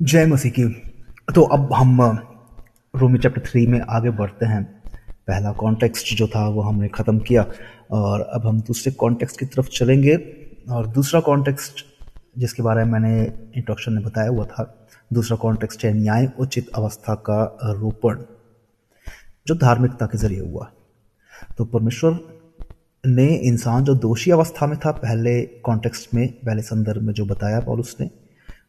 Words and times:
जय 0.00 0.26
मसीह 0.26 0.52
की। 0.52 0.64
तो 1.34 1.42
अब 1.44 1.72
हम 1.72 2.00
रोमी 2.94 3.18
चैप्टर 3.18 3.42
थ्री 3.46 3.66
में 3.66 3.80
आगे 3.80 4.10
बढ़ते 4.10 4.46
हैं। 4.46 4.62
पहला 5.28 5.52
कॉन्टेक्स्ट 5.52 6.14
जो 6.16 6.26
था, 6.26 6.46
वो 6.48 6.60
हमने 6.62 6.88
ख़त्म 6.88 7.18
किया 7.18 7.44
और 7.90 8.20
अब 8.20 8.46
हम 8.46 8.60
दूसरे 8.60 8.92
कॉन्टेक्स्ट 8.92 9.38
की 9.40 9.46
तरफ़ 9.46 9.68
चलेंगे 9.68 10.14
और 10.70 10.86
दूसरा 10.88 11.20
कॉन्टेक्स्ट 11.20 11.84
जिसके 12.38 12.62
बारे 12.62 12.84
में 12.84 12.92
मैंने 12.92 13.22
इंट्रोडक्शन 13.22 13.92
में 13.92 14.02
बताया 14.04 14.28
हुआ 14.28 14.44
था, 14.44 14.88
दूसरा 15.12 15.36
कॉन्टेक्स्ट 15.36 15.84
है 15.84 15.92
न्याय 15.94 16.30
उचित 16.38 16.68
अवस्था 16.74 17.14
का 17.28 17.42
रोपण 17.64 18.22
जो 19.46 19.54
धार्मिकता 19.56 20.06
के 20.06 20.18
ज़रिए 20.18 20.40
हुआ। 20.40 20.70
तो 21.58 21.64
परमेश्वर 21.64 22.18
ने 23.04 23.26
इंसान 23.26 23.84
जो 23.84 23.94
दोषी 23.96 24.30
अवस्था 24.30 24.66
में 24.66 24.78
था, 24.78 24.92
पहले 24.92 25.40
कॉन्टेक्स्ट 25.42 26.14
में, 26.14 26.28
पहले 26.28 26.62
संदर्भ 26.62 27.02
में 27.02 27.12
जो 27.14 27.26
बताया 27.26 27.58
और 27.58 27.80
उसने 27.80 28.10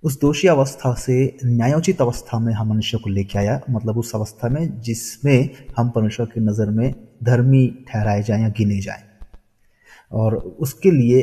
उस 0.03 0.19
दोषी 0.19 0.47
अवस्था 0.47 0.93
से 0.93 1.37
न्यायोचित 1.45 2.01
अवस्था 2.01 2.39
में 2.39 2.53
हम 2.53 2.69
मनुष्य 2.69 2.97
को 2.97 3.09
लेके 3.09 3.37
आया 3.39 3.59
मतलब 3.69 3.97
उस 3.97 4.15
अवस्था 4.15 4.49
में 4.49 4.79
जिसमें 4.81 5.49
हम 5.77 5.89
परमेश्वर 5.89 6.25
की 6.25 6.39
नज़र 6.39 6.69
में 6.69 6.93
धर्मी 7.23 7.67
ठहराए 7.87 8.23
जाएँ 8.23 8.41
या 8.41 8.49
गिने 8.49 8.79
जाएँ। 8.81 9.03
और 10.11 10.35
उसके 10.35 10.91
लिए 10.91 11.21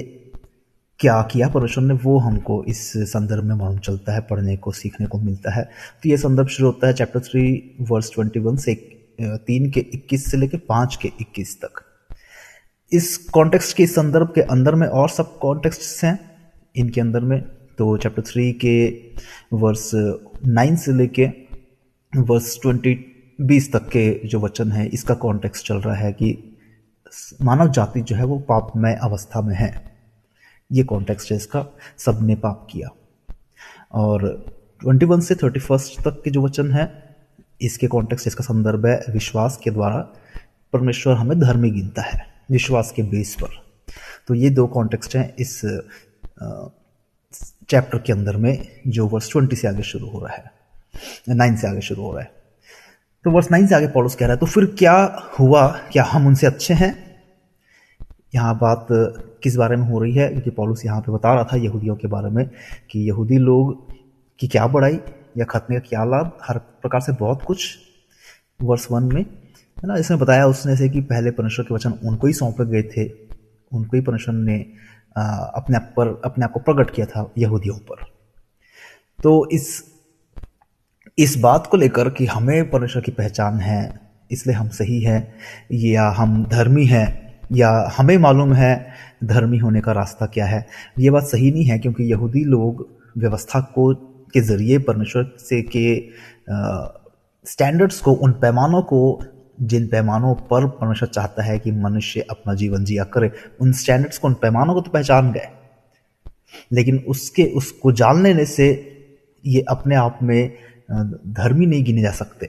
क्या 1.01 1.21
किया 1.23 1.49
परमेश्वर 1.49 1.85
ने? 1.85 1.95
वो 1.95 2.19
हमको 2.19 2.63
इस 2.65 2.93
संदर्भ 2.97 3.45
में 3.45 3.55
मालूम 3.55 3.79
चलता 3.79 4.13
है, 4.13 4.21
पढ़ने 4.21 4.57
को, 4.57 4.73
सीखने 4.73 5.07
को 5.07 5.19
मिलता 5.19 5.55
है। 5.55 5.65
तो 6.03 6.09
ये 6.09 6.17
संदर्भ 6.17 6.49
शुरू 6.49 6.71
होता 6.71 6.87
है 6.87 6.93
chapter 6.93 7.21
three 7.21 7.77
verse 7.81 8.11
twenty 8.15 8.41
one 8.41 8.57
से 8.57 8.75
तीन 9.21 9.71
के 9.71 9.81
इक्कीस 9.81 10.31
से 10.31 10.37
लेकर 10.37 10.59
पाँच 10.59 10.99
के 11.03 11.13
इक्कीस 11.21 11.57
तक। 11.65 11.83
इस 12.93 13.17
कॉन्टेक्स्ट 13.17 13.77
के 13.77 13.87
संदर्भ 13.87 14.33
के 14.35 14.41
अंदर 14.41 14.75
में 14.75 14.87
और 14.87 15.09
सब 15.09 15.39
कॉन्टेक्स्ट 15.39 16.05
हैं। 16.05 16.19
इनके 16.77 17.01
अंदर 17.01 17.21
में 17.21 17.43
तो 17.79 17.97
चैप्टर 17.97 18.23
थ्री 18.23 18.53
के 18.65 18.87
वर्स 19.53 19.91
नाइन 20.47 20.77
से 20.77 20.93
लेके 20.93 21.27
वर्स 22.13 22.59
ट्वेंटी 22.63 22.95
बीस 23.39 23.73
तक 23.73 23.89
के 23.89 24.29
जो 24.29 24.41
वचन 24.41 24.73
है, 24.73 24.87
इसका 24.87 25.15
कॉन्टेक्स्ट 25.15 25.67
चल 25.67 25.77
रहा 25.77 25.95
है 25.95 26.13
कि 26.13 26.37
मानव 27.43 27.71
जाति 27.71 28.01
जो 28.01 28.17
है 28.17 28.25
वो 28.25 28.39
पापमय 28.39 28.99
अवस्था 29.03 29.41
में 29.41 29.55
है। 29.55 29.71
ये 30.71 30.85
कॉन्टेक्स्ट 30.85 31.31
है 31.31 31.37
इसका, 31.37 31.65
सबने 31.99 32.35
पाप 32.35 32.67
किया। 32.71 32.89
और 33.93 34.25
21 34.83 35.21
से 35.21 35.35
31 35.35 35.97
तक 36.05 36.21
के 36.25 36.31
जो 36.31 36.43
वचन 36.43 36.73
है, 36.73 37.17
इसके 37.61 37.87
कॉन्टेक्स्ट 37.87 38.27
इसका 38.27 38.45
संदर्भ 38.45 38.87
है 38.87 39.01
विश्वास 39.09 39.57
के 39.57 39.71
द्वारा। 39.71 39.99
परमेश्वर 40.73 41.15
हमें 41.15 41.39
धर्मी 41.41 41.71
गिनता 41.71 42.03
है, 42.03 42.21
विश्वास 42.51 42.93
के 42.97 43.03
बेस 43.03 43.35
पर। 43.43 43.63
तो 44.29 44.35
ये 44.35 44.51
दो 44.51 44.67
कॉन्टेक्स्ट 44.67 45.17
हैं 45.17 45.35
इस 45.37 45.61
चैप्टर 47.69 47.99
के 47.99 48.13
अंदर 48.13 48.37
में 48.37 48.67
जो 48.87 49.07
वर्स 49.07 49.31
ट्वेंटी 49.33 49.57
से 49.57 49.69
आगे 49.69 49.83
शुरू 49.83 50.09
हो 50.09 50.21
रहा 50.21 50.35
है 50.35 50.51
नाइन 51.29 51.57
से 51.57 51.69
आगे 51.69 51.81
शुरू 51.81 52.03
हो 52.03 52.13
रहा 52.13 52.23
है। 52.23 52.31
तो 53.25 53.31
वर्स 53.31 53.51
नाइन 53.51 53.67
से 53.67 53.75
आगे 53.75 53.87
पॉलुस 53.87 54.15
कह 54.15 54.27
रहा 54.27 54.35
है 54.35 54.39
तो 54.39 54.47
फिर 54.47 54.65
क्या 54.79 54.95
हुआ? 55.39 55.67
क्या 55.93 56.05
हम 56.05 56.27
उनसे 56.27 56.47
अच्छे 56.47 56.75
हैं? 56.75 56.95
यहाँ 58.35 58.55
बात 58.59 58.87
किस 59.43 59.57
बारे 59.57 59.77
में 59.77 59.85
हो 59.85 59.99
रही 60.03 60.15
है? 60.15 60.29
क्योंकि 60.29 60.51
पॉलुस 60.51 60.85
यहाँ 60.87 61.01
पे 61.01 61.13
बता 61.13 61.35
रहा 61.35 61.45
था 61.45 61.57
यहूदियों 61.57 61.97
के 61.97 62.09
बारे 62.09 62.31
में 62.31 62.49
कि 62.91 63.09
यहूदी 63.09 63.39
लोग 63.39 63.91
की 64.39 64.49
क्या 64.49 64.67
बढ़ाई 64.67 64.99
या 65.39 65.45
खतने 65.45 65.77
का 65.77 65.87
क्या 65.89 66.05
लाभ, 66.05 66.39
हर 66.43 66.59
प्रकार 66.59 67.01
से 67.01 67.13
बहुत 67.13 67.43
कुछ 67.43 67.77
वर्ष 68.63 68.87
वन 68.91 69.13
में, 69.15 69.23
है 69.23 69.87
ना? 69.87 69.97
इसमें 69.97 70.21
बताया 70.21 70.47
उसने 70.47 70.77
से 70.77 70.89
कि 70.89 71.01
पहले 71.01 71.31
परमेश्वर 71.31 71.65
के 71.65 71.75
वचन 71.75 71.91
उनको 72.05 72.27
ही 72.27 72.33
सौंपे 72.33 72.65
गए 72.67 72.83
थे। 72.83 73.09
उनको 73.73 73.97
ही 73.97 74.03
परमेश्वर 74.03 74.35
ने 74.35 74.67
अपने 75.17 75.77
आप 75.77 75.93
पर, 75.97 76.21
अपने 76.25 76.45
आप 76.45 76.53
को 76.53 76.61
प्रकट 76.61 76.91
किया 76.91 77.07
था 77.07 77.31
यहूदियों 77.39 77.77
पर। 77.91 78.05
तो 79.19 79.49
इस 79.53 79.85
इस 81.19 81.37
बात 81.39 81.67
को 81.67 81.77
लेकर 81.77 82.09
कि 82.11 82.27
हमें 82.27 82.71
परमेश्वर 82.71 83.03
की 83.03 83.13
पहचान 83.13 83.59
है, 83.61 84.01
इसलिए 84.31 84.57
हम 84.57 84.69
सही 84.69 85.01
हैं, 85.01 85.35
या 85.73 86.09
हम 86.09 86.45
धर्मी 86.45 86.85
हैं, 86.87 87.39
या 87.53 87.71
हमें 87.97 88.17
मालूम 88.19 88.53
है 88.53 88.93
धर्मी 89.25 89.59
होने 89.59 89.81
का 89.81 89.93
रास्ता 89.93 90.27
क्या 90.27 90.47
है, 90.47 90.67
ये 90.99 91.11
बात 91.11 91.25
सही 91.25 91.51
नहीं 91.51 91.65
है, 91.65 91.79
क्योंकि 91.79 92.05
यहूदी 92.05 92.45
लोग 92.45 92.87
व्यवस्था 93.19 93.61
को, 93.61 93.95
के 94.35 94.41
ज़रिए 94.41 94.79
परमेश्वर 94.79 95.25
से 95.39 95.63
के 95.77 96.11
स्टैंडर्ड्स 97.47 98.01
को, 98.01 98.13
उन 98.13 98.33
पैमानों 98.33 98.83
को 98.83 99.01
जिन 99.59 99.87
पैमानों 99.89 100.35
पर 100.51 100.67
परमेश्वर 100.71 101.09
चाहता 101.09 101.43
है 101.43 101.59
कि 101.59 101.71
मनुष्य 101.73 102.21
अपना 102.31 102.55
जीवन 102.55 102.85
जिया 102.85 103.05
करे, 103.05 103.31
उन 103.61 103.73
स्टैंडर्ड्स 103.73 104.19
को, 104.19 104.29
उन 104.29 104.35
पैमानों 104.35 104.75
को 104.75 104.81
तो 104.81 104.91
पहचान 104.91 105.33
गए। 105.33 105.49
लेकिन 106.73 106.99
उसके, 107.09 107.45
उसको 107.45 107.93
जान 107.93 108.23
लेने 108.23 108.45
से 108.47 108.69
ये 109.45 109.65
अपने 109.69 109.95
आप 109.95 110.19
में 110.23 110.53
धर्मी 110.91 111.67
नहीं 111.67 111.85
गिने 111.85 112.03
जा 112.03 112.11
सकते। 112.13 112.49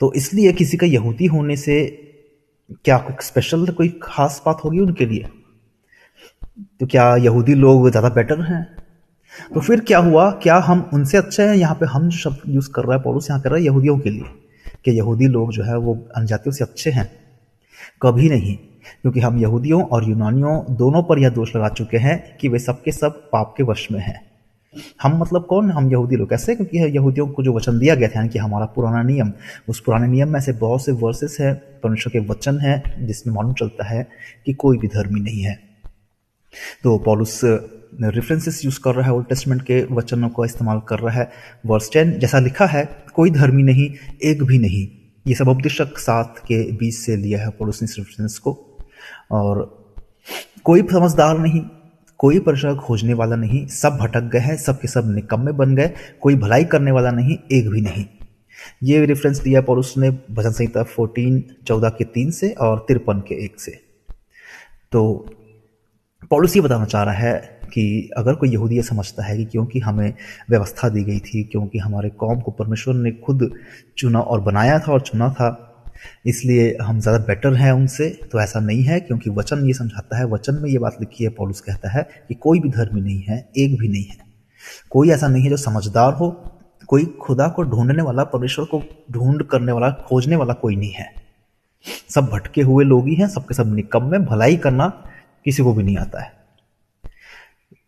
तो 0.00 0.12
इसलिए 0.16 0.52
किसी 0.52 0.76
का 0.76 0.86
यहूदी 0.86 1.26
होने 1.26 1.56
से 1.56 1.84
क्या 2.84 2.98
कोई 2.98 3.14
स्पेशल 3.20 3.66
कोई 3.68 3.88
खास 4.02 4.42
बात 4.46 4.60
होगी 4.64 4.80
उनके 4.80 5.06
लिए? 5.06 5.28
तो 6.80 6.86
क्या 6.86 7.14
यहूदी 7.16 7.54
लोग 7.54 7.88
ज़्यादा 7.90 8.08
बेटर 8.08 8.40
हैं? 8.42 8.64
तो 9.54 9.60
फिर 9.60 9.80
क्या 9.80 9.98
हुआ? 9.98 10.30
क्या 10.32 10.56
हम 10.58 10.88
उनसे 10.94 11.18
अच्छे 11.18 11.42
हैं? 11.42 11.54
यहाँ 11.54 11.74
पे 11.74 11.86
हम 11.86 12.10
शब्द 12.10 12.42
यूज़ 12.46 12.70
कर 12.70 12.84
रहा 12.84 12.96
है 12.96 13.02
पौरुष 13.02 13.30
यहाँ 13.30 13.40
कर 13.42 13.50
रहा 13.50 13.58
है 13.58 13.64
यहूदियों 13.64 13.98
के 13.98 14.10
लिए। 14.10 14.24
कि 14.84 14.90
यहूदी 14.90 15.26
लोग 15.26 15.52
जो 15.52 15.62
है 15.62 15.78
वो 15.78 16.08
अनजातियों 16.16 16.52
से 16.52 16.64
अच्छे 16.64 16.90
हैं। 16.90 17.12
कभी 18.02 18.28
नहीं, 18.28 18.56
क्योंकि 19.02 19.20
हम 19.20 19.38
यहूदियों 19.38 19.82
और 19.82 20.08
यूनानियों 20.08 20.76
दोनों 20.76 21.02
पर 21.02 21.18
यह 21.18 21.28
दोष 21.28 21.56
लगा 21.56 21.68
चुके 21.68 21.96
हैं 21.96 22.36
कि 22.36 22.48
वे 22.48 22.58
सबके 22.58 22.92
सब 22.92 23.30
पाप 23.30 23.54
के 23.56 23.62
वश 23.62 23.88
में 23.92 24.00
हैं। 24.00 24.30
हम 25.02 25.20
मतलब 25.20 25.44
कौन? 25.44 25.70
हम 25.70 25.90
यहूदी 25.90 26.16
लोग। 26.16 26.30
कैसे? 26.30 26.54
क्योंकि 26.54 26.78
यहूदियों 26.78 27.28
को 27.28 27.42
जो 27.42 27.52
वचन 27.52 27.78
दिया 27.78 27.94
गया 27.94 28.08
था 28.08 28.26
कि 28.26 28.38
हमारा 28.38 28.66
पुराना 28.66 29.02
नियम, 29.02 29.32
उस 29.68 29.80
पुराने 29.80 30.06
नियम 30.06 30.28
में 30.28 30.40
से 30.40 30.52
बहुत 30.52 30.84
से 30.84 30.92
वर्सेस 30.92 31.36
है, 31.40 31.54
परमेश्वर 31.54 32.12
के 32.12 32.18
वचन 32.18 32.58
है, 32.58 33.06
जिसमें 33.06 33.34
मालूम 33.34 33.54
चलता 33.54 33.84
है 33.84 34.06
कि 34.46 34.52
कोई 34.52 34.78
भी 34.78 34.88
धर्मी 34.88 35.20
नहीं 35.20 35.42
है। 35.42 35.60
तो 36.82 36.98
पॉलुस 36.98 37.40
रेफरेंसेस 38.02 38.64
यूज़ 38.64 38.80
कर 38.80 38.94
रहा 38.94 39.06
है 39.06 39.12
ओल्ड 39.12 39.26
टेस्टमेंट 39.28 39.62
के 39.62 39.86
वचनों 39.90 40.28
का 40.28 40.44
इस्तेमाल 40.44 40.80
कर 40.88 40.98
रहा 40.98 41.14
है। 41.14 41.30
वर्स 41.66 41.90
टेन 41.92 42.18
जैसा 42.18 42.38
लिखा 42.38 42.66
है, 42.66 43.04
कोई 43.14 43.30
धर्मी 43.30 43.62
नहीं, 43.62 43.94
एक 44.24 44.42
भी 44.42 44.58
नहीं। 44.58 44.88
ये 45.26 45.34
सब 45.34 45.48
उपदेशक 45.48 45.98
सात 45.98 46.38
के 46.38 46.72
बीच 46.72 46.94
से 46.94 47.16
लिया 47.16 47.40
है 47.42 47.50
पड़ोसी 47.50 47.86
रेफरेंस 47.86 48.38
को। 48.38 48.78
और 49.30 49.80
कोई 50.64 50.82
समझदार 50.82 51.38
नहीं, 51.38 51.62
कोई 52.18 52.38
परिश्रम 52.38 52.76
खोजने 52.76 53.14
वाला 53.14 53.36
नहीं, 53.36 53.66
सब 53.66 53.98
भटक 54.00 54.20
गए 54.20 54.38
हैं 54.38 54.56
सब 54.56 54.80
के 54.80 54.88
सब 54.88 55.14
निकम्मे 55.14 55.52
बन 55.52 55.74
गए, 55.74 55.94
कोई 56.20 56.36
भलाई 56.36 56.64
करने 56.64 56.90
वाला 56.90 57.10
नहीं, 57.10 57.38
एक 57.52 57.68
भी 57.68 57.80
नहीं। 57.80 58.06
ये 58.82 59.04
रेफरेंस 59.04 59.40
दिया 59.40 59.60
पौरुष 59.60 59.96
ने 59.98 60.10
भजन 60.10 60.50
संहिता 60.50 60.82
फोर्टीन 60.82 61.44
चौदह 61.66 61.88
के 61.88 62.04
तीन 62.04 62.30
से 62.30 62.50
और 62.50 62.84
तिरपन 62.88 63.20
के 63.20 63.44
एक 63.44 63.60
से। 63.60 63.80
तो 64.92 65.30
पौलुस 66.30 66.56
बताना 66.56 66.84
चाह 66.84 67.02
रहा 67.02 67.14
है 67.14 67.59
कि 67.72 68.10
अगर 68.16 68.34
कोई 68.34 68.50
यहूदी 68.50 68.76
ये 68.76 68.82
समझता 68.82 69.24
है 69.24 69.36
कि 69.36 69.44
क्योंकि 69.44 69.80
हमें 69.80 70.12
व्यवस्था 70.50 70.88
दी 70.88 71.04
गई 71.04 71.18
थी, 71.18 71.42
क्योंकि 71.44 71.78
हमारे 71.78 72.10
कौम 72.10 72.40
को 72.40 72.50
परमेश्वर 72.50 72.94
ने 72.94 73.10
खुद 73.20 73.50
चुना 73.98 74.20
और 74.20 74.40
बनाया 74.40 74.78
था 74.78 74.92
और 74.92 75.00
चुना 75.00 75.28
था, 75.30 75.66
इसलिए 76.26 76.76
हम 76.82 77.00
ज़्यादा 77.00 77.18
बेटर 77.26 77.54
हैं 77.54 77.72
उनसे 77.72 78.08
तो 78.32 78.40
ऐसा 78.40 78.60
नहीं 78.60 78.82
है, 78.82 79.00
क्योंकि 79.00 79.30
वचन 79.30 79.66
ये 79.66 79.72
समझाता 79.72 80.18
है, 80.18 80.24
वचन 80.26 80.54
में 80.54 80.68
ये 80.70 80.78
बात 80.78 80.96
लिखी 81.00 81.24
है, 81.24 81.30
पॉलुस 81.30 81.60
कहता 81.60 81.90
है 81.90 82.08
कि 82.28 82.34
कोई 82.36 82.60
भी 82.60 82.68
धर्मी 82.68 83.00
नहीं 83.00 83.22
है, 83.22 83.38
एक 83.56 83.78
भी 83.78 83.88
नहीं 83.88 84.04
है। 84.04 84.18
कोई 84.90 85.10
ऐसा 85.10 85.28
नहीं 85.28 85.42
है 85.42 85.50
जो 85.50 85.56
समझदार 85.56 86.12
हो, 86.12 86.30
कोई 86.88 87.04
खुदा 87.22 87.48
को 87.48 87.62
ढूँढने 87.62 88.02
वाला, 88.02 88.24
परमेश्वर 88.24 88.64
को 88.64 88.82
ढूंढ 89.10 89.42
करने 89.42 89.72
वाला, 89.72 89.90
खोजने 90.08 90.36
वाला 90.36 90.54
कोई 90.54 90.76
नहीं 90.76 90.92
है। 90.92 91.08
सब 92.10 92.28
भटके 92.32 92.62
हुए 92.62 92.84
लोग 92.84 93.08
ही 93.08 93.14
हैं, 93.14 93.28
सबके 93.28 93.54
सब 93.54 93.74
निकम 93.74 94.10
में 94.10 94.24
भलाई 94.24 94.56
करना 94.56 94.88
किसी 95.44 95.62
को 95.62 95.72
भी 95.74 95.82
नहीं 95.82 95.96
आता 95.96 96.22
है। 96.22 96.32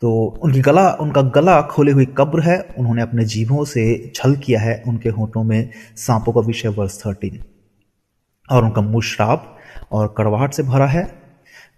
तो 0.02 0.12
उनकी 0.42 0.60
गला, 0.60 0.90
उनका 0.90 1.22
गला 1.22 1.60
खोले 1.62 1.92
हुई 1.92 2.04
कब्र 2.18 2.40
है। 2.40 2.58
उन्होंने 2.78 3.02
अपने 3.02 3.24
जीवों 3.24 3.64
से 3.64 4.12
छल 4.16 4.36
किया 4.36 4.60
है। 4.60 4.82
उनके 4.88 5.08
होठों 5.08 5.42
में 5.44 5.70
सांपों 5.96 6.32
का 6.32 6.40
विषय 6.40 6.68
वर्ष 6.68 6.98
थर्टीन 7.06 7.38
और 8.50 8.64
उनका 8.64 8.82
मुँह 8.82 9.02
श्राप 9.02 9.58
और 9.92 10.14
कड़वाहट 10.18 10.54
से 10.54 10.62
भरा 10.62 10.86
है। 10.86 11.04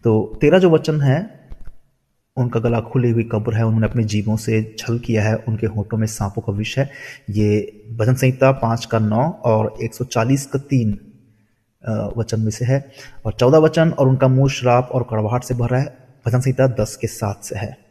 तो 0.05 0.39
तेरा 0.41 0.59
जो 0.59 0.71
वचन 0.71 1.01
है, 1.01 1.19
उनका 2.37 2.61
गला 2.61 2.81
खुली 2.81 3.11
हुई 3.11 3.29
कब्र 3.33 3.55
है। 3.55 3.67
उन्होंने 3.67 3.87
अपने 3.87 4.05
जीवों 4.05 4.37
से 4.37 4.75
छल 4.79 4.99
किया 4.99 5.23
है। 5.23 5.35
उनके 5.37 5.67
होठों 5.67 5.99
में 5.99 6.07
सांपों 6.07 6.43
का 6.43 6.53
विष 6.53 6.79
है 6.79 6.91
ये 7.31 7.85
भजन 7.93 8.15
संहिता 8.15 8.53
पाँच 8.53 8.85
का 8.85 8.99
नौ 8.99 9.31
और 9.45 9.75
140 9.83 10.47
का 10.47 10.59
तीन 10.59 10.99
वचन 12.17 12.41
में 12.41 12.51
से 12.51 12.65
है। 12.65 12.85
और 13.27 13.33
चौदह 13.33 13.59
वचन 13.59 13.91
और 13.91 14.09
उनका 14.09 14.29
मुँह 14.29 14.49
श्राप 14.49 14.89
और 14.93 15.07
कड़वाहट 15.11 15.45
से 15.45 15.55
भरा 15.55 15.79
है। 15.79 15.97
भजन 16.27 16.41
संहिता 16.41 16.67
दस 16.67 16.97
के 16.97 17.07
सात 17.07 17.45
से 17.45 17.59
है। 17.59 17.84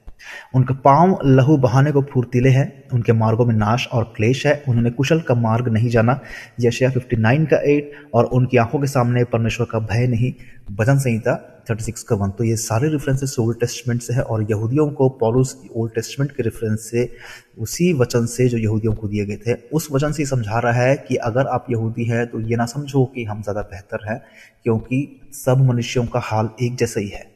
उनका 0.55 0.73
पाँव 0.75 1.17
लहू 1.25 1.57
बहाने 1.57 1.91
को 1.91 2.01
फूर्तीले 2.03 2.49
हैं, 2.49 2.89
उनके 2.93 3.13
मार्गों 3.13 3.45
में 3.45 3.55
नाश 3.55 3.87
और 3.87 4.03
क्लेश 4.15 4.45
है, 4.47 4.63
उन्होंने 4.67 4.89
कुशल 4.91 5.19
का 5.19 5.35
मार्ग 5.35 5.67
नहीं 5.67 5.89
जाना। 5.89 6.19
यशया 6.61 6.89
59 6.89 7.45
का 7.45 7.57
8 7.67 7.91
और 8.13 8.25
उनकी 8.25 8.57
आँखों 8.57 8.79
के 8.79 8.87
सामने 8.87 9.23
परमेश्वर 9.23 9.67
का 9.71 9.79
भय 9.79 10.07
नहीं। 10.07 10.33
भजन 10.71 10.97
संहिता 10.97 11.33
36 11.69 12.03
का 12.03 12.15
वन। 12.15 12.29
तो 12.29 12.43
ये 12.43 12.55
सारे 12.55 12.89
रेफरेंसेस 12.89 13.35
ओल्ड 13.39 13.59
टेस्टमेंट 13.59 14.01
से 14.01 14.13
है 14.13 14.21
और 14.21 14.43
यहूदियों 14.51 14.87
को 14.89 15.09
पॉलुस 15.09 15.55
ओल्ड 15.75 15.93
टेस्टमेंट 15.95 16.31
के 16.31 16.43
रेफरेंस 16.43 16.89
से, 16.91 17.09
उसी 17.57 17.91
वचन 17.93 18.25
से 18.25 18.47
जो 18.49 18.57
यहूदियों 18.57 18.93
को 18.93 19.07
दिए 19.07 19.25
गए 19.25 19.37
थे, 19.37 19.53
उस 19.73 19.87
वचन 19.91 20.11
से 20.11 20.25
समझा 20.25 20.59
रहा 20.59 20.81
है 20.81 20.95
कि 21.07 21.15
अगर 21.15 21.47
आप 21.47 21.65
यहूदी 21.71 22.05
हैं 22.05 22.25
तो 22.27 22.39
ये 22.39 22.55
ना 22.55 22.65
समझो 22.65 23.05
कि 23.05 23.23
हम 23.23 23.41
ज़्यादा 23.41 23.61
बेहतर 23.61 24.09
हैं, 24.11 24.19
क्योंकि 24.63 25.29
सब 25.33 25.65
मनुष्यों 25.69 26.05
का 26.05 26.19
हाल 26.23 26.49
एक 26.61 26.75
जैसा 26.75 26.99
ही 26.99 27.07
है। 27.07 27.31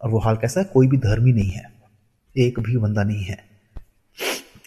और 0.00 0.10
वो 0.10 0.18
हाल 0.18 0.36
कैसा 0.36 0.60
है? 0.60 0.66
कोई 0.72 0.86
भी 0.86 0.96
धर्मी 0.96 1.32
नहीं 1.32 1.50
है। 1.50 1.73
एक 2.36 2.60
भी 2.60 2.76
बंदा 2.76 3.02
नहीं 3.02 3.24
है। 3.24 3.38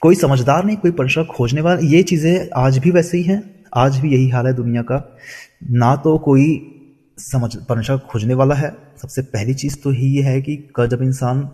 कोई 0.01 0.15
समझदार 0.15 0.65
नहीं, 0.65 0.77
कोई 0.77 0.91
परमेश्वर 0.91 1.23
खोजने 1.25 1.61
वाला, 1.61 1.79
ये 1.83 2.01
चीज़ें 2.03 2.49
आज 2.55 2.77
भी 2.77 2.91
वैसे 2.91 3.17
ही 3.17 3.23
हैं, 3.23 3.43
आज 3.75 3.97
भी 3.99 4.13
यही 4.13 4.29
हाल 4.29 4.47
है 4.47 4.53
दुनिया 4.53 4.81
का। 4.81 5.17
ना 5.63 5.95
तो 5.95 6.17
कोई 6.17 6.73
समझ 7.17 7.55
परमेश्वर 7.57 7.97
खोजने 7.97 8.33
वाला 8.33 8.55
है। 8.55 8.75
सबसे 9.01 9.21
पहली 9.21 9.53
चीज़ 9.53 9.77
तो 9.83 9.89
ही 9.89 10.07
ये 10.07 10.23
है 10.23 10.41
कि 10.41 10.55
जब 10.79 11.01
इंसान 11.01 11.49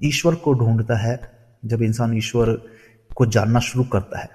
ईश्वर 0.00 0.34
को 0.34 0.52
ढूंढता 0.52 0.96
है, 0.96 1.20
जब 1.64 1.82
इंसान 1.82 2.16
ईश्वर 2.16 2.52
को 3.16 3.26
जानना 3.26 3.60
शुरू 3.60 3.84
करता 3.84 4.20
है, 4.20 4.28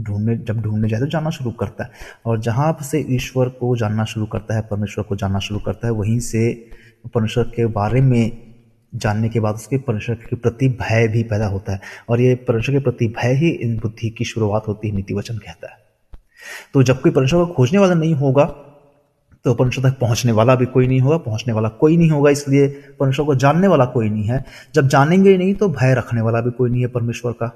ढूँढने, 0.00 0.36
जब 0.36 0.60
ढूँढने 0.62 0.88
जाए 0.88 1.00
तो 1.00 1.06
जानना 1.06 1.30
शुरू 1.30 1.50
करता 1.50 1.84
है। 1.84 1.90
और 2.26 2.40
जहाँ 2.40 2.76
से 2.82 3.04
ईश्वर 3.10 3.48
को 3.48 3.76
जानना 3.76 4.04
शुरू 4.04 4.26
करता 4.26 4.54
है, 4.54 4.62
परमेश्वर 4.62 5.04
को 5.04 5.16
जानना 5.16 5.38
शुरू 5.38 5.60
करता 5.60 5.86
है, 5.86 5.92
वहीं 5.92 6.18
से 6.20 6.52
परमेश्वर 7.14 7.44
के 7.44 7.66
बारे 7.66 8.00
में 8.00 8.47
जानने 8.92 9.28
के 9.28 9.40
बाद 9.40 9.54
उसके 9.54 9.78
परमेश्वर 9.78 10.16
के 10.16 10.36
प्रति 10.36 10.68
भय 10.80 11.08
भी 11.08 11.22
पैदा 11.22 11.46
होता 11.46 11.72
है। 11.72 11.80
और 12.08 12.20
ये 12.20 12.34
परमेश्वर 12.34 12.74
के 12.74 12.80
प्रति 12.80 13.08
भय 13.08 13.34
ही 13.34 13.50
इन 13.50 13.76
बुद्धि 13.78 14.10
की 14.10 14.24
शुरुआत 14.24 14.68
होती 14.68 14.88
है, 14.88 14.94
नीति 14.94 15.14
वचन 15.14 15.38
कहता 15.38 15.70
है। 15.70 15.76
तो 16.74 16.82
जब 16.82 17.00
कोई 17.00 17.12
परमेश्वर 17.12 17.44
को 17.44 17.52
खोजने 17.52 17.78
वाला 17.78 17.94
नहीं 17.94 18.14
होगा 18.14 18.44
तो 19.44 19.52
परमेश्वर 19.54 19.90
तक 19.90 19.98
पहुँचने 19.98 20.32
वाला 20.32 20.54
भी 20.54 20.66
कोई 20.66 20.86
नहीं 20.86 21.00
होगा, 21.00 21.16
पहुँचने 21.16 21.52
वाला 21.54 21.68
कोई 21.68 21.96
नहीं 21.96 22.10
होगा। 22.10 22.30
इसलिए 22.30 22.66
परमेश्वर 23.00 23.26
को 23.26 23.34
जानने 23.34 23.68
वाला 23.68 23.84
कोई 23.84 24.08
नहीं 24.10 24.24
है। 24.24 24.44
जब 24.74 24.88
जानेंगे 24.88 25.36
नहीं 25.38 25.54
तो 25.54 25.68
भय 25.68 25.94
रखने 25.94 26.20
वाला 26.20 26.40
भी 26.40 26.50
कोई 26.50 26.70
नहीं 26.70 26.80
है 26.80 26.88
परमेश्वर 26.88 27.32
का। 27.32 27.46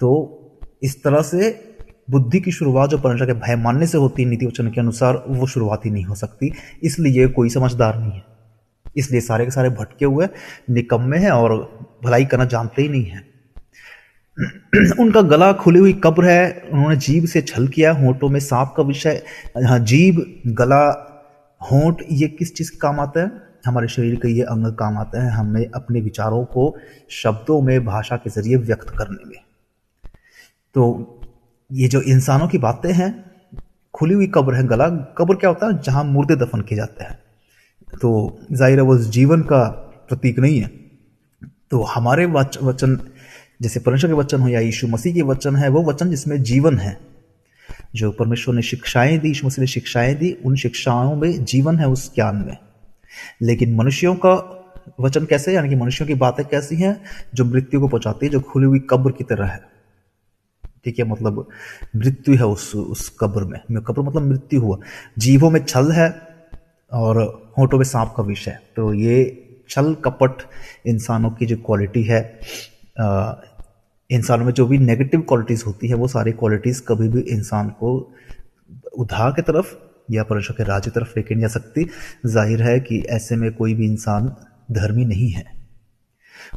तो 0.00 0.38
इस 0.82 1.02
तरह 1.02 1.22
से 1.22 1.50
बुद्धि 2.10 2.40
की 2.40 2.52
शुरुआत 2.52 2.90
जो 2.90 2.98
परमेश्वर 2.98 3.26
के 3.26 3.32
भय 3.32 3.56
मानने 3.56 3.86
से 3.86 3.98
होती 3.98 4.22
है, 4.22 4.28
नीति 4.28 4.46
वचन 4.46 4.70
के 4.70 4.80
अनुसार, 4.80 5.22
वो 5.28 5.46
शुरुआत 5.46 5.86
ही 5.86 5.90
नहीं 5.90 6.04
हो 6.04 6.14
सकती। 6.14 6.52
इसलिए 6.82 7.28
कोई 7.28 7.48
समझदार 7.48 7.98
नहीं 7.98 8.12
है। 8.12 8.31
इसलिए 8.96 9.20
सारे 9.20 9.44
के 9.44 9.50
सारे 9.50 9.70
भटके 9.70 10.04
हुए, 10.04 10.28
निकम्मे 10.70 11.18
हैं 11.18 11.30
और 11.30 11.78
भलाई 12.04 12.24
करना 12.24 12.44
जानते 12.44 12.82
ही 12.82 12.88
नहीं 12.88 13.04
है। 13.04 13.32
उनका 15.00 15.22
गला 15.22 15.52
खुली 15.52 15.78
हुई 15.78 15.92
कब्र 15.92 16.24
है, 16.24 16.62
उन्होंने 16.72 16.96
जीव 16.96 17.26
से 17.26 17.42
छल 17.42 17.68
किया 17.68 17.92
होठों 17.92 18.28
में 18.28 18.40
सांप 18.40 18.74
का 18.76 18.82
विषय 18.82 19.22
हाँ। 19.66 19.78
जीव 19.78 20.40
गला, 20.46 21.08
होंठ, 21.72 21.96
ये 22.10 22.28
किस 22.28 22.54
चीज़ 22.54 22.70
के 22.70 22.78
काम 22.78 23.00
आता 23.00 23.20
है? 23.20 23.32
हमारे 23.66 23.88
शरीर 23.88 24.14
के 24.14 24.28
ये 24.28 24.42
अंग 24.42 24.66
काम 24.66 24.98
आते 24.98 25.18
हैं 25.18 25.30
हमें 25.30 25.70
अपने 25.74 26.00
विचारों 26.00 26.44
को 26.44 26.76
शब्दों 27.10 27.62
में, 27.62 27.84
भाषा 27.84 28.16
के 28.16 28.30
ज़रिए 28.30 28.56
व्यक्त 28.56 28.90
करने 28.90 29.28
में। 29.28 29.38
तो 30.74 31.08
ये 31.72 31.88
जो 31.88 32.00
इंसानों 32.00 32.48
की 32.48 32.58
बातें 32.58 32.92
हैं, 32.92 33.30
खुली 33.94 34.14
हुई 34.14 34.26
कब्र 34.26 34.54
है, 34.54 34.66
गला, 34.66 34.88
कब्र 34.88 35.34
क्या 35.34 35.50
होता 35.50 35.66
है? 35.66 35.82
जहाँ 35.82 36.04
मुर्दे 36.04 36.36
दफन 36.36 36.60
किए 36.60 36.76
जाते 36.76 37.04
हैं। 37.04 37.21
तो 37.92 38.38
ज़ाहिर 38.52 38.78
है 38.78 38.84
वो 38.84 38.98
जीवन 38.98 39.42
का 39.42 39.64
प्रतीक 40.08 40.38
नहीं 40.38 40.60
है। 40.60 40.70
तो 41.70 41.82
हमारे 41.82 42.26
वच, 42.26 42.58
वचन 42.62 42.98
जैसे 43.62 43.80
परमेश्वर 43.80 44.10
के 44.10 44.16
वचन 44.16 44.40
हो 44.40 44.48
या 44.48 44.60
यीशु 44.60 44.86
मसीह 44.88 45.14
के 45.14 45.22
वचन 45.22 45.56
है 45.56 45.68
वो 45.68 45.82
वचन 45.82 46.10
जिसमें 46.10 46.42
जीवन 46.42 46.78
है। 46.78 46.98
जो 47.94 48.10
परमेश्वर 48.12 48.54
ने 48.54 48.62
शिक्षाएँ 48.62 49.18
दी 49.18 49.28
यीशु 49.28 49.46
मसीह 49.46 49.62
ने 49.62 49.66
शिक्षाएँ 49.66 50.14
दी 50.14 50.32
उन 50.44 50.56
शिक्षाओं 50.56 51.14
में 51.16 51.44
जीवन 51.44 51.78
है 51.78 51.88
उस 51.88 52.14
ज्ञान 52.14 52.36
में। 52.36 52.56
लेकिन 53.42 53.74
मनुष्यों 53.76 54.14
का 54.14 54.34
वचन 55.00 55.24
कैसे 55.24 55.52
यानी 55.54 55.68
कि 55.68 55.74
मनुष्यों 55.74 56.08
की 56.08 56.14
बातें 56.14 56.44
कैसी 56.46 56.76
हैं? 56.76 57.00
जो 57.34 57.44
मृत्यु 57.44 57.80
को 57.80 57.88
पहुंचाती 57.88 58.26
है 58.26 58.32
जो 58.32 58.40
खुली 58.40 58.66
हुई 58.66 58.78
कब्र 58.90 59.12
की 59.12 59.24
तरह 59.24 59.46
है। 59.46 59.60
ठीक 60.84 60.98
है 60.98 61.04
मतलब 61.04 61.46
मृत्यु 61.96 62.34
है 62.34 62.46
उस 62.46 62.74
उस 62.74 63.08
कब्र 63.20 63.44
में। 63.44 63.82
कब्र 63.82 64.02
मतलब 64.02 64.22
मृत्यु 64.22 64.60
हुआ। 64.60 64.78
जीवों 65.18 65.50
में 65.50 65.64
छल 65.64 65.90
है 65.92 66.31
और 66.92 67.20
होठों 67.58 67.78
में 67.78 67.84
सांप 67.84 68.12
का 68.16 68.22
विषय 68.22 68.58
तो 68.76 68.92
ये 68.94 69.14
छल 69.70 69.94
कपट 70.04 70.42
इंसानों 70.86 71.30
की 71.30 71.46
जो 71.46 71.56
क्वालिटी 71.66 72.02
है 72.02 72.20
इंसानों 74.10 74.44
में 74.44 74.52
जो 74.52 74.66
भी 74.66 74.78
नेगेटिव 74.78 75.20
क्वालिटीज़ 75.20 75.64
होती 75.66 75.88
है, 75.88 75.94
वो 75.94 76.08
सारी 76.08 76.32
क्वालिटीज़ 76.32 76.82
कभी 76.88 77.08
भी 77.08 77.20
इंसान 77.32 77.68
को 77.80 77.92
उधार 78.98 79.30
की 79.32 79.42
तरफ़ 79.42 79.74
या 80.10 80.22
परमेश्वर 80.22 80.56
के 80.56 80.64
राज्य 80.64 80.90
तरफ़ 80.90 81.12
लेके 81.16 81.34
नहीं 81.34 81.42
जा 81.42 81.48
सकती। 81.48 81.84
ज़ाहिर 82.26 82.62
है 82.62 82.78
कि 82.80 83.00
ऐसे 83.10 83.36
में 83.36 83.52
कोई 83.54 83.74
भी 83.74 83.86
इंसान 83.86 84.28
धर्मी 84.72 85.04
नहीं 85.04 85.30
है। 85.30 85.44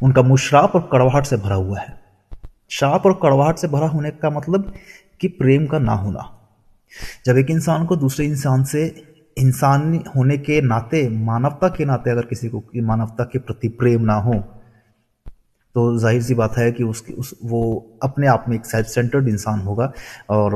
उनका 0.04 0.22
मुँह 0.22 0.38
श्राप 0.38 0.76
और 0.76 0.90
कड़वाहट 0.92 1.26
से 1.26 1.38
भरा 1.38 1.56
हुआ 1.56 1.80
है। 1.80 1.94
श्राप 2.70 3.06
और 3.06 3.14
कड़वाहट 3.24 3.58
से 3.58 3.68
भरा 3.68 3.88
होने 3.88 4.12
का 4.12 4.30
मतलब 4.30 4.74
कि 5.22 5.28
प्रेम 5.28 5.68
का 5.68 5.80
ना 5.80 5.94
होना। 5.94 6.32
जब 7.26 7.38
एक 7.38 7.50
इंसान 7.50 7.86
को 7.86 7.96
दूसरे 7.96 8.26
इंसान 8.26 8.64
से 8.64 8.86
इंसान 9.38 10.04
होने 10.16 10.38
के 10.38 10.62
नाते, 10.62 11.08
मानवता 11.10 11.68
के 11.70 11.86
नाते 11.86 12.12
अगर 12.12 12.26
किसी 12.26 12.50
को 12.50 12.64
मानवता 12.84 13.24
के 13.24 13.40
प्रति 13.40 13.68
प्रेम 13.80 14.02
ना 14.02 14.16
हो 14.16 14.34
तो 15.76 15.98
ज़ाहिर 16.00 16.22
सी 16.22 16.34
बात 16.34 16.58
है 16.58 16.72
कि 16.72 16.84
उसकी, 16.84 17.14
उस, 17.14 17.34
वो 17.44 17.98
अपने 18.04 18.28
आप 18.28 18.46
में 18.50 18.56
एक 18.56 18.66
सेल्फ 18.66 18.88
सेंटर्ड 18.88 19.28
इंसान 19.28 19.60
होगा 19.62 19.92
और 20.30 20.56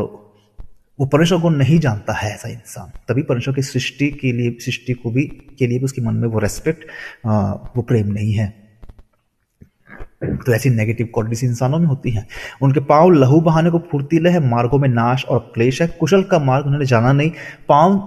वो 0.99 1.05
परमेश्वर 1.05 1.39
को 1.41 1.49
नहीं 1.49 1.79
जानता 1.79 2.13
है 2.13 2.31
ऐसा 2.33 2.49
इंसान। 2.49 2.91
तभी 3.07 3.21
परमेश्वर 3.23 3.53
की 3.55 3.61
सृष्टि 3.61 4.09
के 4.11 4.31
लिए, 4.31 4.51
सृष्टि 4.61 4.93
को 4.93 5.11
भी, 5.11 5.23
के 5.59 5.67
लिए 5.67 5.79
भी 5.79 5.85
उसके 5.85 6.01
मन 6.01 6.13
में 6.13 6.27
वो 6.27 6.39
रेस्पेक्ट 6.39 6.85
वो 7.75 7.81
प्रेम 7.81 8.07
नहीं 8.07 8.33
है। 8.33 8.47
तो 10.23 10.53
ऐसी 10.53 10.69
नेगेटिव 10.69 11.09
क्वालिटीज 11.13 11.43
इंसानों 11.43 11.79
में 11.79 11.85
होती 11.87 12.11
हैं। 12.11 12.27
उनके 12.61 12.79
पाँव 12.85 13.09
लहू 13.11 13.39
बहाने 13.41 13.69
को 13.69 13.79
फुर्तीले 13.91 14.29
है, 14.29 14.39
मार्गों 14.49 14.79
में 14.79 14.89
नाश 14.89 15.25
और 15.25 15.39
क्लेश 15.53 15.81
है, 15.81 15.87
कुशल 15.89 16.23
का 16.23 16.39
मार्ग 16.39 16.65
उन्होंने 16.65 16.85
जाना 16.85 17.11
नहीं। 17.13 17.31
पाँव 17.67 17.97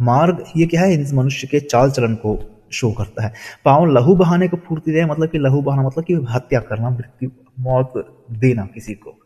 मार्ग 0.00 0.44
ये 0.56 0.66
क्या 0.66 0.80
है? 0.80 1.14
मनुष्य 1.14 1.46
के 1.46 1.60
चाल 1.60 1.90
चलन 1.90 2.14
को 2.14 2.56
शो 2.72 2.92
करता 2.92 3.24
है। 3.24 3.32
पाँव 3.64 3.86
लहू 3.86 4.16
बहाने 4.16 4.48
को 4.48 4.56
फूर्ति 4.56 4.92
दे 4.92 5.04
मतलब 5.04 5.28
कि 5.28 5.38
लहू 5.38 5.62
बहाना 5.62 5.82
मतलब 5.82 6.04
कि 6.04 6.14
हत्या 6.14 6.60
करना, 6.60 6.90
मृत्यु, 6.90 7.30
मौत 7.60 7.92
देना 8.30 8.62
किसी 8.62 8.94
को। 8.94 9.16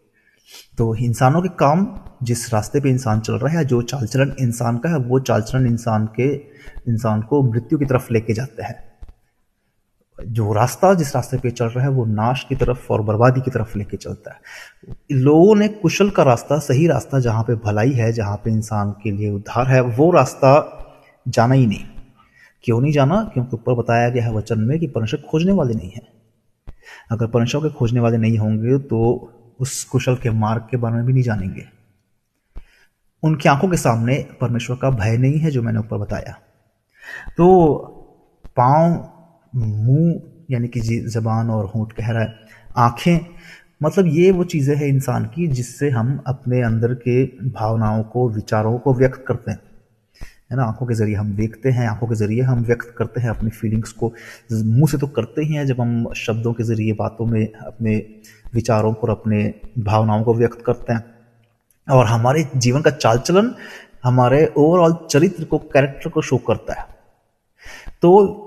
तो 0.78 0.94
इंसानों 0.94 1.42
के 1.42 1.48
काम, 1.48 2.00
जिस 2.22 2.54
रास्ते 2.54 2.80
पे 2.80 2.90
इंसान 2.90 3.20
चल 3.20 3.32
रहा 3.32 3.58
है 3.58 3.64
जो 3.64 3.82
चाल 3.82 4.06
चलन 4.06 4.34
इंसान 4.40 4.78
का 4.78 4.88
है, 4.88 4.98
वो 4.98 5.20
चाल 5.20 5.42
चलन 5.42 5.66
इंसान 5.66 6.06
के, 6.06 6.34
इंसान 6.88 7.22
को 7.22 7.42
मृत्यु 7.42 7.78
की 7.78 7.84
तरफ़ 7.84 8.12
लेके 8.12 8.32
जाते 8.32 8.62
है। 8.62 8.94
जो 10.26 10.52
रास्ता, 10.52 10.94
जिस 10.94 11.16
रास्ते 11.16 11.38
पे 11.38 11.50
चल 11.50 11.66
रहा 11.66 11.84
है, 11.84 11.90
वो 11.90 12.05
नाश 12.05 12.46
की 12.49 12.55
तरफ़ 12.55 12.93
और 12.93 13.02
बर्बादी 13.02 13.40
की 13.40 13.50
तरफ़ 13.50 13.78
लेके 13.78 13.96
चलता 13.96 14.31
है। 14.31 14.40
लोगों 15.12 15.56
ने 15.56 15.69
कुशल 15.69 16.10
का 16.10 16.22
रास्ता, 16.22 16.58
सही 16.58 16.86
रास्ता 16.86 17.20
जहाँ 17.20 17.43
पे 17.43 17.55
भलाई 17.55 17.93
है, 17.93 18.12
जहाँ 18.12 18.36
पे 18.36 18.50
इंसान 18.50 18.91
के 18.91 19.10
लिए 19.10 19.31
उद्धार 19.31 19.67
है, 19.67 19.81
वो 19.81 20.10
रास्ता 20.10 20.81
जाना 21.29 21.55
ही 21.55 21.67
नहीं। 21.67 21.84
क्यों 22.65 22.81
नहीं 22.81 22.93
जाना? 22.93 23.31
क्योंकि 23.34 23.50
ऊपर 23.56 23.74
बताया 23.74 24.08
गया 24.08 24.24
है 24.24 24.34
वचन 24.34 24.60
में 24.60 24.79
कि 24.79 24.86
परमेश्वर 24.86 25.20
खोजने 25.31 25.53
वाले 25.53 25.74
नहीं 25.74 25.91
है। 25.91 26.03
अगर 27.10 27.27
परमेश्वर 27.27 27.60
के 27.60 27.74
खोजने 27.74 28.00
वाले 28.00 28.17
नहीं 28.17 28.38
होंगे 28.38 28.79
तो 28.79 29.31
उस 29.60 29.84
कुशल 29.84 30.17
के 30.17 30.31
मार्ग 30.31 30.67
के 30.70 30.77
बारे 30.77 30.94
में 30.94 31.05
भी 31.05 31.12
नहीं 31.12 31.22
जानेंगे। 31.22 31.65
उनकी 33.22 33.48
आँखों 33.48 33.69
के 33.69 33.77
सामने 33.77 34.29
परमेश्वर 34.41 34.77
का 34.77 34.91
भय 34.91 35.17
नहीं 35.17 35.38
है, 35.38 35.50
जो 35.50 35.62
मैंने 35.62 35.79
ऊपर 35.79 35.96
बताया। 35.96 36.38
तो 37.36 37.77
पाँव 38.56 39.10
मुँह, 39.55 40.20
यानी 40.51 40.69
कि 40.69 40.81
जबान 40.81 41.51
और 41.51 41.67
होंठ 41.67 41.93
कह 41.93 42.11
रहा 42.11 42.23
है 42.23 42.34
आँखें 42.77 43.19
मतलब 43.82 44.06
ये 44.06 44.31
वो 44.31 44.44
चीज़ें 44.44 44.77
हैं 44.77 44.87
इंसान 44.87 45.25
की 45.25 45.46
जिससे 45.49 45.91
हम 45.91 46.23
अपने 46.27 46.63
अंदर 46.63 46.94
के 46.94 47.25
भावनाओं 47.51 48.03
को, 48.03 48.29
विचारों 48.29 48.79
को 48.79 48.94
व्यक्त 48.94 49.25
करते 49.29 49.51
हैं। 49.51 49.58
है 50.51 50.56
ना? 50.56 50.65
आँखों 50.65 50.87
के 50.87 50.94
ज़रिए 50.94 51.15
हम 51.15 51.32
देखते 51.32 51.70
हैं, 51.70 51.89
आँखों 51.89 52.06
के 52.06 52.15
ज़रिए 52.15 52.43
हम 52.43 52.63
व्यक्त 52.63 52.94
करते 52.99 53.20
हैं 53.20 53.29
अपनी 53.29 53.51
फीलिंग्स 53.51 53.93
को। 53.93 54.13
मुँह 54.53 54.87
से 54.87 54.99
तो 54.99 55.06
करते 55.06 55.43
ही 55.43 55.55
हैं 55.55 55.67
जब 55.67 55.81
हम 55.81 56.13
शब्दों 56.13 56.53
के 56.53 56.65
ज़रिए, 56.65 56.93
बातों 56.93 57.27
में, 57.27 57.53
अपने 57.53 58.06
विचारों 58.55 58.93
पर, 58.93 59.11
अपने 59.11 59.55
भावनाओं 59.79 60.25
को 60.25 60.34
व्यक्त 60.34 60.63
करते 60.67 60.93
हैं। 60.93 61.05
और 61.91 62.06
हमारे 62.06 62.49
जीवन 62.56 62.81
का 62.81 62.91
चाल 62.91 63.19
चलन 63.19 63.55
हमारे 64.05 64.53
ओवरऑल 64.56 64.96
चरित्र 65.11 65.44
को 65.44 65.58
कैरेक्टर 65.58 66.11
को 66.11 66.23
शो 66.23 66.39
करता 66.39 66.81
है। 66.81 66.87
तो 68.03 68.41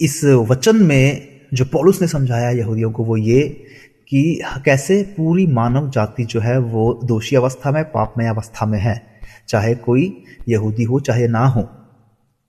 इस 0.00 0.24
वचन 0.24 0.76
में 0.76 1.28
जो 1.54 1.64
पौलुस 1.64 2.02
ने 2.02 2.08
समझाया 2.08 2.50
यहूदियों 2.50 2.92
को, 2.92 3.04
वो 3.04 3.16
ये 3.16 3.64
कि 4.08 4.42
कैसे 4.64 5.02
पूरी 5.02 5.46
मानव 5.46 5.90
जाति 5.90 6.24
जो 6.24 6.40
है 6.40 6.58
वो 6.58 7.00
दोषी 7.04 7.36
अवस्था 7.36 7.70
में, 7.70 7.84
पापमय 7.84 8.26
अवस्था 8.26 8.66
में 8.66 8.80
है। 8.80 9.06
चाहे 9.48 9.74
कोई 9.74 10.24
यहूदी 10.48 10.82
हो, 10.82 11.00
चाहे 11.00 11.28
ना 11.28 11.46
हो। 11.46 11.68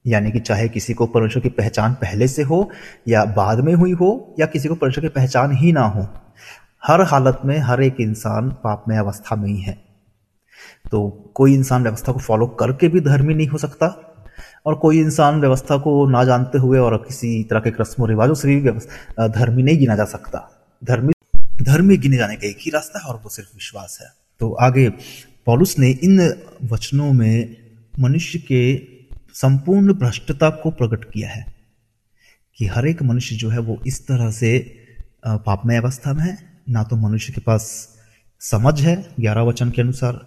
यानी 0.08 0.32
कि 0.32 0.40
चाहे 0.40 0.70
किसी 0.70 0.94
को 0.94 1.06
परमेश्वर 1.06 1.42
की 1.42 1.50
पहचान 1.50 1.94
पहले 1.94 2.28
से 2.28 2.42
हो, 2.42 2.70
या 3.08 3.26
बाद 3.26 3.60
में 3.60 3.74
हुई 3.74 3.92
हो, 3.92 4.36
या 4.40 4.46
किसी 4.46 4.70
को 4.70 4.76
परमेश्वर 4.76 5.02
की 5.02 5.10
पहचान 5.10 5.52
ही 5.52 5.72
ना 5.72 5.82
हो। 5.82 6.08
हर 6.88 7.02
हालत 7.02 7.42
में 7.46 7.58
हर 7.58 7.84
एक 7.84 7.96
इंसान 8.02 8.50
पाप 8.50 8.86
में 8.88 8.98
अवस्था 8.98 9.36
में 9.36 9.50
ही 9.50 9.62
है। 9.62 9.78
तो 10.92 11.32
कोई 11.36 11.54
इंसान 11.54 11.84
व्यवस्था 11.84 12.12
को 12.12 12.20
फॉलो 12.20 12.48
करके 12.48 12.88
भी 12.88 13.00
धर्मी 13.00 13.34
नहीं 13.34 13.48
हो 13.48 13.58
सकता 13.58 14.08
और 14.66 14.76
कोई 14.76 15.00
इंसान 15.00 15.40
व्यवस्था 15.42 15.78
को 15.78 16.06
ना 16.10 16.24
जानते 16.24 16.58
हुए 16.58 16.80
और 16.80 16.98
किसी 16.98 17.44
तरह 17.44 17.60
के 17.60 17.70
रस्म 17.82 18.06
रिवाजों 18.06 18.34
से 18.34 18.48
भी 18.48 18.72
धर्मी 19.30 19.64
नहीं 19.64 19.78
गिना 19.78 19.96
जा 19.96 20.06
सकता। 20.06 20.40
धर्मी 20.84 21.14
धर्मी 21.62 21.98
गिने 21.98 22.18
जाने 22.18 22.36
का 22.36 22.48
एक 22.48 22.58
ही 22.62 22.72
रास्ता 22.72 23.00
है 23.00 23.06
और 23.06 23.22
वो 23.24 23.30
सिर्फ़ 23.30 23.50
विश्वास 23.50 23.98
है। 24.02 24.08
तो 24.40 24.52
आगे, 24.54 24.90
पॉलुस 25.46 25.78
ने 25.80 25.90
इन 25.90 26.20
वचनों 26.64 27.12
में 27.14 27.56
मनुष्य 28.00 28.40
के 28.42 28.62
संपूर्ण 29.34 29.94
भ्रष्टता 29.94 30.50
को 30.50 30.72
प्रकट 30.72 31.04
किया 31.12 31.30
है 31.30 31.46
कि 32.58 32.66
हर 32.66 32.88
एक 32.88 33.04
मनुष्य 33.04 33.36
जो 33.36 33.50
है 33.50 33.60
वो 33.60 33.78
इस 33.88 34.06
तरह 34.08 34.32
से 34.32 34.58
पापमय 35.28 35.78
अवस्था 35.78 36.14
में 36.14 36.24
है। 36.24 36.38
ना 36.70 36.84
तो 36.84 36.96
मनुष्य 36.96 37.34
के 37.34 37.42
पास 37.42 37.88
समझ 38.42 38.82
है, 38.82 38.96
ग्यारह 39.20 39.42
वचन 39.42 39.70
के 39.70 39.82
अनुसार 39.82 40.20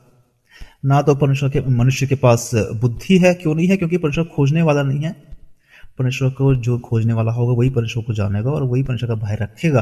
ना 0.84 1.02
तो 1.02 1.14
परमेश्वर 1.14 1.50
के, 1.50 1.60
मनुष्य 1.60 2.06
के 2.06 2.14
पास 2.14 2.50
बुद्धि 2.54 3.18
है, 3.18 3.34
क्यों 3.34 3.54
नहीं 3.54 3.68
है? 3.68 3.76
क्योंकि 3.76 3.96
परमेश्वर 3.96 4.24
खोजने 4.24 4.62
वाला 4.62 4.82
नहीं 4.82 5.00
है। 5.00 5.16
परमेश्वर 5.98 6.30
को 6.30 6.54
जो 6.54 6.78
खोजने 6.78 7.12
वाला 7.12 7.32
होगा, 7.32 7.52
वही 7.52 7.70
परमेश्वर 7.70 8.02
को 8.02 8.14
जानेगा 8.14 8.50
और 8.50 8.62
वही 8.62 8.82
परमेश्वर 8.82 9.08
का 9.08 9.14
भय 9.14 9.34
रखेगा। 9.34 9.80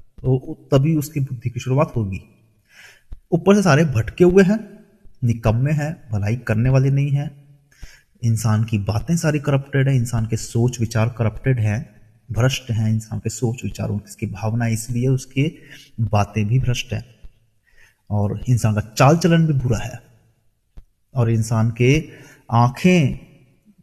तो 0.00 0.68
तभी 0.72 0.96
उसकी 0.96 1.20
बुद्धि 1.20 1.50
की 1.50 1.60
शुरुआत 1.60 1.92
होगी। 1.96 2.20
ऊपर 3.32 3.54
से 3.54 3.62
सारे 3.62 3.84
भटके 3.84 4.24
हुए 4.24 4.42
हैं, 4.42 4.84
निकम्मे 5.24 5.72
हैं, 5.72 6.08
भलाई 6.12 6.36
करने 6.36 6.70
वाले 6.70 6.90
नहीं 6.90 7.10
हैं। 7.10 7.44
इंसान 8.24 8.64
की 8.64 8.78
बातें 8.78 9.16
सारी 9.16 9.38
करप्टेड 9.38 9.88
है, 9.88 9.96
इंसान 9.96 10.26
के 10.26 10.36
सोच 10.36 10.80
विचार 10.80 11.14
करप्टेड 11.18 11.60
हैं, 11.60 12.00
भ्रष्ट 12.32 12.70
हैं। 12.70 12.90
इंसान 12.90 13.18
के 13.18 13.30
सोच 13.30 13.64
विचारों 13.64 13.98
की 13.98 14.26
भावना 14.26 14.66
इसलिए 14.66 15.08
उसकी 15.08 15.58
बातें 16.00 16.46
भी 16.46 16.58
भ्रष्ट 16.58 16.92
हैं। 16.92 17.19
और 18.10 18.40
इंसान 18.48 18.74
का 18.74 18.80
चाल 18.80 19.16
चलन 19.16 19.46
भी 19.46 19.52
बुरा 19.52 19.78
है। 19.78 20.00
और 21.14 21.30
इंसान 21.30 21.70
के 21.70 22.08
आँखें 22.52 23.18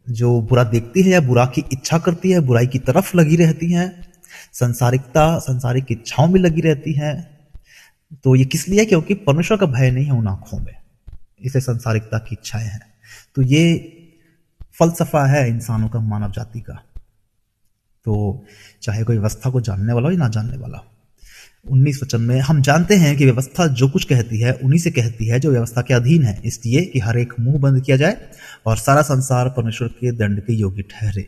जो 0.08 0.40
बुरा 0.40 0.64
देखती 0.64 1.02
है 1.02 1.08
या 1.08 1.20
बुरा 1.20 1.46
की 1.46 1.64
इच्छा 1.72 1.98
करती 1.98 2.30
है, 2.30 2.40
बुराई 2.40 2.66
की 2.66 2.78
तरफ़ 2.78 3.16
लगी 3.16 3.36
रहती 3.36 3.72
हैं, 3.72 4.12
संसारिकता, 4.52 5.38
संसारिक 5.38 5.86
इच्छाओं 5.90 6.28
में 6.28 6.40
लगी 6.40 6.60
रहती 6.60 6.92
है 6.92 7.38
तो 8.24 8.34
ये 8.36 8.44
किस 8.44 8.68
लिए? 8.68 8.84
क्योंकि 8.84 9.14
परमेश्वर 9.14 9.58
का 9.58 9.66
भय 9.66 9.90
नहीं 9.90 10.04
है 10.04 10.12
उन 10.12 10.28
आँखों 10.28 10.58
में। 10.58 10.74
इसे 11.42 11.60
संसारिकता 11.60 12.18
की 12.18 12.34
इच्छाएँ 12.34 12.64
हैं। 12.64 12.80
तो 13.34 13.42
ये 13.42 13.68
फलसफा 14.72 15.26
है 15.26 15.48
इंसानों 15.48 15.88
का 15.88 16.00
मानव 16.00 16.32
जाति 16.32 16.60
का। 16.60 16.74
तो 18.04 18.44
चाहे 18.82 19.04
कोई 19.04 19.16
व्यवस्था 19.16 19.50
को 19.50 19.60
जानने 19.60 19.92
वाला 19.92 20.06
हो 20.06 20.12
या 20.12 20.18
ना 20.18 20.28
जानने 20.28 20.56
वाला 20.56 20.97
उन्नीस 21.64 22.00
वचन 22.02 22.20
में 22.20 22.40
हम 22.40 22.62
जानते 22.62 22.94
हैं 22.94 23.16
कि 23.16 23.24
व्यवस्था 23.24 23.66
जो 23.66 23.88
कुछ 23.88 24.04
कहती 24.04 24.40
है, 24.40 24.52
उन्हीं 24.52 24.78
से 24.78 24.90
कहती 24.90 25.26
है, 25.26 25.40
जो 25.40 25.50
व्यवस्था 25.50 25.82
के 25.82 25.94
अधीन 25.94 26.22
है, 26.22 26.40
इसलिए 26.44 26.82
कि 26.82 26.98
हर 26.98 27.18
एक 27.18 27.32
मुँह 27.40 27.58
बंद 27.58 27.84
किया 27.84 27.96
जाए 27.96 28.30
और 28.66 28.76
सारा 28.76 29.02
संसार 29.02 29.48
परमेश्वर 29.48 29.88
के 29.88 30.12
दंड 30.12 30.40
के 30.40 30.52
योग्य 30.52 30.82
ठहरे। 30.82 31.22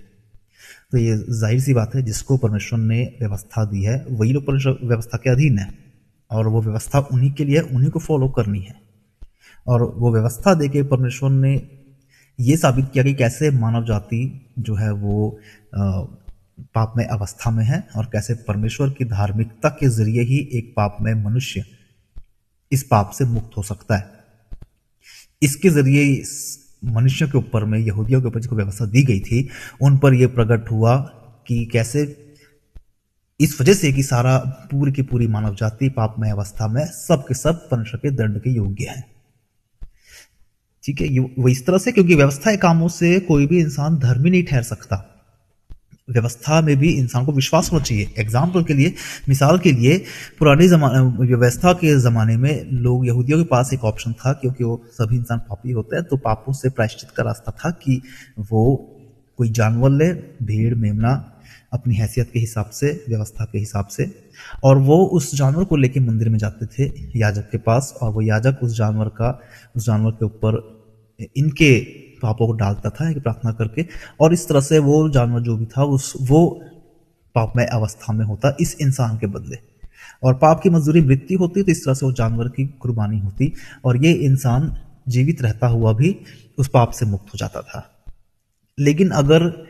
तो 0.93 0.99
ये 0.99 1.17
ज़ाहिर 1.17 1.61
सी 1.61 1.75
बात 1.75 1.95
है, 1.95 2.03
जिसको 2.03 2.37
परमेश्वर 2.37 2.79
ने 2.79 3.03
व्यवस्था 3.21 3.65
दी 3.65 3.83
है, 3.83 4.07
वही 4.11 4.33
लोग 4.33 4.47
परमेश्वर 4.47 4.79
व्यवस्था 4.83 5.19
के 5.19 5.31
अधीन 5.31 5.59
है, 5.59 5.69
और 6.31 6.49
वो 6.49 6.63
व्यवस्था 6.63 6.99
उन्हीं 6.99 7.33
के 7.33 7.45
लिए, 7.45 7.61
उन्हीं 7.61 7.91
को 7.91 7.99
फॉलो 7.99 8.29
करनी 8.29 8.61
है। 8.61 8.75
और 9.67 9.83
वो 9.97 10.13
व्यवस्था 10.13 10.55
दे 10.55 10.69
के 10.69 10.83
परमेश्वर 10.83 11.31
ने 11.31 11.63
ये 12.41 12.57
साबित 12.57 12.85
किया 12.93 13.05
कि 13.05 13.15
कैसे 13.15 13.51
मानव 13.51 13.85
जाति 13.85 14.51
जो 14.59 14.75
है 14.75 14.93
वो 14.93 15.39
पाप 16.75 16.95
में 16.97 17.07
अवस्था 17.07 17.51
में 17.51 17.65
है 17.65 17.89
और 17.97 18.05
कैसे 18.05 18.35
परमेश्वर 18.35 18.91
की 18.91 19.05
धार्मिकता 19.05 19.69
के 19.69 19.89
ज़रिए 19.89 20.23
ही 20.23 20.49
एक 20.53 20.75
पाप 20.77 20.97
में 21.01 21.15
मनुष्य 21.15 21.65
इस 22.73 22.83
पाप 22.83 23.11
से 23.11 23.25
मुक्त 23.25 23.57
हो 23.57 23.63
सकता 23.63 23.97
है। 23.97 24.11
इसके 25.43 25.69
ज़रिए 25.69 26.23
मनुष्य 26.85 27.27
के 27.27 27.39
ऊपर 27.39 27.65
में, 27.65 27.79
यहूदियों 27.79 28.21
के 28.21 28.29
ऊपर 28.29 28.41
जिसको 28.41 28.57
व्यवस्था 28.57 28.87
दी 28.87 29.03
गई 29.03 29.21
थी, 29.21 29.49
उन 29.83 29.99
पर 29.99 30.15
यह 30.15 30.29
प्रकट 30.29 30.71
हुआ 30.71 30.97
कि 31.47 31.65
कैसे 31.65 32.27
इस 33.41 33.61
वजह 33.61 33.75
से 33.75 33.93
कि 33.93 34.03
सारा 34.03 34.39
पूरी 34.39 34.93
की 34.93 35.03
पूरी 35.03 35.27
मानव 35.27 35.55
जाति 35.55 35.89
पाप 35.89 36.15
में 36.19 36.31
अवस्था 36.31 36.69
में 36.69 36.87
सब 36.87 37.25
के 37.29 37.35
सब 37.35 37.69
परमेश्वर 37.71 38.01
के 38.01 38.11
दंड 38.11 38.41
के 38.41 38.51
योग्य 38.51 38.85
है। 38.85 39.11
ठीक 40.85 41.01
है 41.01 41.19
वो 41.19 41.49
इस 41.49 41.67
तरह 41.67 41.79
से 41.79 41.93
क्योंकि 41.93 42.15
व्यवस्था 42.15 42.57
कामों 42.57 42.89
से 42.89 43.21
कोई 43.21 43.47
भी 43.47 43.61
इंसान 43.61 43.99
धर्मी 43.99 44.31
नहीं 44.31 44.45
ठहर 44.45 44.63
सकता। 44.63 45.20
व्यवस्था 46.11 46.61
में 46.61 46.77
भी 46.77 46.91
इंसान 46.91 47.25
को 47.25 47.33
विश्वास 47.33 47.71
होना 47.73 47.85
चाहिए। 47.85 48.13
एग्ज़ाम्पल 48.19 48.65
के 48.65 48.75
लिए, 48.75 48.95
मिसाल 49.29 49.59
के 49.59 49.73
लिए, 49.73 49.99
पुराने 50.39 50.69
जमाने, 50.69 51.01
व्यवस्था 51.27 51.73
के 51.73 51.95
ज़माने 52.01 52.37
में 52.37 52.71
लोग 52.73 53.07
यहूदियों 53.07 53.39
के 53.39 53.45
पास 53.45 53.73
एक 53.75 53.85
ऑप्शन 53.85 54.13
था, 54.13 54.33
क्योंकि 54.33 54.65
वो 54.65 54.81
सभी 54.93 55.17
इंसान 55.17 55.39
पापी 55.39 55.73
होते 55.73 55.97
हैं 55.97 56.05
तो 56.05 56.17
पापों 56.17 56.53
से 56.53 56.71
प्रायश्चित 56.71 57.11
का 57.11 57.23
रास्ता 57.23 57.53
था 57.53 57.71
कि 57.71 58.01
वो 58.51 58.77
कोई 59.39 59.49
जानवर 59.51 59.91
ले, 59.91 60.13
भीड़, 60.45 60.75
मेमना, 60.75 61.13
अपनी 61.73 61.95
हैसियत 61.95 62.31
के 62.33 62.39
हिसाब 62.39 62.71
से, 62.71 62.89
व्यवस्था 63.09 63.45
के 63.45 63.59
हिसाब 63.59 63.87
से, 63.87 64.11
और 64.65 64.79
वो 64.79 64.97
उस 65.07 65.35
जानवर 65.35 65.65
को 65.65 65.77
लेके 65.77 66.01
मंदिर 66.01 66.29
में 66.29 66.39
जाते 66.39 66.67
थे, 66.67 66.91
याजक 67.19 67.49
के 67.51 67.59
पास, 67.59 67.95
और 68.03 68.13
वो 68.13 68.23
याजक 68.23 68.59
उस 68.63 68.77
जानवर 68.77 69.09
का, 69.09 69.41
उस 69.77 69.87
जानवर 69.87 70.11
के 70.11 70.25
ऊपर, 70.25 70.59
इनके 71.37 71.71
पापों 72.23 72.47
को 72.47 72.53
डालता 72.53 72.91
था 72.91 73.13
प्रार्थना 73.13 73.53
करके। 73.53 73.87
और 74.21 74.33
इस 74.33 74.49
तरह 74.49 74.61
से 74.61 74.79
वो 74.79 75.09
जानवर 75.09 75.41
जो 75.41 75.57
भी 75.57 75.67
था, 75.67 75.85
उस, 75.85 76.15
वो 76.21 76.65
पापमय 77.35 77.65
अवस्था 77.65 78.13
में 78.13 78.25
होता, 78.25 78.57
इस 78.61 78.77
इंसान 78.81 79.19
के 79.19 79.27
बदले। 79.27 79.59
और 80.23 80.35
पाप 80.35 80.61
की 80.63 80.71
मजदूरी 80.71 81.01
मृत्यु 81.01 81.39
होती 81.39 81.63
तो 81.63 81.73
इस 81.73 81.85
तरह 81.85 81.95
से 81.95 82.07
वो 82.07 82.13
जानवर 82.13 82.49
की 82.49 82.67
कुर्बानी 82.67 83.19
होती। 83.19 83.53
और 83.85 84.05
ये 84.05 84.13
इंसान 84.13 84.79
जीवित 85.09 85.43
रहता 85.43 85.67
हुआ 85.67 85.93
भी 85.93 86.17
उस 86.59 86.69
पाप 86.69 86.91
से 86.91 87.07
मुक्त 87.07 87.27
हो 87.29 87.39
जाता 87.39 87.61
था। 87.61 88.05
लेकिन 88.79 89.11
अगर 89.11 89.67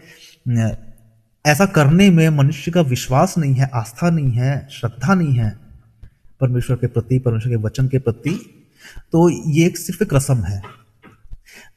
ऐसा 1.46 1.66
करने 1.66 2.10
में 2.10 2.28
मनुष्य 2.28 2.70
का 2.70 2.80
विश्वास 2.80 3.38
नहीं 3.38 3.54
है, 3.54 3.70
आस्था 3.74 4.10
नहीं 4.10 4.30
है, 4.30 4.68
श्रद्धा 4.70 5.14
नहीं 5.14 5.32
है, 5.32 5.58
परमेश्वर 6.40 6.76
के 6.76 6.86
प्रति, 6.86 7.18
परमेश्वर 7.18 7.52
के 7.52 7.56
वचन 7.56 7.88
के 7.88 7.98
प्रति 7.98 8.56
तो 9.12 9.28
ये 9.50 9.66
एक 9.66 9.78
सिर्फ़ 9.78 10.02
एक 10.02 10.14
रस्म 10.14 10.34
है। 10.34 10.62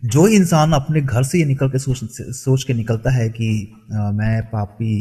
जो 0.03 0.27
इंसान 0.27 0.73
अपने 0.73 1.01
घर 1.01 1.23
से 1.23 1.39
ये 1.39 1.45
निकल 1.45 1.69
के 1.69 1.79
सोच 1.79 1.99
सोच 2.35 2.63
के 2.63 2.73
निकलता 2.73 3.11
है 3.11 3.29
कि 3.29 3.49
आ, 3.93 4.11
मैं 4.11 4.41
पापी 4.41 4.95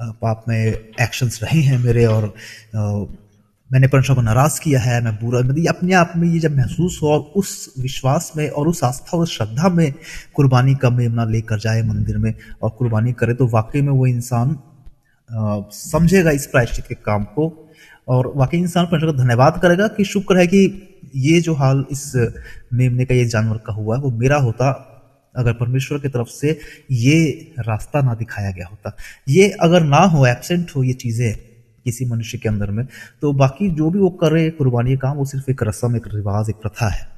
आ, 0.00 0.10
पाप 0.10 0.44
में 0.48 0.58
एक्शंस 0.58 1.42
रहे 1.42 1.60
हैं 1.60 1.78
मेरे 1.78 2.04
और 2.06 2.34
आ, 2.76 3.04
मैंने 3.70 3.88
परमेश्वर 3.88 4.16
को 4.16 4.22
नाराज़ 4.22 4.60
किया 4.60 4.80
है 4.80 5.00
मैं 5.04 5.14
बुरा 5.16 5.40
मतलब 5.40 5.66
अपने 5.68 5.94
आप 5.94 6.12
में 6.16 6.28
ये 6.28 6.38
जब 6.38 6.56
महसूस 6.56 6.98
हो 7.02 7.08
और 7.08 7.20
उस 7.36 7.74
विश्वास 7.78 8.32
में 8.36 8.48
और 8.48 8.68
उस 8.68 8.84
आस्था 8.84 9.16
और 9.16 9.26
श्रद्धा 9.26 9.68
में 9.68 9.92
कुर्बानी 10.34 10.74
का 10.74 10.90
मेमना 10.90 11.24
लेकर 11.24 11.58
जाए 11.58 11.82
मंदिर 11.82 12.18
में 12.18 12.34
और 12.62 12.70
कुर्बानी 12.70 13.12
करे 13.12 13.34
तो 13.34 13.46
वाकई 13.46 13.82
में 13.82 13.92
वो 13.92 14.06
इंसान 14.06 14.58
समझेगा 15.72 16.30
इस 16.30 16.46
प्रायश्चित 16.46 16.86
के 16.86 16.94
काम 16.94 17.24
को 17.24 17.65
और 18.08 18.32
वाकई 18.36 18.58
इंसान 18.58 18.86
परमेश्वर 18.86 19.12
का 19.12 19.18
धन्यवाद 19.18 19.58
करेगा 19.62 19.88
कि 19.88 20.04
शुक्र 20.04 20.38
है 20.38 20.46
कि 20.46 20.62
ये 21.16 21.40
जो 21.40 21.54
हाल 21.54 21.84
इस 21.92 22.12
मेमने 22.72 23.04
का 23.04 23.14
ये 23.14 23.24
जानवर 23.24 23.56
का 23.56 23.72
हुआ 23.72 23.96
है, 23.96 24.02
वो 24.02 24.10
मेरा 24.10 24.36
होता 24.36 24.92
अगर 25.34 25.52
परमेश्वर 25.52 25.98
की 25.98 26.08
तरफ़ 26.08 26.28
से 26.28 26.58
ये 26.90 27.16
रास्ता 27.58 28.00
ना 28.02 28.14
दिखाया 28.14 28.50
गया 28.50 28.66
होता। 28.66 28.96
ये 29.28 29.48
अगर 29.60 29.82
ना 29.82 29.96
हो 29.96 30.26
एबसेंट 30.26 30.70
हो 30.76 30.82
ये 30.84 30.92
चीज़ें 30.92 31.34
किसी 31.84 32.04
मनुष्य 32.04 32.38
के 32.38 32.48
अंदर 32.48 32.70
में 32.70 32.86
तो 33.22 33.32
बाकी 33.32 33.68
जो 33.70 33.90
भी 33.90 33.98
वो 33.98 34.10
करे 34.10 34.50
कुर्बानी 34.50 34.96
काम, 34.96 35.16
वो 35.16 35.24
सिर्फ़ 35.24 35.50
एक 35.50 35.62
रस्म, 35.62 35.96
एक 35.96 36.06
रिवाज, 36.14 36.48
एक 36.50 36.56
प्रथा 36.56 36.88
है। 36.88 37.08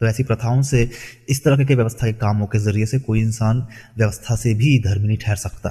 तो 0.00 0.06
ऐसी 0.06 0.22
प्रथाओं 0.22 0.62
से, 0.62 0.90
इस 1.28 1.44
तरह 1.44 1.64
के 1.64 1.74
व्यवस्था 1.74 2.06
के 2.06 2.12
कामों 2.12 2.46
के 2.46 2.58
ज़रिए 2.58 2.86
से 2.86 2.98
कोई 2.98 3.20
इंसान 3.20 3.66
व्यवस्था 3.98 4.36
से 4.36 4.54
भी 4.54 4.78
धर्म 4.78 5.02
नहीं 5.02 5.18
ठहर 5.18 5.36
सकता। 5.36 5.68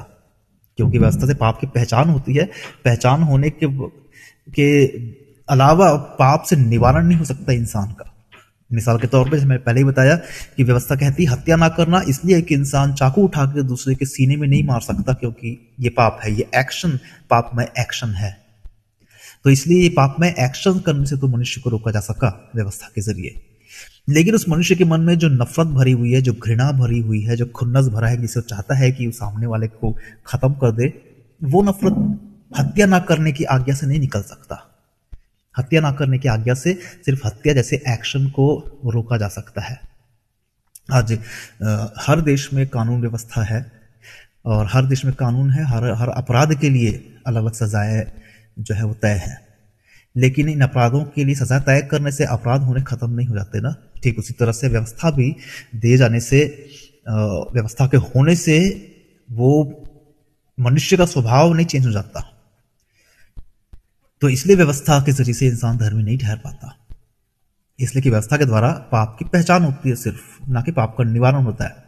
क्योंकि 0.77 0.99
व्यवस्था 0.99 1.27
से 1.27 1.33
पाप 1.33 1.57
की 1.61 1.67
पहचान 1.67 2.09
होती 2.09 2.33
है। 2.33 2.45
पहचान 2.85 3.23
होने 3.23 3.49
के 3.49 3.65
के 4.55 4.85
अलावा 5.49 5.95
पाप 5.95 6.43
से 6.43 6.55
निवारण 6.55 7.07
नहीं 7.07 7.17
हो 7.17 7.25
सकता 7.25 7.53
इंसान 7.53 7.91
का। 7.91 8.13
मिसाल 8.73 8.97
के 8.97 9.07
तौर 9.07 9.29
पर 9.29 9.37
मैंने 9.37 9.57
पहले 9.57 9.79
ही 9.79 9.83
बताया 9.83 10.15
कि 10.57 10.63
व्यवस्था 10.63 10.95
कहती 10.95 11.25
हत्या 11.25 11.55
ना 11.55 11.69
करना 11.69 12.01
इसलिए 12.09 12.41
कि 12.41 12.55
इंसान 12.55 12.93
चाकू 12.93 13.21
उठा 13.21 13.45
के 13.45 13.63
दूसरे 13.63 13.95
के 13.95 14.05
सीने 14.05 14.35
में 14.35 14.47
नहीं 14.47 14.63
मार 14.63 14.81
सकता 14.81 15.13
क्योंकि 15.13 15.75
ये 15.79 15.89
पाप 15.89 16.19
है, 16.23 16.33
ये 16.33 16.49
एक्शन 16.55 16.99
पाप 17.29 17.51
में 17.55 17.65
एक्शन 17.79 18.09
है। 18.09 18.37
तो 19.43 19.49
इसलिए 19.49 19.83
ये 19.83 19.89
पाप 19.89 20.15
में 20.19 20.35
एक्शन 20.35 20.79
करने 20.79 21.05
से 21.05 21.17
तो 21.17 21.27
मनुष्य 21.27 21.61
को 21.61 21.69
रोका 21.69 21.91
जा 21.91 21.99
सका 21.99 22.51
व्यवस्था 22.55 22.89
के 22.95 23.01
ज़रिए। 23.01 23.41
लेकिन 24.09 24.35
उस 24.35 24.49
मनुष्य 24.49 24.75
के 24.75 24.85
मन 24.85 25.01
में 25.01 25.17
जो 25.17 25.29
नफरत 25.29 25.67
भरी 25.67 25.91
हुई 25.91 26.13
है, 26.13 26.21
जो 26.21 26.33
घृणा 26.33 26.71
भरी 26.71 26.99
हुई 26.99 27.21
है, 27.21 27.35
जो 27.35 27.45
खुन्नस 27.45 27.87
भरा 27.87 28.07
है, 28.07 28.21
जिसे 28.21 28.41
चाहता 28.41 28.75
है 28.75 28.91
कि 28.91 29.05
वो 29.05 29.11
सामने 29.11 29.47
वाले 29.47 29.67
को 29.67 29.97
खत्म 30.25 30.53
कर 30.53 30.71
दे, 30.71 30.93
वो 31.43 31.63
नफरत 31.63 32.19
हत्या 32.57 32.85
ना 32.85 32.99
करने 32.99 33.31
की 33.31 33.43
आज्ञा 33.43 33.75
से 33.75 33.87
नहीं 33.87 33.99
निकल 33.99 34.21
सकता। 34.21 34.63
हत्या 35.55 35.81
ना 35.81 35.91
करने 35.91 36.17
की 36.17 36.27
आज्ञा 36.29 36.53
से 36.53 36.73
सिर्फ़ 37.05 37.25
हत्या 37.27 37.53
जैसे 37.53 37.81
एक्शन 37.89 38.27
को 38.29 38.47
रोका 38.85 39.17
जा 39.17 39.27
सकता 39.27 39.61
है। 39.61 39.79
आज 40.93 41.17
हर 41.99 42.21
देश 42.21 42.51
में 42.53 42.67
कानून 42.67 43.01
व्यवस्था 43.01 43.43
है 43.43 43.65
और 44.45 44.67
हर 44.71 44.85
देश 44.85 45.05
में 45.05 45.13
कानून 45.13 45.49
है, 45.51 45.63
हर 45.63 45.91
हर 45.91 46.09
अपराध 46.09 46.53
के 46.59 46.69
लिए 46.69 46.91
अलग 47.27 47.41
अलग 47.43 47.53
सजाएँ 47.53 48.05
जो 48.59 48.75
है 48.75 48.83
वो 48.83 48.93
तय 48.93 49.19
है। 49.23 49.35
लेकिन 50.15 50.49
इन 50.49 50.61
अपराधों 50.61 51.03
के 51.05 51.23
लिए 51.25 51.35
सजा 51.35 51.59
तय 51.59 51.81
करने 51.81 52.11
से 52.11 52.25
अपराध 52.25 52.61
होने 52.61 52.83
खत्म 52.83 53.09
नहीं 53.11 53.27
हो 53.27 53.35
जाते 53.35 53.59
ना। 53.59 53.75
ठीक 54.03 54.19
उसी 54.19 54.33
तरह 54.33 54.51
से 54.51 54.67
व्यवस्था 54.67 55.11
भी 55.11 55.35
दिए 55.75 55.97
जाने 55.97 56.19
से 56.19 56.45
व्यवस्था 57.09 57.87
के 57.87 57.97
होने 57.97 58.35
से 58.35 58.57
वो 59.29 59.51
मनुष्य 60.57 60.97
का 60.97 61.05
स्वभाव 61.05 61.53
नहीं 61.53 61.65
चेंज 61.65 61.85
हो 61.85 61.91
जाता। 61.91 62.21
तो 64.21 64.29
इसलिए 64.29 64.55
व्यवस्था 64.55 64.99
के 64.99 65.11
ज़रिए 65.11 65.33
से 65.33 65.47
इंसान 65.47 65.77
धर्मी 65.77 66.03
नहीं 66.03 66.17
ठहर 66.17 66.37
पाता। 66.37 66.85
इसलिए 67.79 68.01
कि 68.01 68.09
व्यवस्था 68.09 68.37
के 68.37 68.45
द्वारा 68.45 68.71
पाप 68.71 69.15
की 69.19 69.25
पहचान 69.25 69.63
होती 69.63 69.89
है 69.89 69.95
सिर्फ़, 69.95 70.49
ना 70.49 70.61
कि 70.61 70.71
पाप 70.71 70.95
का 70.97 71.03
निवारण 71.03 71.43
होता 71.43 71.65
है। 71.65 71.83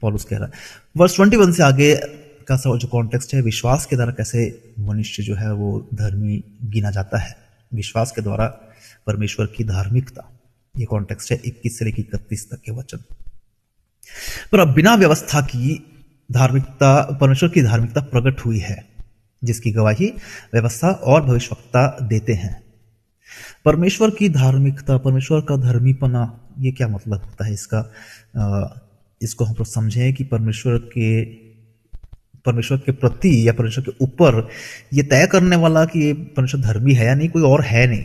पॉलुस 0.00 0.24
कह 0.24 0.36
रहा 0.36 0.46
है, 0.46 0.52
वर्ष 0.96 1.16
ट्वेंटी 1.16 1.36
वन 1.36 1.52
से 1.52 1.62
आगे 1.62 1.96
का 2.48 2.56
सब 2.56 2.76
जो 2.76 2.88
कॉन्टेक्स्ट 2.88 3.34
है, 3.34 3.42
विश्वास 3.42 3.86
के 3.86 3.96
द्वारा 3.96 4.12
कैसे 4.12 4.72
मनुष्य 4.78 5.22
जो 5.22 5.34
है 5.34 5.52
वो 5.52 5.88
धर्मी 5.94 6.44
गिना 6.64 6.90
जाता 6.90 7.18
है। 7.18 7.36
विश्वास 7.74 8.12
के 8.12 8.22
द्वारा 8.22 8.46
परमेश्वर 9.06 9.46
की 9.46 9.64
धार्मिकता। 9.64 10.40
ये 10.78 10.84
कॉन्टेक्स्ट 10.84 11.32
है 11.32 11.40
इक्कीस 11.44 11.78
से 11.78 11.84
लेकर 11.84 12.00
इकतीस 12.00 12.50
तक 12.50 12.56
के 12.56 12.72
वचन। 12.72 12.98
पर 14.52 14.60
अब 14.60 14.74
बिना 14.74 14.94
व्यवस्था 14.94 15.40
की 15.40 15.92
धार्मिकता, 16.32 17.18
परमेश्वर 17.20 17.48
की 17.48 17.62
धार्मिकता 17.62 18.00
प्रकट 18.00 18.40
हुई 18.40 18.58
है। 18.58 18.93
जिसकी 19.44 19.70
गवाही 19.70 20.12
व्यवस्था 20.54 20.88
और 20.88 21.22
भविष्यवक्ता 21.22 21.86
देते 22.02 22.32
हैं। 22.32 22.62
परमेश्वर 23.64 24.10
की 24.10 24.28
धार्मिकता, 24.28 24.96
परमेश्वर 24.98 25.40
का 25.40 25.56
धर्मीपना, 25.56 26.40
ये 26.58 26.72
क्या 26.72 26.88
मतलब 26.88 27.22
होता 27.24 27.44
है 27.46 27.52
इसका? 27.52 27.80
इसको 29.20 29.44
हम 29.44 29.52
लोग 29.52 29.66
समझें 29.66 30.12
कि 30.14 30.24
परमेश्वर 30.24 30.78
के 30.78 31.24
परमेश्वर 32.44 32.78
के 32.78 32.92
प्रति 32.92 33.48
या 33.48 33.52
परमेश्वर 33.52 33.84
के 33.84 34.04
ऊपर 34.04 34.48
ये 34.92 35.02
तय 35.02 35.26
करने 35.26 35.56
वाला 35.56 35.84
कि 35.84 36.00
ये 36.00 36.12
परमेश्वर 36.12 36.60
धर्मी 36.60 36.94
है 36.94 37.06
या 37.06 37.14
नहीं, 37.14 37.28
कोई 37.28 37.42
और 37.42 37.62
है 37.62 37.86
नहीं। 37.86 38.04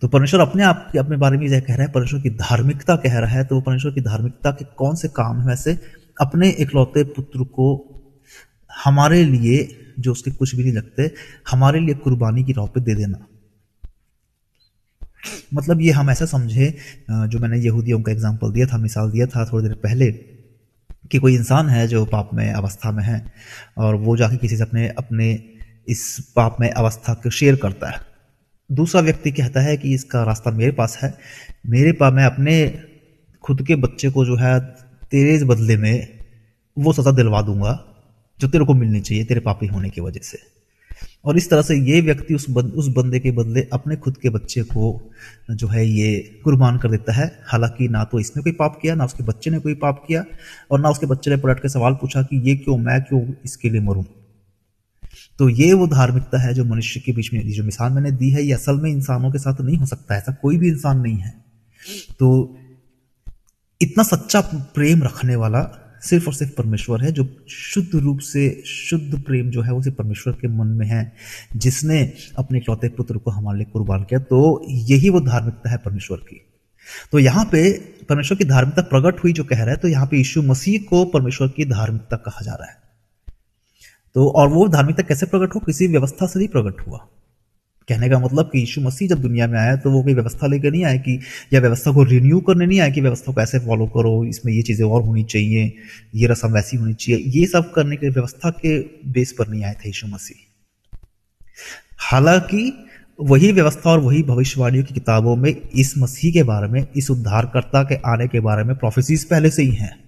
तो 0.00 0.08
परमेश्वर 0.08 0.40
अपने 0.40 0.62
आप 0.62 0.88
के, 0.92 0.98
अपने 0.98 1.16
बारे 1.16 1.38
में 1.38 1.46
यह 1.46 1.60
कह 1.60 1.74
रहा 1.74 1.82
है, 1.82 1.92
परमेश्वर 1.92 2.20
की 2.20 2.30
धार्मिकता 2.30 2.96
कह 2.96 3.18
रहा 3.18 3.36
है 3.36 3.44
तो 3.44 3.54
वो 3.54 3.60
परमेश्वर 3.60 3.92
की 3.92 4.00
धार्मिकता 4.00 4.50
के 4.50 4.64
कौन 4.76 4.96
से 4.96 5.08
काम 5.08 5.40
है? 5.40 5.46
वैसे 5.46 5.78
अपने 6.20 6.48
इकलौते 6.50 7.04
पुत्र 7.04 7.44
को 7.44 7.66
हमारे 8.70 9.24
लिए 9.24 9.85
जो 9.98 10.12
उसके 10.12 10.30
कुछ 10.30 10.54
भी 10.54 10.62
नहीं 10.62 10.72
लगते, 10.72 11.10
हमारे 11.50 11.80
लिए 11.80 11.94
कुर्बानी 11.96 12.44
की 12.44 12.52
राह 12.52 12.66
पे 12.66 12.80
दे 12.80 12.94
देना। 12.94 13.26
मतलब 15.54 15.80
ये 15.80 15.90
हम 15.90 16.10
ऐसा 16.10 16.26
समझे 16.26 16.70
जो 17.10 17.38
मैंने 17.38 17.58
यहूदियों 17.58 18.00
का 18.00 18.12
एग्ज़ाम्पल 18.12 18.52
दिया 18.52 18.66
था, 18.66 18.78
मिसाल 18.78 19.10
दिया 19.10 19.26
था 19.26 19.44
थोड़ी 19.44 19.66
देर 19.68 19.76
पहले, 19.76 20.10
कि 21.10 21.18
कोई 21.18 21.34
इंसान 21.34 21.68
है 21.68 21.86
जो 21.88 22.04
पाप 22.06 22.30
में, 22.34 22.52
अवस्था 22.52 22.90
में 22.92 23.02
है, 23.04 23.22
और 23.78 23.94
वो 23.96 24.16
जाके 24.16 24.36
किसी 24.36 24.56
से 24.56 24.62
अपने 24.62 24.88
अपने 24.88 25.32
इस 25.88 26.32
पाप 26.36 26.56
में, 26.60 26.70
अवस्था 26.70 27.14
को 27.14 27.30
शेयर 27.30 27.56
करता 27.56 27.90
है। 27.90 28.00
दूसरा 28.70 29.00
व्यक्ति 29.00 29.30
कहता 29.32 29.60
है 29.60 29.76
कि 29.76 29.94
इसका 29.94 30.22
रास्ता 30.24 30.50
मेरे 30.50 30.72
पास 30.72 30.98
है, 31.02 31.12
मेरे 31.66 31.92
पास 31.92 32.12
मैं 32.12 32.24
अपने 32.24 32.54
खुद 33.44 33.62
के 33.66 33.76
बच्चे 33.76 34.10
को 34.10 34.24
जो 34.24 34.36
है 34.36 34.58
तेरे 35.10 35.44
बदले 35.44 35.76
में 35.76 36.18
वो 36.76 36.92
सजा 36.92 37.10
दिलवा 37.10 37.42
दूँगा। 37.42 37.72
जो 38.40 38.48
तेरे 38.48 38.64
को 38.64 38.74
मिलनी 38.74 39.00
चाहिए 39.00 39.24
तेरे 39.24 39.40
पापी 39.40 39.66
होने 39.66 39.90
की 39.90 40.00
वजह 40.00 40.20
से। 40.20 40.38
और 41.24 41.36
इस 41.36 41.50
तरह 41.50 41.62
से 41.62 41.76
ये 41.76 42.00
व्यक्ति 42.00 42.34
उस 42.34 42.48
बंद, 42.50 42.72
उस 42.72 42.88
बंदे 42.88 43.20
के 43.20 43.30
बदले 43.30 43.62
अपने 43.72 43.96
खुद 43.96 44.16
के 44.16 44.28
बच्चे 44.28 44.62
को 44.62 45.10
जो 45.50 45.68
है 45.68 45.86
ये 45.86 46.40
कुर्बान 46.44 46.78
कर 46.78 46.90
देता 46.90 47.12
है। 47.12 47.26
हालाँकि 47.46 47.88
ना 47.88 48.04
तो 48.04 48.20
इसने 48.20 48.42
कोई 48.42 48.52
पाप 48.52 48.78
किया 48.82 48.94
ना 48.94 49.04
उसके 49.04 49.24
बच्चे 49.24 49.50
ने 49.50 49.58
कोई 49.58 49.74
पाप 49.74 50.04
किया 50.08 50.24
और 50.70 50.80
ना 50.80 50.88
उसके 50.88 51.06
बच्चे 51.06 51.30
ने 51.30 51.36
पलट 51.36 51.62
के 51.62 51.68
सवाल 51.68 51.94
पूछा 51.94 52.22
कि 52.22 52.36
ये 52.50 52.56
क्यों 52.56 52.76
मैं 52.78 53.02
क्यों 53.02 53.22
इसके 53.44 53.70
लिए 53.70 53.80
मरूं? 53.80 54.04
तो 55.38 55.48
ये 55.48 55.72
वो 55.72 55.86
धार्मिकता 55.86 56.38
है 56.38 56.54
जो 56.54 56.64
मनुष्य 56.64 57.00
के 57.00 57.12
बीच 57.12 57.32
में 57.34 57.52
जो 57.52 57.64
मिसाल 57.64 57.92
मैंने 57.92 58.10
दी 58.10 58.30
है 58.30 58.42
ये 58.42 58.52
असल 58.52 58.76
में 58.76 58.90
इंसानों 58.90 59.30
के 59.32 59.38
साथ 59.38 59.60
नहीं 59.60 59.76
हो 59.76 59.86
सकता 59.86 60.16
ऐसा 60.16 60.32
कोई 60.32 60.58
भी 60.58 60.68
इंसान 60.68 61.00
नहीं 61.00 61.16
है। 61.16 61.34
तो 62.18 62.58
इतना 63.80 64.04
सच्चा 64.04 64.40
प्रेम 64.74 65.02
रखने 65.02 65.36
वाला 65.36 65.60
सिर्फ़ 66.06 66.26
और 66.26 66.34
सिर्फ़ 66.34 66.54
परमेश्वर 66.54 67.04
है, 67.04 67.12
जो 67.12 67.28
शुद्ध 67.48 67.94
रूप 67.94 68.18
से, 68.18 68.62
शुद्ध 68.66 69.22
प्रेम 69.22 69.50
जो 69.50 69.62
है 69.62 69.82
सिर्फ़ 69.82 69.98
परमेश्वर 69.98 70.32
के 70.32 70.48
मन 70.48 70.66
में 70.66 70.86
है। 70.86 71.12
जिसने 71.56 72.12
अपने 72.38 72.58
इकलौते 72.58 72.88
पुत्र 72.88 73.18
को 73.18 73.30
हमारे 73.30 73.58
लिए 73.58 73.66
कुर्बान 73.72 74.04
किया 74.04 74.20
तो 74.20 74.66
यही 74.68 75.10
वो 75.10 75.20
धार्मिकता 75.20 75.70
है 75.70 75.76
परमेश्वर 75.76 76.18
की। 76.18 76.40
तो 77.12 77.18
यहाँ 77.18 77.44
पे 77.44 77.72
परमेश्वर 78.08 78.38
की 78.38 78.44
धार्मिकता 78.44 78.82
प्रकट 78.82 79.24
हुई 79.24 79.32
जो 79.32 79.44
कह 79.44 79.56
रहा 79.56 79.70
है 79.70 79.76
तो 79.76 79.88
यहाँ 79.88 80.06
पे 80.06 80.16
यीशु 80.16 80.42
मसीह 80.42 80.78
को 80.90 81.04
परमेश्वर 81.04 81.48
की 81.48 81.64
धार्मिकता 81.64 82.16
कहा 82.16 82.44
जा 82.44 82.52
रहा 82.52 82.66
है। 82.66 82.76
तो 84.14 84.28
और 84.28 84.48
वो 84.48 84.68
धार्मिकता 84.68 85.02
कैसे 85.02 85.26
प्रकट 85.26 85.54
हो? 85.54 85.60
किसी 85.60 85.86
व्यवस्था 85.86 86.26
से 86.26 86.38
नहीं 86.38 86.48
प्रकट 86.48 86.86
हुआ। 86.88 87.06
कहने 87.88 88.08
का 88.08 88.18
मतलब 88.18 88.50
कि 88.52 88.58
यीशु 88.58 88.80
मसीह 88.80 89.08
जब 89.08 89.20
दुनिया 89.22 89.46
में 89.46 89.58
आया 89.58 89.76
तो 89.76 89.90
वो 89.90 90.02
कोई 90.02 90.14
व्यवस्था 90.14 90.46
लेकर 90.46 90.70
नहीं 90.70 90.84
आया 90.84 90.96
कि, 90.96 91.20
या 91.52 91.60
व्यवस्था 91.60 91.92
को 91.92 92.02
रिन्यू 92.02 92.40
करने 92.40 92.66
नहीं 92.66 92.80
आया 92.80 92.90
कि 92.90 93.00
व्यवस्था 93.00 93.32
को 93.32 93.40
ऐसे 93.40 93.58
फॉलो 93.58 93.86
करो, 93.86 94.24
इसमें 94.24 94.52
ये 94.52 94.62
चीज़ें 94.62 94.86
और 94.86 95.02
होनी 95.02 95.24
चाहिए, 95.24 95.76
ये 96.14 96.26
रस्म 96.26 96.48
वैसी 96.48 96.76
होनी 96.76 96.94
चाहिए। 96.94 97.24
ये 97.26 97.46
सब 97.46 97.72
करने 97.72 97.96
के 97.96 98.08
व्यवस्था 98.08 98.50
के 98.50 98.80
बेस 99.10 99.32
पर 99.32 99.48
नहीं 99.48 99.64
आए 99.64 99.72
थे 99.72 99.88
यीशु 99.88 100.06
मसीह। 100.06 100.56
हालाँकि, 101.98 102.86
वही 103.20 103.52
व्यवस्था 103.52 103.90
और 103.90 104.00
वही 104.00 104.22
भविष्यवाणियों 104.22 104.84
की 104.84 104.94
किताबों 104.94 105.36
में 105.36 105.56
इस 105.74 105.98
मसीह 105.98 106.32
के 106.32 106.42
बारे 106.42 106.68
में, 106.68 106.86
इस 106.96 107.10
उद्धारकर्ता 107.10 107.82
के 107.82 107.94
आने 107.94 108.28
के 108.28 108.40
बारे 108.40 108.64
में 108.64 108.76
प्रोफेसिस 108.76 109.24
पहले 109.24 109.50
से 109.50 109.62
ही 109.62 109.70
हैं। 109.70 110.05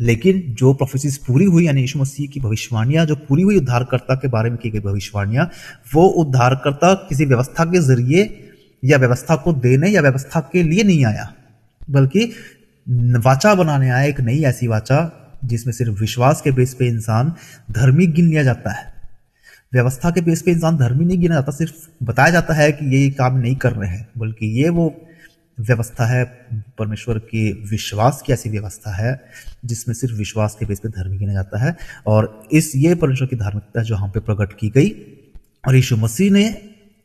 लेकिन 0.00 0.42
जो 0.48 0.72
प्रोफेसिस 0.74 1.16
पूरी 1.18 1.44
हुई, 1.44 1.66
यानी 1.66 1.80
यीशु 1.80 1.98
मसीह 1.98 2.28
की 2.28 2.40
भविष्यवाणियाँ, 2.40 3.06
जो 3.06 3.14
पूरी 3.16 3.42
हुई 3.42 3.56
उद्धारकर्ता 3.56 4.14
के 4.14 4.28
बारे 4.28 4.50
में 4.50 4.58
की 4.58 4.70
गई 4.70 4.80
भविष्यवाणियाँ, 4.80 5.50
वो 5.94 6.06
उद्धारकर्ता 6.06 6.92
किसी 7.08 7.24
व्यवस्था 7.24 7.64
के 7.64 7.80
ज़रिए 7.80 8.44
या 8.82 8.98
व्यवस्था 8.98 9.36
को 9.36 9.52
देने 9.52 9.88
या 9.90 10.00
व्यवस्था 10.00 10.40
के 10.52 10.62
लिए 10.62 10.82
नहीं 10.82 11.04
आया, 11.04 11.32
बल्कि 11.90 12.32
वाचा 13.18 13.54
बनाने 13.54 13.90
आया, 13.90 14.04
एक 14.04 14.20
नई 14.20 14.42
ऐसी 14.42 14.66
वाचा, 14.66 15.00
जिसमें 15.44 15.72
सिर्फ़ 15.72 16.00
विश्वास 16.00 16.40
के 16.40 16.50
बेस 16.50 16.74
पे 16.74 16.86
इंसान 16.86 17.32
धर्मी 17.70 18.06
गिन 18.06 18.28
लिया 18.28 18.42
जाता 18.42 18.70
है। 18.70 18.92
व्यवस्था 19.72 20.10
के 20.10 20.20
बेस 20.20 20.42
पे 20.42 20.50
इंसान 20.50 20.76
धर्मी 20.76 21.04
नहीं 21.04 21.18
गिना 21.18 21.34
जाता, 21.34 21.52
सिर्फ़ 21.52 22.04
बताया 22.04 22.30
जाता 22.30 22.54
है 22.54 22.72
कि 22.72 22.96
ये 22.96 23.10
काम 23.10 23.36
नहीं 23.38 23.56
कर 23.56 23.72
रहे 23.72 23.90
हैं, 23.90 24.08
बल्कि 24.18 24.46
ये 24.62 24.68
वो 24.68 24.88
व्यवस्था 25.60 26.06
है 26.06 26.24
परमेश्वर 26.78 27.18
की 27.18 27.52
विश्वास 27.70 28.22
की 28.26 28.32
ऐसी 28.32 28.50
व्यवस्था 28.50 28.94
है 28.96 29.20
जिसमें 29.64 29.94
सिर्फ़ 29.94 30.14
विश्वास 30.14 30.56
के 30.60 30.66
बेस 30.66 30.80
पे 30.80 30.88
धर्म 30.88 31.16
गिना 31.18 31.32
जाता 31.32 31.58
है। 31.58 31.76
और 32.06 32.48
इस 32.52 32.72
ये 32.76 32.94
परमेश्वर 32.94 33.28
की 33.28 33.36
धार्मिकता 33.36 33.82
जो 33.82 33.96
हम 33.96 34.10
पे 34.10 34.20
प्रकट 34.20 34.52
की 34.52 34.68
गई 34.68 34.90
और 35.68 35.76
यीशु 35.76 35.96
मसीह 35.96 36.30
ने 36.32 36.48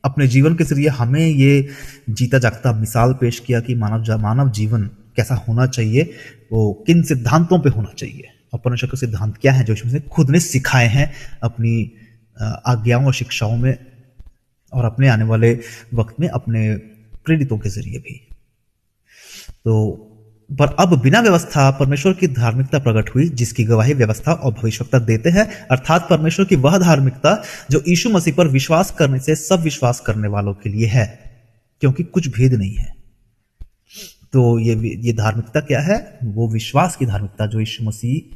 अपने 0.03 0.27
जीवन 0.27 0.55
के 0.55 0.63
ज़रिए 0.63 0.87
हमें 0.87 1.25
ये 1.25 1.69
जीता 2.09 2.39
जागता 2.39 2.73
मिसाल 2.73 3.13
पेश 3.13 3.39
किया 3.39 3.59
कि 3.59 3.75
मानव 3.75 4.03
जा, 4.03 4.17
मानव 4.17 4.51
जीवन 4.51 4.89
कैसा 5.15 5.35
होना 5.35 5.65
चाहिए 5.67 6.13
वो 6.51 6.73
किन 6.87 7.03
सिद्धांतों 7.03 7.59
पे 7.59 7.69
होना 7.69 7.93
चाहिए। 7.97 8.29
और 8.53 8.59
परमेश्वर 8.59 8.89
के 8.89 8.97
सिद्धांत 8.97 9.37
क्या 9.37 9.53
है 9.53 9.63
जो 9.63 9.73
मसीह 9.85 9.99
खुद 9.99 10.29
ने 10.29 10.39
सिखाए 10.39 10.87
हैं 10.87 11.11
अपनी 11.43 11.91
आज्ञाओं 12.65 13.05
और 13.05 13.13
शिक्षाओं 13.13 13.57
में 13.57 13.77
और 14.73 14.85
अपने 14.85 15.07
आने 15.07 15.23
वाले 15.23 15.59
वक्त 15.93 16.19
में 16.19 16.27
अपने 16.27 16.75
प्रेरितों 17.25 17.57
के 17.57 17.69
ज़रिए 17.69 17.99
भी। 17.99 18.27
तो 19.65 20.09
पर 20.49 20.75
अब 20.79 21.01
बिना 21.01 21.19
व्यवस्था 21.21 21.69
परमेश्वर 21.71 22.13
की 22.13 22.27
धार्मिकता 22.27 22.79
प्रकट 22.79 23.09
हुई, 23.15 23.27
जिसकी 23.29 23.63
गवाही 23.63 23.93
व्यवस्था 23.93 24.33
और 24.33 24.53
भविष्यता 24.53 24.99
देते 24.99 25.29
हैं, 25.29 25.45
अर्थात 25.71 26.07
परमेश्वर 26.09 26.45
की 26.45 26.55
वह 26.55 26.77
धार्मिकता 26.77 27.43
जो 27.71 27.83
यीशु 27.87 28.09
मसीह 28.09 28.33
पर 28.33 28.47
विश्वास 28.47 28.91
करने 28.91 29.19
से 29.19 29.35
सब 29.35 29.61
विश्वास 29.61 29.99
करने 29.99 30.27
वालों 30.27 30.53
के 30.53 30.69
लिए 30.69 30.87
है, 30.87 31.05
क्योंकि 31.81 32.03
कुछ 32.03 32.27
भेद 32.27 32.53
नहीं 32.53 32.75
है। 32.75 32.91
तो 34.33 34.59
ये 34.59 34.75
ये 34.97 35.13
धार्मिकता 35.13 35.59
क्या 35.59 35.79
है? 35.79 36.19
वो 36.23 36.47
विश्वास 36.49 36.95
की 36.95 37.05
धार्मिकता 37.05 37.45
जो 37.45 37.59
यीशु 37.59 37.83
मसीह 37.83 38.35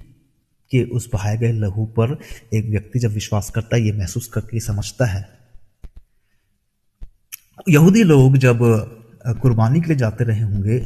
के 0.71 0.83
उस 0.83 1.09
बहाए 1.13 1.37
गए 1.37 1.51
लहू 1.51 1.85
पर 1.85 2.17
एक 2.53 2.69
व्यक्ति 2.69 2.99
जब 2.99 3.11
विश्वास 3.11 3.49
करता 3.49 3.75
है, 3.75 3.81
ये 3.81 3.91
महसूस 3.91 4.27
करके 4.27 4.59
समझता 4.59 5.05
है। 5.05 5.25
यहूदी 7.69 8.03
लोग 8.03 8.37
जब 8.37 8.59
कुर्बानी 9.41 9.81
के 9.81 9.87
लिए 9.87 9.97
जाते 9.97 10.23
रहे 10.23 10.41
होंगे 10.41 10.77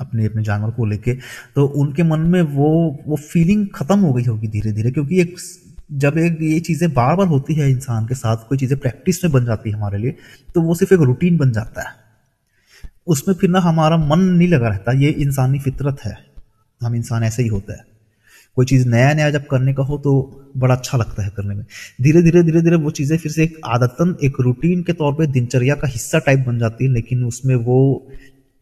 अपने 0.00 0.26
अपने 0.26 0.42
जानवर 0.42 0.70
को 0.70 0.84
लेके 0.86 1.14
तो 1.56 1.66
उनके 1.76 2.02
मन 2.02 2.20
में 2.28 2.40
वो 2.42 2.70
वो 3.06 3.16
फीलिंग 3.18 3.66
खत्म 3.74 3.98
हो 3.98 4.12
गई 4.12 4.24
होगी 4.24 4.48
धीरे 4.48 4.72
धीरे 4.72 4.90
क्योंकि 4.90 5.20
एक 5.20 5.36
जब 5.92 6.18
एक 6.18 6.38
ये 6.42 6.58
चीज़ें 6.60 6.92
बार 6.92 7.16
बार 7.16 7.26
होती 7.26 7.54
है 7.54 7.70
इंसान 7.70 8.06
के 8.06 8.14
साथ, 8.14 8.36
कोई 8.48 8.58
चीज़ें 8.58 8.78
प्रैक्टिस 8.78 9.24
में 9.24 9.32
बन 9.32 9.44
जाती 9.44 9.70
है 9.70 9.76
हमारे 9.76 9.98
लिए 9.98 10.14
तो 10.54 10.60
वो 10.60 10.74
सिर्फ़ 10.74 10.94
एक 10.94 11.00
रूटीन 11.00 11.36
बन 11.36 11.52
जाता 11.52 11.88
है। 11.88 11.94
उसमें 13.06 13.34
फिर 13.34 13.50
ना 13.50 13.60
हमारा 13.60 13.96
मन 13.98 14.20
नहीं 14.20 14.48
लगा 14.48 14.68
रहता, 14.68 14.92
ये 14.92 15.10
इंसानी 15.10 15.58
फितरत 15.58 16.00
है। 16.04 16.16
हम 16.80 16.94
इंसान 16.94 17.24
ऐसे 17.24 17.42
ही 17.42 17.48
होता 17.48 17.72
है। 17.72 17.84
कोई 18.56 18.66
चीज़ 18.66 18.86
नया 18.88 19.12
नया 19.14 19.30
जब 19.30 19.46
करने 19.46 19.72
का 19.74 19.82
हो 19.82 19.98
तो 19.98 20.12
बड़ा 20.56 20.74
अच्छा 20.74 20.98
लगता 20.98 21.22
है 21.22 21.30
करने 21.36 21.54
में। 21.54 21.64
धीरे 22.02 22.22
धीरे 22.22 22.42
धीरे 22.42 22.60
धीरे 22.62 22.76
वो 22.76 22.90
चीज़ें 22.90 23.16
फिर 23.18 23.32
से 23.32 23.42
एक 23.44 23.58
आदतन, 23.66 24.16
एक 24.22 24.36
रूटीन 24.40 24.82
के 24.82 24.92
तौर 24.92 25.12
पे 25.14 25.26
दिनचर्या 25.28 25.74
का 25.74 25.88
हिस्सा 25.88 26.18
टाइप 26.18 26.40
बन 26.40 26.58
जाती 26.58 26.84
है, 26.84 26.90
लेकिन 26.92 27.24
उसमें 27.24 27.54
वो 27.56 28.06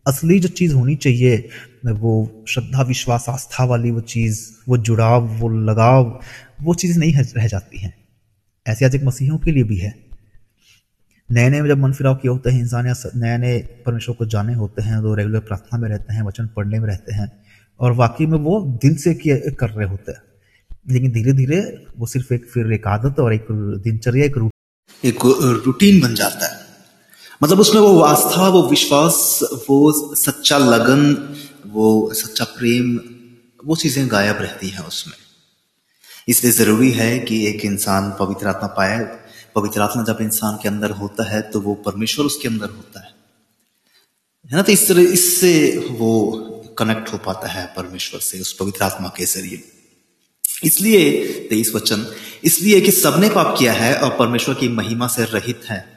असली 0.06 0.40
जो 0.40 0.48
चीज़ 0.48 0.74
होनी 0.74 0.94
चाहिए, 0.94 1.48
वो 1.86 2.44
श्रद्धा, 2.48 2.82
विश्वास, 2.82 3.24
आस्था 3.28 3.64
वाली 3.64 3.90
वो 3.90 4.00
चीज़, 4.00 4.50
वो 4.68 4.78
जुड़ाव, 4.78 5.28
वो 5.28 5.48
लगाव, 5.48 6.20
वो 6.62 6.74
चीज़ 6.74 6.98
नहीं 6.98 7.14
रह 7.14 7.46
जाती 7.46 7.78
हैं। 7.78 7.94
ऐसे 8.66 8.84
आज 8.84 8.94
एक 8.94 9.04
मसीहों 9.04 9.38
के 9.38 9.50
लिए 9.50 9.62
भी 9.62 9.76
है। 9.76 9.94
नए 11.30 11.50
नए 11.50 11.68
जब 11.68 11.78
मन 11.78 11.92
फिराव 11.92 12.14
किए 12.14 12.30
होते 12.30 12.50
हैं, 12.50 12.60
इंसान 12.60 12.86
या 12.86 12.94
नए 13.16 13.38
नए 13.38 13.58
परमेश्वर 13.58 14.14
को 14.14 14.26
जाने 14.26 14.54
होते 14.54 14.82
हैं 14.82 15.00
तो 15.00 15.14
रेगुलर 15.14 15.40
प्रार्थना 15.40 15.78
में 15.78 15.88
रहते 15.88 16.14
हैं, 16.14 16.22
वचन 16.22 16.46
पढ़ने 16.46 16.78
में 16.78 16.86
रहते 16.86 17.14
हैं, 17.14 17.32
और 17.80 17.92
वाकई 17.92 18.26
में 18.26 18.38
वो 18.38 18.78
दिल 18.82 18.94
से 18.94 19.14
किए, 19.14 19.36
कर 19.36 19.70
रहे 19.70 19.88
होते 19.88 20.12
हैं। 20.12 20.22
लेकिन 20.90 21.10
धीरे 21.12 21.32
धीरे 21.32 21.84
वो 21.98 22.06
सिर्फ़ 22.06 22.34
एक 22.34 22.46
फिर 22.54 22.72
एक 22.72 22.86
आदत 22.86 23.20
और 23.20 23.34
एक 23.34 23.46
दिनचर्या, 23.84 24.24
एक 24.24 24.36
रूटीन। 24.36 25.08
एक 25.08 25.18
रूटीन 25.66 26.00
बन 26.00 26.14
जाता 26.14 26.46
है। 26.46 26.62
मतलब 27.42 27.61
उसमें 27.61 27.81
वो 27.83 28.00
आस्था 28.00 28.48
वो 28.48 28.68
विश्वास, 28.68 29.40
वो 29.70 30.14
सच्चा 30.14 30.59
लगन, 30.59 31.35
वो 31.66 32.14
सच्चा 32.14 32.44
प्रेम, 32.44 33.00
वो 33.64 33.76
चीज़ें 33.76 34.11
गायब 34.11 34.37
रहती 34.37 34.68
हैं 34.68 34.81
उसमें। 34.81 35.14
इसलिए 36.28 36.52
ज़रूरी 36.52 36.90
है 36.90 37.18
कि 37.18 37.46
एक 37.46 37.64
इंसान 37.64 38.16
पवित्र 38.20 38.48
आत्मा 38.48 38.68
पाए। 38.68 39.18
पवित्र 39.55 39.81
आत्मा 39.81 40.02
जब 40.02 40.18
इंसान 40.20 40.59
के 40.62 40.68
अंदर 40.68 40.90
होता 40.90 41.31
है 41.31 41.42
तो 41.42 41.61
वो 41.61 41.74
परमेश्वर 41.74 42.26
उसके 42.26 42.48
अंदर 42.48 42.66
होता 42.66 43.00
है। 43.00 43.11
है 44.50 44.57
ना? 44.57 44.62
तो 44.62 44.72
इस 44.72 44.88
तरह, 44.88 45.02
इससे 45.02 45.87
वो 45.90 46.33
कनेक्ट 46.78 47.12
हो 47.12 47.18
पाता 47.18 47.48
है 47.48 47.74
परमेश्वर 47.76 48.20
से, 48.20 48.40
उस 48.40 48.52
पवित्र 48.52 48.85
आत्मा 48.85 49.09
के 49.09 49.24
ज़रिए। 49.24 49.64
इसलिए, 50.64 51.24
तेईस 51.50 51.74
वचन, 51.74 52.07
इसलिए 52.44 52.81
कि 52.81 52.90
सबने 52.90 53.28
पाप 53.28 53.57
किया 53.59 53.72
है 53.72 53.96
और 53.96 54.16
परमेश्वर 54.18 54.55
की 54.55 54.68
महिमा 54.68 55.07
से 55.07 55.24
रहित 55.24 55.61
है। 55.64 55.91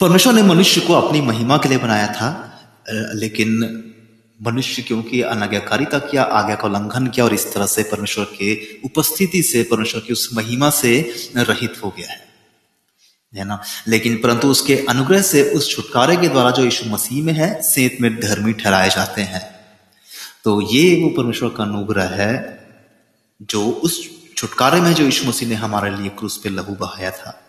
परमेश्वर 0.00 0.32
ने 0.32 0.42
मनुष्य 0.42 0.80
को 0.80 0.92
अपनी 0.92 1.20
महिमा 1.20 1.56
के 1.56 1.68
लिए 1.68 1.78
बनाया 1.78 2.06
था 2.06 2.42
लेकिन 2.90 3.82
मनुष्य 4.42 4.82
क्योंकि 4.82 5.22
अनाज्ञाकारिता 5.22 5.98
किया, 5.98 6.22
आज्ञा 6.22 6.56
का 6.56 6.64
उल्लंघन 6.64 7.06
किया 7.06 7.26
और 7.26 7.34
इस 7.34 7.52
तरह 7.54 7.66
से 7.66 7.82
परमेश्वर 7.82 8.24
के 8.24 8.78
उपस्थिति 8.84 9.42
से, 9.42 9.62
परमेश्वर 9.62 10.00
की 10.00 10.12
उस 10.12 10.30
महिमा 10.34 10.70
से 10.70 11.14
रहित 11.36 11.74
हो 11.84 11.94
गया 11.96 12.12
है। 12.12 12.26
ना? 13.44 13.62
लेकिन 13.88 14.16
परंतु 14.16 14.48
उसके 14.48 14.86
अनुग्रह 14.88 15.22
से, 15.22 15.42
उस 15.42 15.76
छुटकारे 15.76 16.16
के 16.16 16.28
द्वारा 16.28 16.50
जो 16.50 16.64
यीशु 16.64 16.90
मसीह 16.90 17.24
में 17.24 17.32
है, 17.32 17.62
सेत 17.62 17.98
में 18.00 18.20
धर्मी 18.20 18.52
ठहराए 18.52 18.90
जाते 18.90 19.22
हैं। 19.22 19.54
तो 20.44 20.60
ये 20.60 21.02
वो 21.02 21.08
परमेश्वर 21.08 21.48
का 21.48 21.64
अनुग्रह 21.64 22.04
है, 22.04 22.66
जो 23.42 23.70
उस 23.70 24.10
छुटकारे 24.36 24.80
में 24.80 24.94
जो 24.94 25.04
यीशु 25.04 25.28
मसीह 25.28 25.48
ने 25.48 25.54
हमारे 25.54 25.96
लिए 25.96 26.08
क्रूस 26.08 26.36
पे 26.36 26.48
लहू 26.48 26.74
बहाया 26.74 27.10
था। 27.10 27.42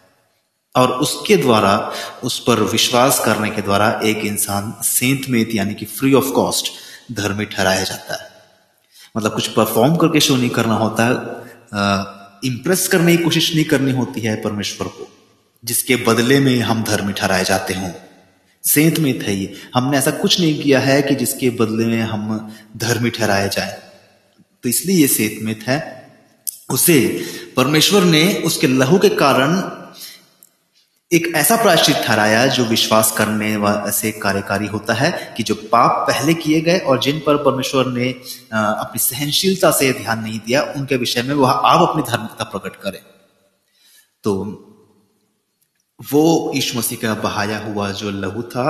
और 0.77 0.91
उसके 0.91 1.37
द्वारा, 1.37 1.91
उस 2.23 2.39
पर 2.39 2.59
विश्वास 2.59 3.19
करने 3.25 3.49
के 3.49 3.61
द्वारा 3.61 3.99
एक 4.03 4.17
इंसान 4.17 4.73
सेंत 4.83 5.29
में, 5.29 5.45
यानी 5.53 5.73
कि 5.73 5.85
फ्री 5.85 6.13
ऑफ़ 6.13 6.31
कॉस्ट 6.31 6.67
धर्मी 7.11 7.45
ठहराया 7.45 7.83
जाता 7.83 8.13
है। 8.13 8.29
मतलब 9.17 9.33
कुछ 9.33 9.47
परफॉर्म 9.47 9.95
करके 9.95 10.19
शो 10.19 10.35
नहीं 10.35 10.49
करना 10.49 10.75
होता 10.75 11.05
इंप्रेस 12.45 12.87
करने 12.87 13.17
की 13.17 13.23
कोशिश 13.23 13.55
नहीं 13.55 13.65
करनी 13.65 13.91
होती 13.91 14.21
है 14.21 14.35
परमेश्वर 14.41 14.87
को, 14.87 15.07
जिसके 15.65 15.95
बदले 15.95 16.39
में 16.39 16.59
हम 16.59 16.83
धर्मी 16.83 17.13
ठहराए 17.13 17.43
जाते 17.43 17.73
हों। 17.73 17.91
सेंत 18.63 18.99
में 18.99 19.27
थे 19.27 19.33
ये। 19.33 19.53
हमने 19.75 19.97
ऐसा 19.97 20.11
कुछ 20.11 20.39
नहीं 20.39 20.61
किया 20.63 20.79
है 20.79 21.01
कि 21.01 21.15
जिसके 21.15 21.49
बदले 21.49 21.85
में 21.85 22.01
हम 22.01 22.55
धर्मी 22.77 23.09
ठहराए 23.09 23.49
जाए। 23.49 23.81
तो 24.63 24.69
इसलिए 24.69 25.01
ये 25.01 25.07
सेत 25.07 25.39
में 25.41 25.55
है 25.67 25.77
उसे 26.69 26.99
परमेश्वर 27.57 28.03
ने 28.03 28.23
उसके 28.45 28.67
लहू 28.67 28.99
के 28.99 29.09
कारण 29.09 29.59
एक 31.11 31.27
ऐसा 31.35 31.55
प्रायश्चित 31.55 31.95
ठहराया 31.95 32.45
जो 32.47 32.63
विश्वास 32.65 33.11
करने 33.17 33.55
से 33.91 34.11
कार्यकारी 34.11 34.65
होता 34.67 34.93
है 34.93 35.11
कि 35.37 35.43
जो 35.43 35.55
पाप 35.71 36.05
पहले 36.07 36.33
किए 36.33 36.61
गए 36.61 36.79
और 36.79 36.99
जिन 36.99 37.19
पर 37.19 37.37
परमेश्वर 37.43 37.85
ने 37.85 38.09
अपनी 38.51 38.99
सहनशीलता 38.99 39.69
से 39.71 39.91
ध्यान 39.93 40.19
नहीं 40.19 40.39
दिया, 40.39 40.61
उनके 40.77 40.95
विषय 40.95 41.21
में 41.21 41.33
वह 41.35 41.49
आप 41.49 41.87
अपनी 41.89 42.03
धार्मिकता 42.03 42.43
प्रकट 42.43 42.75
करें। 42.75 42.99
तो 44.23 44.33
वो 45.99 46.51
यीशु 46.55 46.77
मसीह 46.77 46.97
का 47.01 47.13
बहाया 47.21 47.59
हुआ 47.59 47.89
जो 47.91 48.11
लहू 48.11 48.41
था, 48.41 48.65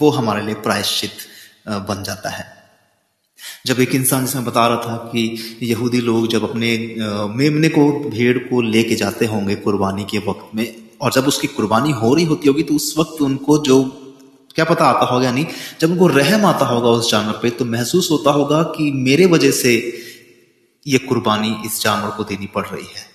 वो 0.00 0.10
हमारे 0.10 0.42
लिए 0.42 0.54
प्रायश्चित 0.54 1.10
बन 1.88 2.02
जाता 2.02 2.30
है। 2.30 2.46
जब 3.66 3.80
एक 3.80 3.94
इंसान 3.94 4.26
जिसमें 4.26 4.44
बता 4.44 4.66
रहा 4.66 4.76
था 4.78 4.96
कि 5.12 5.58
यहूदी 5.62 6.00
लोग 6.00 6.28
जब 6.28 6.48
अपने 6.50 6.76
मेमने 7.36 7.68
को, 7.68 8.10
भेड़ 8.10 8.38
को 8.38 8.60
लेके 8.60 8.94
जाते 8.94 9.26
होंगे 9.26 9.54
कुर्बानी 9.56 10.04
के 10.04 10.18
वक्त 10.18 10.54
में 10.54 10.83
और 11.00 11.12
जब 11.12 11.26
उसकी 11.26 11.46
कुर्बानी 11.46 11.92
हो 11.92 12.14
रही 12.14 12.24
होती 12.24 12.48
होगी 12.48 12.62
तो 12.62 12.74
उस 12.74 12.94
वक्त 12.98 13.22
उनको 13.22 13.58
जो, 13.58 13.82
क्या 14.54 14.64
पता 14.64 14.84
आता 14.84 15.06
होगा 15.06 15.30
नहीं, 15.32 15.46
जब 15.80 15.90
उनको 15.90 16.06
रहम 16.06 16.46
आता 16.46 16.66
होगा 16.66 16.88
उस 16.88 17.10
जानवर 17.10 17.38
पे 17.42 17.50
तो 17.50 17.64
महसूस 17.64 18.10
होता 18.10 18.30
होगा 18.30 18.62
कि 18.62 18.90
मेरे 18.92 19.26
वजह 19.26 19.50
से 19.50 19.74
ये 20.86 20.98
कुर्बानी 20.98 21.56
इस 21.66 21.82
जानवर 21.82 22.10
को 22.10 22.24
देनी 22.24 22.46
पड़ 22.46 22.66
रही 22.66 22.86
है। 22.96 23.12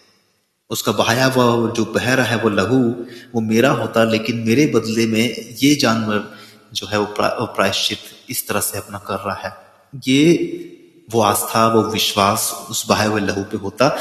उसका 0.69 0.91
बहाया 0.91 1.25
हुआ, 1.25 1.71
जो 1.71 1.85
बह 1.85 2.13
रहा 2.13 2.25
है, 2.25 2.37
वो 2.41 2.49
लहू, 2.49 2.79
वो 3.35 3.41
मेरा 3.41 3.69
होता, 3.71 4.03
लेकिन 4.03 4.37
मेरे 4.37 4.65
बदले 4.65 5.05
में 5.07 5.55
ये 5.63 5.75
जानवर 5.75 6.23
जो 6.73 6.87
है 6.87 6.99
वो 6.99 7.05
प्रायश्चित 7.45 7.97
इस 8.29 8.47
तरह 8.47 8.59
से 8.59 8.77
अपना 8.77 8.97
कर 8.97 9.19
रहा 9.19 9.35
है। 9.35 9.53
ये 10.07 11.05
वो 11.13 11.21
आस्था, 11.21 11.67
वो 11.67 11.83
विश्वास 11.83 12.67
उस 12.69 12.85
बहाए 12.87 13.07
हुए 13.07 13.21
लहू 13.21 13.43
पे 13.43 13.57
होता, 13.57 13.97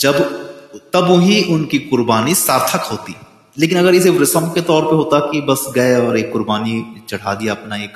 जब 0.00 0.47
तब 0.76 1.20
ही 1.20 1.44
उनकी 1.44 1.78
कुर्बानी 1.78 2.34
सार्थक 2.34 2.82
होती। 2.82 3.14
लेकिन 3.58 3.78
अगर 3.78 3.94
इसे 3.94 4.18
रसम 4.18 4.40
के 4.40 4.60
तौर 4.60 4.82
पे 4.82 4.96
होता 4.96 5.18
कि 5.18 5.40
बस 5.40 5.64
गए 5.74 6.06
और 6.06 6.18
एक 6.18 6.32
कुर्बानी 6.32 7.02
चढ़ा 7.08 7.34
दिया 7.34 7.54
अपना 7.54 7.76
एक 7.76 7.92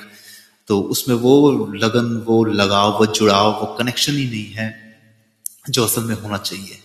तो 0.67 0.81
उसमें 0.81 1.15
वो 1.15 1.51
लगन, 1.75 2.23
वो 2.27 2.43
लगाव, 2.43 2.97
वो 2.97 3.05
जुड़ाव, 3.05 3.51
वो 3.51 3.65
कनेक्शन 3.65 4.13
ही 4.13 4.25
नहीं 4.25 4.51
है 4.51 4.99
जो 5.69 5.83
असल 5.83 6.01
में 6.01 6.21
होना 6.21 6.37
चाहिए। 6.37 6.79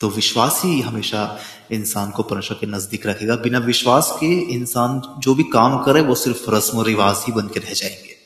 तो 0.00 0.08
विश्वास 0.08 0.62
ही 0.64 0.80
हमेशा 0.80 1.38
इंसान 1.72 2.10
को 2.10 2.22
परमेश्वर 2.22 2.58
के 2.60 2.66
नज़दीक 2.66 3.06
रखेगा। 3.06 3.36
बिना 3.36 3.58
विश्वास 3.58 4.16
के 4.20 4.26
इंसान 4.26 5.02
जो 5.18 5.34
भी 5.34 5.42
काम 5.42 5.82
करे, 5.82 6.00
वो 6.00 6.14
सिर्फ़ 6.14 6.50
रस्म 6.50 6.78
और 6.78 6.86
रिवाज 6.86 7.16
ही 7.16 7.32
बन 7.32 7.48
के 7.48 7.60
रह 7.60 7.72
जाएँगे। 7.72 8.19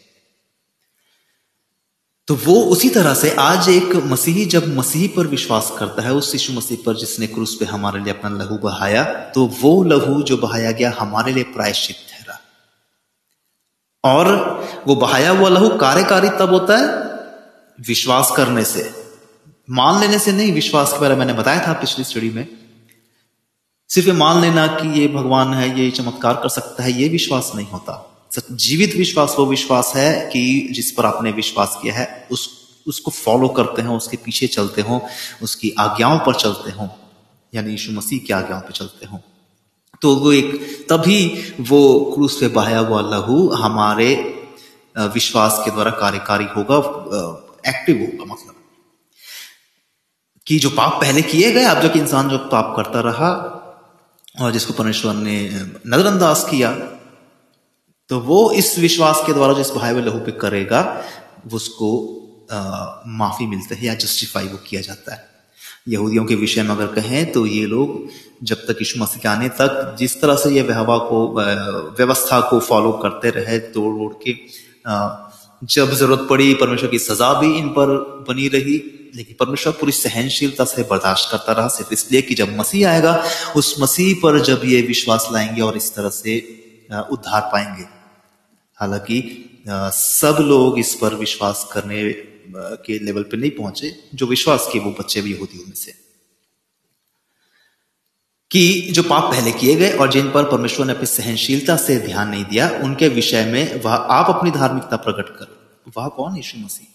तो 2.29 2.35
वो 2.35 2.55
उसी 2.65 2.89
तरह 2.89 3.15
से 3.15 3.31
आज 3.31 3.69
एक 3.69 3.95
मसीही, 4.05 4.45
जब 4.47 4.67
मसीह 4.77 5.09
पर 5.17 5.27
विश्वास 5.27 5.71
करता 5.79 6.03
है, 6.03 6.13
उस 6.13 6.35
यीशु 6.35 6.53
मसीह 6.53 6.79
पर 6.87 6.97
जिसने 6.97 7.27
क्रूस 7.27 7.55
पे 7.55 7.65
हमारे 7.65 8.01
लिए 8.01 8.13
अपना 8.13 8.31
लहू 8.37 8.57
बहाया 8.59 9.05
तो 9.35 9.45
वो 9.61 9.83
लहू 9.85 10.23
जो 10.23 10.37
बहाया 10.37 10.71
गया 10.71 10.93
हमारे 10.99 11.33
लिए 11.33 11.45
प्रायश्चित 11.51 11.97
ठहरा 12.11 12.39
और 14.05 14.27
वो 14.87 14.95
बहाया 14.97 15.31
हुआ 15.31 15.49
लहू 15.49 15.69
कार्यकारी 15.79 16.29
तब 16.29 16.51
होता 16.51 16.77
है 16.77 16.87
विश्वास 17.79 18.33
करने 18.37 18.65
से। 18.65 18.91
मान 19.71 20.01
लेने 20.01 20.19
से 20.19 20.33
नहीं, 20.33 20.53
विश्वास 20.53 20.93
के 20.93 20.99
बारे 21.01 21.15
में 21.15 21.19
मैंने 21.19 21.33
बताया 21.33 21.67
था 21.67 21.73
पिछली 21.73 22.05
स्टडी 22.05 22.31
में। 22.31 22.47
सिर्फ़ 23.91 24.11
मान 24.17 24.41
लेना 24.41 24.67
कि 24.67 24.89
ये 25.01 25.07
भगवान 25.09 25.55
है, 25.55 25.69
ये 25.81 25.91
चमत्कार 25.91 26.35
कर 26.35 26.49
सकता 26.49 26.83
है, 26.83 26.93
ये 26.93 27.09
विश्वास 27.09 27.53
नहीं 27.55 27.67
होता। 27.67 28.14
जीवित 28.53 28.97
विश्वास 28.97 29.37
वो 29.39 29.47
विश्वास 29.47 29.93
है 29.97 30.31
कि 30.33 30.69
जिस 30.71 30.93
पर 30.93 31.07
आपने 31.07 31.33
विश्वास 31.33 31.79
किया 31.83 31.95
है, 31.95 32.29
उस, 32.31 32.51
उसको 32.87 33.11
फॉलो 33.11 33.49
करते 33.49 33.83
हो, 33.83 33.97
उसके 33.97 34.17
पीछे 34.17 34.47
चलते 34.47 34.83
हो, 34.83 35.09
उसकी 35.43 35.75
आज्ञाओं 35.79 36.19
पर 36.19 36.35
चलते 36.35 36.71
हो, 36.71 36.89
यानी 37.55 37.71
यीशु 37.71 37.93
मसीह 37.93 38.19
की 38.19 38.33
आज्ञाओं 38.33 38.61
पर 38.61 38.73
चलते 38.73 39.07
हो। 39.07 39.21
तो 40.03 40.17
वो 40.17 40.33
एक, 40.33 40.55
तभी 40.91 41.53
वो 41.61 42.13
क्रूस 42.15 42.41
पे 42.41 42.49
बहाया 42.49 42.79
हुआ 42.79 43.01
लहू 43.01 43.49
हमारे 43.49 44.15
विश्वास 44.99 45.63
के 45.65 45.71
द्वारा 45.71 45.91
कार्यकारी 45.91 46.45
होगा 46.45 46.77
एक्टिव 47.69 47.97
होगा 47.97 48.35
मतलब। 48.35 48.55
कि 50.47 50.59
जो 50.59 50.71
पाप 50.71 51.01
पहले 51.01 51.23
किए 51.23 51.53
गए, 51.53 51.65
अब 51.65 51.81
जब 51.81 51.97
इंसान 51.97 52.29
जो 52.29 52.39
पाप 52.39 52.75
करता 52.77 53.01
रहा, 53.01 53.31
और 54.41 54.53
जिसको 54.53 54.73
परमेश्वर 54.73 55.15
ने 55.15 55.51
नजरअंदाज 55.87 56.45
किया 56.51 56.94
तो 58.09 58.19
वो 58.21 58.53
इस 58.53 58.79
विश्वास 58.79 59.23
के 59.27 59.33
द्वारा 59.33 59.53
जो 59.53 59.61
इस 59.61 59.71
भाई 59.71 59.95
लहू 59.95 60.19
पे 60.19 60.33
करेगा 60.33 61.05
उसको 61.53 61.89
आ, 62.53 62.59
माफ़ी 63.07 63.47
मिलती 63.47 63.75
है 63.75 63.87
या 63.87 63.95
जस्टिफाई 63.95 64.45
वो 64.45 64.59
किया 64.69 64.81
जाता 64.81 65.15
है। 65.15 65.29
यहूदियों 65.89 66.25
के 66.25 66.35
विषय 66.35 66.63
में 66.63 66.71
अगर 66.71 66.87
कहें 66.87 67.33
तो 67.33 67.47
ये 67.47 67.67
लोग 67.67 68.09
जब 68.43 68.57
तक 68.57 68.71
यीशु 68.71 69.01
मसीह 69.01 69.21
के 69.21 69.29
आने 69.29 69.49
तक 69.49 69.97
जिस 69.99 70.21
तरह 70.21 70.37
से 70.37 70.51
ये 70.51 70.63
व्यवहार 70.63 70.99
को 70.99 71.41
व्यवस्था 71.99 72.41
को 72.41 72.61
फॉलो 72.61 72.93
करते 72.93 73.31
रहे 73.31 73.59
तोड़ 73.59 73.95
ओड़ 73.95 74.13
के 74.13 74.37
जब 75.67 75.91
ज़रूरत 75.91 76.27
पड़ी 76.31 76.55
परमेश्वर 76.55 76.91
की 76.91 76.99
सजा 76.99 77.41
भी 77.41 77.59
इन 77.59 77.69
पर 77.69 77.87
बनी 78.29 78.49
रही 78.49 78.77
लेकिन 79.17 79.37
परमेश्वर 79.41 79.73
पूरी 79.73 79.93
सहनशीलता 79.93 80.65
से 80.65 80.83
बर्दाश्त 80.83 81.31
करता 81.31 81.53
रहा 81.53 81.69
सिर्फ़ 81.69 81.93
इसलिए 81.93 82.23
कि 82.23 82.35
जब 82.35 82.57
मसीह 82.59 82.89
आएगा 82.91 83.25
उस 83.57 83.77
मसीह 83.81 84.15
पर 84.23 84.41
जब 84.41 84.61
ये 84.65 84.83
विश्वास 84.83 85.29
लाएँगे 85.33 85.63
और 85.63 85.77
इस 85.77 85.95
तरह 85.95 86.09
से 86.09 86.64
उद्धार 86.93 87.41
पाएँगे। 87.41 87.83
हालाँकि 88.77 89.51
सब 89.69 90.37
लोग 90.41 90.79
इस 90.79 90.95
पर 90.95 91.15
विश्वास 91.15 91.69
करने 91.73 92.13
के 92.57 92.99
लेवल 92.99 93.23
पे 93.23 93.37
नहीं 93.37 93.51
पहुँचे, 93.51 94.09
जो 94.15 94.27
विश्वास 94.27 94.69
किए 94.73 94.81
वो 94.81 94.91
बच्चे 94.91 95.21
भी 95.21 95.35
यहूदियों 95.35 95.65
में 95.65 95.75
से। 95.75 95.95
कि 98.51 98.81
जो 98.91 99.03
पाप 99.03 99.23
पहले 99.33 99.53
किए 99.53 99.75
गए 99.75 99.91
और 99.91 100.13
जिन 100.13 100.31
पर 100.31 100.45
परमेश्वर 100.45 100.87
ने 100.87 100.93
अपनी 100.93 101.07
सहनशीलता 101.07 101.77
से 101.77 102.01
ध्यान 102.01 102.29
नहीं 102.29 102.45
दिया, 102.45 102.71
उनके 102.71 103.09
विषय 103.09 103.45
में 103.45 103.83
वह 103.83 103.95
आप 103.95 104.37
अपनी 104.37 104.51
धार्मिकता 104.51 104.97
प्रकट 104.97 105.29
कर। 105.29 105.65
वह 105.97 106.09
कौन 106.09 106.37
यीशु 106.37 106.59
मसीह? 106.59 106.87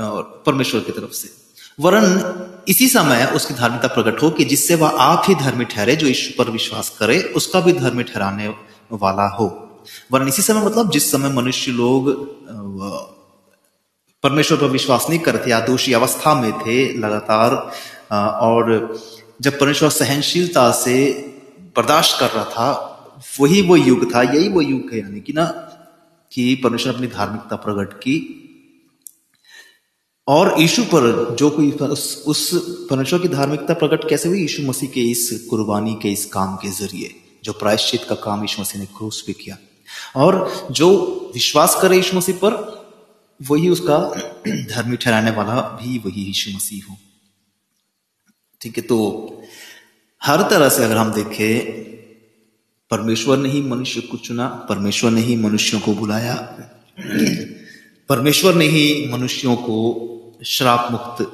और 0.00 0.42
परमेश्वर 0.46 0.80
की 0.80 0.92
तरफ़ 0.92 1.10
से। 1.10 1.45
वरन 1.78 2.64
इसी 2.68 2.88
समय 2.88 3.24
उसकी 3.36 3.54
धार्मिकता 3.54 3.88
प्रकट 3.88 4.22
हो 4.22 4.30
कि 4.30 4.44
जिससे 4.44 4.74
वह 4.74 4.88
आप 4.88 5.22
ही 5.28 5.34
धर्मी 5.34 5.64
ठहरे, 5.64 5.96
जो 5.96 6.06
ईश्वर 6.06 6.44
पर 6.44 6.50
विश्वास 6.50 6.88
करे, 6.98 7.20
उसका 7.36 7.60
भी 7.60 7.72
धर्मी 7.72 8.02
ठहराने 8.02 8.48
वाला 8.92 9.26
हो। 9.28 9.46
वरन 10.12 10.28
इसी 10.28 10.42
समय 10.42 10.64
मतलब 10.64 10.90
जिस 10.90 11.10
समय 11.12 11.28
मनुष्य 11.28 11.72
लोग 11.72 12.10
परमेश्वर 14.24 14.58
पर 14.58 14.66
विश्वास 14.66 15.06
नहीं 15.10 15.18
करते 15.18 15.50
या 15.50 15.60
दोषी 15.60 15.92
अवस्था 15.92 16.34
में 16.34 16.52
थे 16.52 16.76
लगातार 16.98 17.54
और 18.14 18.98
जब 19.42 19.58
परमेश्वर 19.58 19.90
सहनशीलता 19.90 20.70
से 20.72 20.96
बर्दाश्त 21.76 22.18
कर 22.20 22.30
रहा 22.30 22.44
था, 22.44 22.92
वही 23.40 23.62
वो 23.62 23.76
युग 23.76 24.14
था, 24.14 24.22
यही 24.22 24.48
वो 24.48 24.60
युग 24.60 24.92
है, 24.92 25.00
यानी 25.00 25.20
कि 25.20 25.32
ना, 25.32 25.44
कि 26.32 26.54
परमेश्वर 26.64 26.94
अपनी 26.94 27.06
धार्मिकता 27.06 27.56
प्रकट 27.56 27.92
की। 27.92 28.42
और 30.28 30.60
यीशु 30.60 30.84
पर 30.84 31.36
जो 31.38 31.50
कोई 31.50 31.70
उस, 31.70 32.24
उस 32.26 32.50
परमेश्वर 32.90 33.18
की 33.18 33.28
धार्मिकता 33.28 33.74
प्रकट 33.74 34.08
कैसे 34.10 34.28
हुई? 34.28 34.40
यीशु 34.40 34.62
मसीह 34.62 34.90
के 34.90 35.00
इस 35.00 35.46
कुर्बानी 35.50 35.94
के 36.02 36.08
इस 36.08 36.24
काम 36.26 36.56
के 36.56 36.70
ज़रिए 36.70 37.14
जो 37.44 37.52
प्रायश्चित 37.52 38.04
का 38.04 38.14
काम 38.14 38.40
यीशु 38.40 38.62
मसीह 38.62 38.80
ने 38.80 38.86
क्रूस 38.86 39.22
पे 39.26 39.32
किया। 39.32 39.58
और 40.16 40.68
जो 40.70 40.90
विश्वास 41.34 41.78
करे 41.82 41.96
यीशु 41.96 42.16
मसीह 42.16 42.36
पर 42.36 42.76
वही 43.42 43.68
उसका 43.68 43.98
धर्मी 44.48 44.96
ठहराने 44.96 45.30
वाला 45.30 45.54
भी 45.60 45.98
वही 45.98 46.22
यीशु 46.22 46.50
मसीह 46.50 46.82
हो। 46.90 46.96
ठीक 48.60 48.76
है 48.78 48.82
तो 48.82 49.42
हर 50.24 50.42
तरह 50.50 50.68
से 50.68 50.84
अगर 50.84 50.96
हम 50.96 51.12
देखें 51.12 51.70
परमेश्वर 52.90 53.38
ने 53.38 53.48
ही 53.48 53.62
मनुष्य 53.62 54.00
को 54.00 54.16
चुना 54.16 54.46
परमेश्वर 54.46 55.10
ने 55.10 55.20
ही 55.20 55.36
मनुष्यों 55.36 55.80
को 55.80 55.94
बुलाया 55.94 56.34
परमेश्वर 58.08 58.54
ने 58.54 58.64
ही 58.64 59.08
मनुष्यों 59.12 59.56
को 59.56 60.12
श्राप 60.40 60.88
मुक्त 60.92 61.26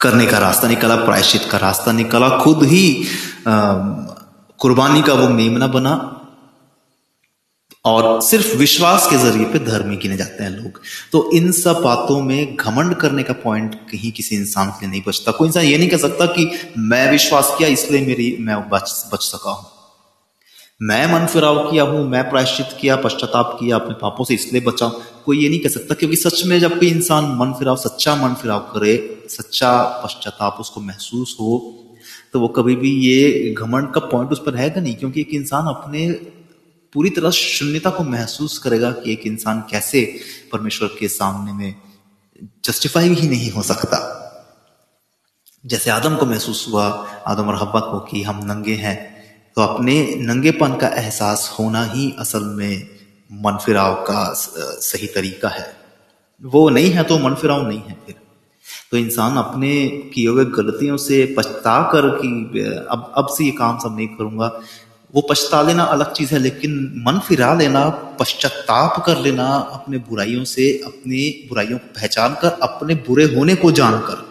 करने 0.00 0.26
का 0.26 0.38
रास्ता 0.38 0.68
निकाला, 0.68 0.96
प्रायश्चित 0.96 1.44
का 1.50 1.58
रास्ता 1.58 1.92
निकाला। 1.92 2.28
खुद 2.38 2.62
ही 2.64 3.06
कुर्बानी 4.60 5.02
का 5.02 5.14
वो 5.14 5.28
मेमना 5.30 5.66
बना 5.68 5.94
और 7.84 8.20
सिर्फ़ 8.22 8.54
विश्वास 8.56 9.06
के 9.10 9.16
ज़रिए 9.18 9.44
पे 9.44 9.58
धर्मी 9.60 9.96
गिने 9.96 10.16
जाते 10.16 10.44
हैं 10.44 10.50
लोग। 10.50 10.80
तो 11.12 11.30
इन 11.34 11.50
सब 11.52 11.80
बातों 11.82 12.20
में 12.22 12.56
घमंड 12.56 12.94
करने 12.96 13.22
का 13.22 13.32
पॉइंट 13.42 13.74
कहीं 13.90 14.12
किसी 14.12 14.36
इंसान 14.36 14.70
के 14.70 14.86
लिए 14.86 14.90
नहीं 14.90 15.02
बचता। 15.06 15.32
कोई 15.32 15.48
इंसान 15.48 15.64
ये 15.64 15.78
नहीं 15.78 15.88
कह 15.88 15.96
सकता 15.98 16.26
कि 16.28 16.50
मैं 16.78 17.10
विश्वास 17.10 17.54
किया, 17.58 17.68
इसलिए 17.70 18.06
मेरी, 18.06 18.36
मैं 18.40 18.68
बच 18.70 19.04
बच 19.12 19.22
सका 19.22 19.50
हूँ। 19.50 19.66
मैं 20.82 21.06
मन 21.06 21.26
फिराव 21.26 21.58
किया 21.70 21.82
हूँ, 21.84 22.04
मैं 22.08 22.28
प्रायश्चित 22.30 22.66
किया, 22.80 22.96
पश्चाताप 22.96 23.56
किया, 23.60 23.76
अपने 23.76 23.94
पापों 23.94 24.24
से 24.24 24.34
इसलिए 24.34 24.62
बचा 24.62 24.88
कोई 25.24 25.42
ये 25.42 25.48
नहीं 25.48 25.60
कह 25.60 25.68
सकता 25.68 25.94
क्योंकि 25.94 26.16
सच 26.16 26.42
में 26.46 26.58
जब 26.60 26.78
कोई 26.78 26.88
इंसान 26.90 27.24
मन 27.38 27.52
फिराव, 27.58 27.76
सच्चा 27.78 28.14
मन 28.16 28.34
फिराव 28.34 28.60
करे, 28.74 28.94
सच्चा 29.30 29.82
पश्चाताप 30.04 30.56
उसको 30.60 30.80
महसूस 30.80 31.36
हो 31.40 31.78
तो 32.32 32.40
वो 32.40 32.48
कभी 32.48 32.74
भी 32.76 32.90
ये 32.98 33.52
घमंड 33.52 33.92
का 33.94 34.00
पॉइंट 34.02 34.30
उस 34.32 34.42
पर 34.46 34.52
रहेगा 34.52 34.80
नहीं, 34.80 34.94
क्योंकि 34.94 35.20
एक 35.20 35.34
इंसान 35.34 35.66
अपने 35.66 36.08
पूरी 36.92 37.10
तरह 37.10 37.30
शून्यता 37.30 37.90
को 37.90 38.04
महसूस 38.04 38.58
करेगा 38.58 38.90
कि 38.92 39.12
एक 39.12 39.26
इंसान 39.26 39.60
कैसे 39.70 40.02
परमेश्वर 40.52 40.88
के 40.98 41.08
सामने 41.08 41.52
में 41.52 41.74
जस्टिफाई 42.64 43.08
ही 43.10 43.28
नहीं 43.28 43.50
हो 43.50 43.62
सकता। 43.62 43.98
जैसे 45.64 45.90
आदम 45.90 46.16
को 46.16 46.26
महसूस 46.26 46.66
हुआ, 46.68 46.86
आदम 47.26 47.48
और 47.48 47.56
हब्बा 47.56 47.80
को 47.82 48.00
कि 48.02 48.22
हम 48.22 48.44
नंगे 48.44 48.74
हैं 48.76 48.96
तो 49.56 49.62
अपने 49.62 49.94
नंगेपन 50.18 50.74
का 50.74 50.88
एहसास 50.96 51.54
होना 51.58 51.84
ही 51.84 52.12
असल 52.18 52.44
में 52.56 52.88
मन 53.30 53.58
फिराव 53.64 53.94
का 54.02 54.32
सही 54.34 55.06
तरीका 55.06 55.48
है। 55.48 55.66
वो 56.42 56.68
नहीं 56.70 56.90
है 56.90 57.02
तो 57.02 57.18
मन 57.18 57.34
फिराव 57.34 57.66
नहीं 57.68 57.80
है 57.80 57.96
फिर। 58.06 58.14
तो 58.90 58.96
इंसान 58.96 59.36
अपने 59.36 59.74
किए 60.14 60.28
हुए 60.28 60.44
गलतियों 60.54 60.96
से 60.96 61.24
पछता 61.38 61.80
कर 61.92 62.08
कि 62.16 62.28
अब 62.90 63.12
अब 63.16 63.26
से 63.28 63.44
ये 63.44 63.50
काम 63.50 63.78
सब 63.78 63.96
नहीं 63.96 64.08
करूँगा। 64.08 64.50
वो 65.14 65.20
पछता 65.30 65.60
लेना 65.62 65.84
अलग 65.84 66.12
चीज़ 66.12 66.34
है, 66.34 66.38
लेकिन 66.40 67.02
मन 67.06 67.18
फिरा 67.18 67.52
लेना, 67.54 67.88
पश्चाताप 68.20 69.02
कर 69.06 69.18
लेना, 69.18 69.46
अपने 69.72 69.98
बुराइयों 70.00 70.44
से, 70.44 70.70
अपनी 70.86 71.48
बुराइयों 71.48 71.78
को 71.78 72.00
पहचान 72.00 72.34
कर, 72.34 72.58
अपने 72.62 72.94
बुरे 73.06 73.24
होने 73.34 73.54
को 73.54 73.72
जानकर 73.72 74.30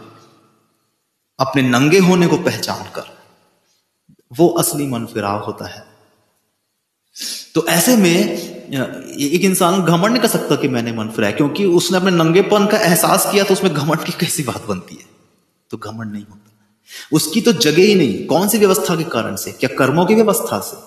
अपने 1.39 1.62
नंगे 1.62 1.99
होने 1.99 2.27
को 2.27 2.38
पहचान 2.38 2.84
कर। 2.95 3.20
वो 4.31 4.47
असली 4.49 4.87
मन 4.87 5.05
फिराव 5.05 5.39
होता 5.39 5.67
है। 5.67 5.85
तो 7.55 7.65
ऐसे 7.67 7.95
में 7.95 8.11
एक 8.11 9.41
इंसान 9.43 9.81
घमंड 9.81 10.11
नहीं 10.11 10.21
कर 10.21 10.27
सकता 10.27 10.55
कि 10.55 10.67
मैंने 10.67 10.91
मन 10.91 11.09
फिराया 11.09 11.31
क्योंकि 11.31 11.65
उसने 11.65 11.97
अपने 11.97 12.11
नंगेपन 12.11 12.65
का 12.65 12.77
एहसास 12.77 13.31
किया 13.31 13.43
तो 13.43 13.53
उसमें 13.53 13.73
घमंड 13.73 14.03
की 14.03 14.11
कैसी 14.11 14.43
बात 14.43 14.65
बनती 14.67 14.95
है? 14.95 15.05
तो 15.71 15.77
घमंड 15.77 16.11
नहीं 16.11 16.23
होता। 16.23 16.47
उसकी 17.13 17.41
तो 17.41 17.51
जगह 17.53 17.83
ही 17.83 17.95
नहीं, 17.95 18.25
कौन 18.25 18.47
सी 18.47 18.57
व्यवस्था 18.57 18.95
के 18.95 19.03
कारण 19.03 19.35
से? 19.35 19.51
क्या 19.51 19.69
कर्मों 19.77 20.05
की 20.05 20.15
व्यवस्था 20.15 20.59
से? 20.59 20.77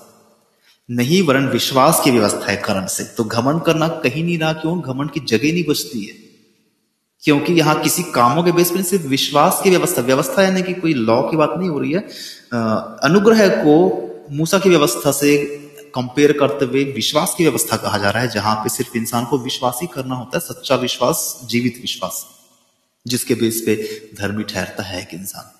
नहीं 0.91 1.23
वरण 1.23 1.49
विश्वास 1.49 2.01
की 2.05 2.11
व्यवस्था 2.11 2.51
है 2.51 2.57
कारण 2.57 2.87
से। 2.87 3.05
तो 3.05 3.25
घमंड 3.25 3.63
करना 3.63 3.89
कहीं 3.89 4.25
नहीं 4.25 4.39
रहा, 4.39 4.53
क्यों? 4.53 4.81
घमंड 4.81 5.11
की 5.11 5.21
जगह 5.21 5.53
नहीं 5.53 5.65
बचती 5.65 6.05
है। 6.05 6.24
क्योंकि 7.25 7.53
यहाँ 7.53 7.75
किसी 7.83 8.03
कामों 8.15 8.43
के 8.45 8.53
बेस 8.53 8.71
पर 8.71 8.83
सिर्फ़ 8.83 9.07
विश्वास 9.09 9.61
की 9.65 9.71
व्यवस्था 9.71 10.03
व्यवस्था 10.03 10.43
यानी 10.43 10.63
कि 10.63 10.73
कोई 10.75 10.95
लॉ 10.95 11.21
की 11.23 11.37
बात 11.37 11.55
नहीं 11.59 11.69
हो 11.69 11.79
रही 11.79 11.93
है। 11.93 12.01
अनुग्रह 13.05 13.49
को 13.57 13.77
मूसा 14.31 14.59
की 14.59 14.69
व्यवस्था 14.69 15.13
से 15.13 15.37
कंपेयर 15.95 16.33
करते 16.33 16.65
हुए 16.65 16.85
विश्वास 16.85 17.35
की 17.39 17.45
व्यवस्था 17.45 17.77
कहा 17.77 17.99
जा 17.99 18.11
रहा 18.11 18.23
है, 18.23 18.29
जहाँ 18.31 18.55
पे 18.55 18.69
सिर्फ़ 18.69 18.97
इंसान 18.99 19.25
को 19.25 19.39
विश्वास 19.39 19.79
ही 19.83 19.87
करना 19.87 20.15
होता 20.15 20.39
है, 20.39 20.41
सच्चा 20.41 20.75
विश्वास, 20.77 21.41
जीवित 21.45 21.79
विश्वास, 21.81 22.25
जिसके 23.07 23.35
बेस 23.35 23.63
पे 23.67 23.75
धर्मी 24.21 24.45
ठहरता 24.45 24.83
है 24.83 25.01
एक 25.03 25.15
इंसान। 25.15 25.51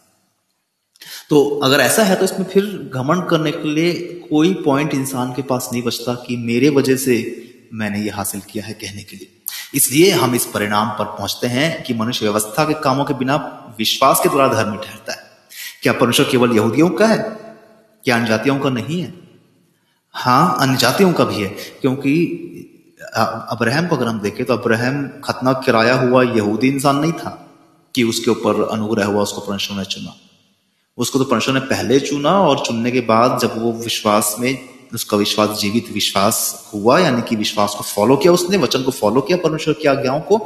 तो 1.31 1.45
अगर 1.65 1.81
ऐसा 1.81 2.05
है 2.05 2.17
तो 2.17 2.25
इसमें 2.25 2.47
फिर 2.47 2.65
घमंड 2.95 3.29
करने 3.29 3.51
के 3.53 3.69
लिए 3.69 3.93
कोई 4.31 4.53
पॉइंट 4.65 4.95
इंसान 4.95 5.33
के 5.33 5.43
पास 5.43 5.69
नहीं 5.73 5.83
बचता 5.83 6.15
कि 6.27 6.37
मेरे 6.37 6.69
वजह 6.71 6.97
से 6.97 7.17
मैंने 7.75 8.01
ये 8.01 8.11
हासिल 8.11 8.41
किया 8.51 8.65
है 8.65 8.73
कहने 8.75 9.03
के 9.03 9.17
लिए। 9.17 9.31
इसलिए 9.75 10.11
हम 10.13 10.35
इस 10.35 10.45
परिणाम 10.47 10.91
पर 10.99 11.05
पहुँचते 11.17 11.47
हैं 11.47 11.83
कि 11.83 11.95
मनुष्य 11.95 12.25
व्यवस्था 12.25 12.65
के 12.65 12.75
कामों 12.83 13.05
के 13.05 13.15
बिना 13.15 13.37
विश्वास 13.79 14.21
के 14.23 14.29
द्वारा 14.29 14.53
धर्मी 14.55 14.77
ठहरता 14.77 15.13
है। 15.13 15.23
क्या 15.83 15.93
परमेश्वर 15.93 16.27
केवल 16.31 16.53
यहूदियों 16.57 16.89
का 16.91 17.07
है? 17.07 17.19
क्या 18.05 18.17
अन्य 18.17 18.29
जातियों 18.29 18.59
का 18.59 18.71
नहीं 18.71 19.01
है? 19.01 19.13
हाँ 20.15 20.57
अन्य 20.61 20.77
जातियों 20.77 21.13
का 21.13 21.25
भी 21.25 21.43
है, 21.43 21.49
क्योंकि 21.81 22.13
अब्राहम 23.15 23.87
को 23.87 23.97
अगर 23.97 24.07
हम 24.07 24.21
देखें 24.21 24.45
तो 24.47 24.53
अब्राहम 24.53 25.07
खतना 25.25 25.53
किराया 25.65 25.95
हुआ 25.95 26.23
यहूदी 26.25 26.69
इंसान 26.69 26.97
नहीं 26.97 27.13
था 27.13 27.31
कि 27.95 28.03
उसके 28.03 28.31
ऊपर 28.31 28.63
अनुग्रह 28.65 29.05
हुआ, 29.05 29.23
उसको 29.23 29.41
परमेश्वर 29.41 29.77
ने 29.77 29.85
चुना। 29.85 30.15
उसको 30.99 31.19
तो 31.19 31.25
परमेश्वर 31.25 31.55
ने 31.55 31.61
पहले 31.67 31.99
चुना 32.01 32.31
और 32.41 32.65
चुनने 32.67 32.91
के 32.91 33.01
बाद 33.01 33.39
जब 33.43 33.63
वो 33.63 33.73
विश्वास 33.75 34.35
में 34.39 34.74
उसका 34.95 35.17
विश्वास, 35.17 35.59
जीवित 35.59 35.91
विश्वास 35.93 36.71
हुआ, 36.75 36.99
यानी 36.99 37.23
कि 37.23 37.37
विश्वास 37.37 37.75
को 37.75 37.85
फॉलो 37.85 38.17
किया 38.17 38.33
उसने, 38.33 38.57
वचन 38.57 38.83
को 38.83 38.91
फॉलो 38.91 39.21
किया, 39.21 39.39
परमेश्वर 39.39 39.75
की 39.75 39.89
आज्ञाओं 39.89 40.21
को, 40.21 40.39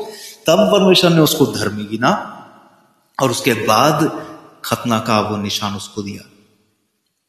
तब 0.46 0.68
परमेश्वर 0.72 1.10
ने 1.10 1.20
उसको 1.20 1.46
धर्मी 1.46 1.84
गिना 1.84 2.10
और 3.22 3.30
उसके 3.30 3.52
बाद 3.52 4.26
खतना 4.64 4.98
का 4.98 5.20
वो 5.20 5.36
निशान 5.36 5.74
उसको 5.74 6.02
दिया। 6.02 6.22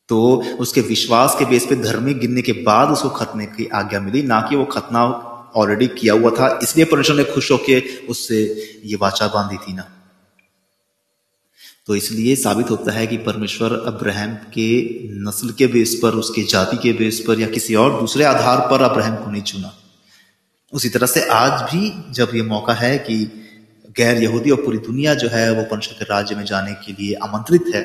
तो 0.09 0.43
उसके 0.59 0.81
विश्वास 0.81 1.35
के 1.39 1.45
बेस 1.45 1.65
पे 1.65 1.75
धर्मी 1.75 2.13
गिनने 2.13 2.41
के 2.41 2.51
बाद 2.51 2.89
उसको 2.89 3.09
खतने 3.09 3.45
की 3.45 3.65
आज्ञा 3.65 3.99
मिली, 3.99 4.21
ना 4.21 4.41
कि 4.41 4.55
वो 4.55 4.65
खतना 4.65 5.03
ऑलरेडी 5.55 5.87
किया 5.87 6.13
हुआ 6.13 6.29
था, 6.29 6.59
इसलिए 6.63 6.85
परमेश्वर 6.85 7.15
ने 7.15 7.23
खुश 7.23 7.51
होकर 7.51 8.07
उससे 8.09 8.43
ये 8.85 8.95
वाचा 8.95 9.27
बांधी 9.27 9.57
थी 9.57 9.73
ना। 9.73 9.98
तो 11.89 11.95
इसलिए 11.95 12.35
साबित 12.35 12.69
होता 12.69 12.91
है 12.91 13.05
कि 13.07 13.17
परमेश्वर 13.17 13.73
अब्राहम 13.87 14.33
के 14.53 14.67
नस्ल 15.19 15.51
के 15.51 15.67
बेस 15.67 15.99
पर, 16.03 16.09
उसके 16.13 16.43
जाति 16.43 16.77
के 16.77 16.91
बेस 16.93 17.23
पर 17.27 17.39
या 17.39 17.47
किसी 17.47 17.75
और 17.75 17.99
दूसरे 17.99 18.23
आधार 18.23 18.59
पर 18.71 18.81
अब्राहम 18.81 19.15
को 19.15 19.31
नहीं 19.31 19.41
चुना। 19.41 19.73
उसी 20.73 20.89
तरह 20.89 21.07
से 21.07 21.25
आज 21.27 21.61
भी 21.71 22.13
जब 22.13 22.35
ये 22.35 22.41
मौका 22.41 22.73
है 22.73 22.97
कि 22.99 23.17
गैर 23.97 24.21
यहूदी 24.23 24.51
और 24.51 24.61
पूरी 24.65 24.77
दुनिया 24.77 25.13
जो 25.15 25.29
है, 25.29 25.51
वो 25.53 25.63
परमेश्वर 25.63 25.97
के 25.99 26.05
राज्य 26.05 26.35
में 26.35 26.45
जाने 26.45 26.73
के 26.85 26.93
लिए 26.93 27.15
आमंत्रित 27.23 27.75
है 27.75 27.83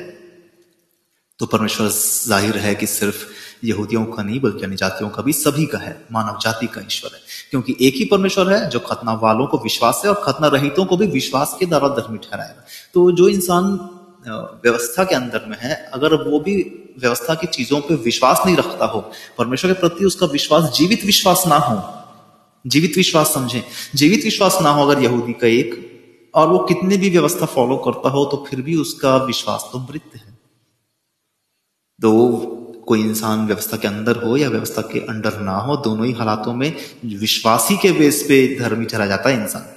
तो 1.39 1.45
परमेश्वर 1.45 1.87
ज़ाहिर 1.89 2.57
है 2.57 2.73
कि 2.75 2.87
सिर्फ़ 2.87 3.25
यहूदियों 3.65 4.03
का 4.05 4.23
नहीं, 4.23 4.39
बल्कि 4.39 4.63
अन्य 4.63 4.75
जातियों 4.75 5.09
का 5.09 5.21
भी 5.23 5.33
सभी 5.33 5.65
का 5.65 5.77
है। 5.77 5.95
मानव 6.11 6.37
जाति 6.41 6.67
का 6.67 6.81
ईश्वर 6.81 7.11
है। 7.13 7.19
क्योंकि 7.51 7.75
एक 7.81 7.95
ही 7.95 8.05
परमेश्वर 8.05 8.51
है 8.53 8.69
जो 8.69 8.79
खतना 8.79 9.13
वालों 9.23 9.47
को 9.47 9.57
विश्वास 9.57 10.01
है 10.05 10.11
और 10.11 10.21
खतना 10.23 10.47
रहितों 10.47 10.85
को 10.85 10.97
भी 10.97 11.07
विश्वास 11.07 11.55
के 11.59 11.65
द्वारा 11.65 11.87
धर्मी 11.89 12.17
ठहराएगा। 12.17 12.65
तो 12.93 13.11
जो 13.11 13.27
इंसान 13.29 13.77
व्यवस्था 14.25 15.03
के 15.03 15.15
अंदर 15.15 15.45
में 15.47 15.57
है, 15.59 15.75
अगर 15.93 16.13
वो 16.23 16.39
भी 16.39 16.55
व्यवस्था 16.99 17.33
की 17.35 17.47
चीज़ों 17.47 17.79
पे 17.81 17.95
विश्वास 18.03 18.41
नहीं 18.45 18.55
रखता 18.57 18.85
हो, 18.85 18.99
परमेश्वर 19.37 19.73
के 19.73 19.79
प्रति 19.79 20.05
उसका 20.05 20.25
विश्वास, 20.25 20.71
जीवित 20.77 21.03
विश्वास 21.05 21.43
ना 21.47 21.57
हो, 21.57 21.81
जीवित 22.65 22.97
विश्वास 22.97 23.33
समझे, 23.33 23.63
जीवित 23.95 24.23
विश्वास 24.23 24.57
ना 24.61 24.69
हो 24.69 24.87
अगर 24.89 25.01
यहूदी 25.03 25.33
का 25.33 25.47
एक, 25.47 25.81
और 26.33 26.47
वो 26.47 26.59
कितनी 26.59 26.97
भी 26.97 27.09
व्यवस्था 27.09 27.45
फॉलो 27.45 27.77
करता 27.77 28.09
हो 28.09 28.25
तो 28.25 28.45
फिर 28.49 28.61
भी 28.61 28.75
उसका 28.75 29.15
विश्वास 29.25 29.69
तो 29.73 29.79
मृत 29.79 30.15
है। 30.15 30.33
तो 31.99 32.11
कोई 32.87 33.01
इंसान 33.01 33.45
व्यवस्था 33.47 33.77
के 33.77 33.87
अंदर 33.87 34.15
हो 34.15 34.35
या 34.37 34.49
व्यवस्था 34.49 34.81
के 34.91 34.99
अंडर 34.99 35.39
ना 35.41 35.57
हो, 35.57 35.77
दोनों 35.77 36.05
ही 36.05 36.11
हालातों 36.13 36.53
में 36.53 36.73
विश्वासी 37.05 37.77
के 37.77 37.91
बेस 37.91 38.21
पे 38.23 38.37
धर्मी 38.59 38.85
ठहरा 38.85 39.05
जाता 39.05 39.29
है 39.29 39.43
इंसान। 39.43 39.74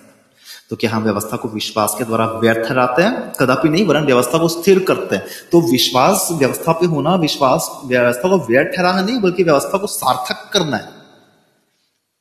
तो 0.71 0.77
क्या 0.77 0.91
हम 0.91 1.03
व्यवस्था 1.03 1.37
को 1.37 1.49
विश्वास 1.49 1.95
के 1.99 2.05
द्वारा 2.05 2.27
व्यर्थ 2.41 2.69
ठहराते 2.69 3.03
हैं? 3.03 3.33
कदापि 3.41 3.69
नहीं, 3.69 3.85
वरन 3.87 4.05
व्यवस्था 4.05 4.39
को 4.39 4.49
स्थिर 4.49 4.79
करते 4.85 5.17
हैं। 5.17 5.25
तो 5.53 5.61
विश्वास, 5.71 6.29
व्यवस्था 6.33 6.73
पे 6.73 6.87
होना, 6.87 7.15
विश्वास, 7.17 7.71
व्यवस्था 7.87 8.29
को 8.29 8.39
व्यर्थ 8.47 8.77
ठहराना 8.77 9.01
नहीं, 9.03 9.21
बल्कि 9.21 9.43
व्यवस्था 9.43 9.79
को 9.79 9.87
सार्थक 9.87 10.51
करना 10.53 10.77
है। 10.77 10.89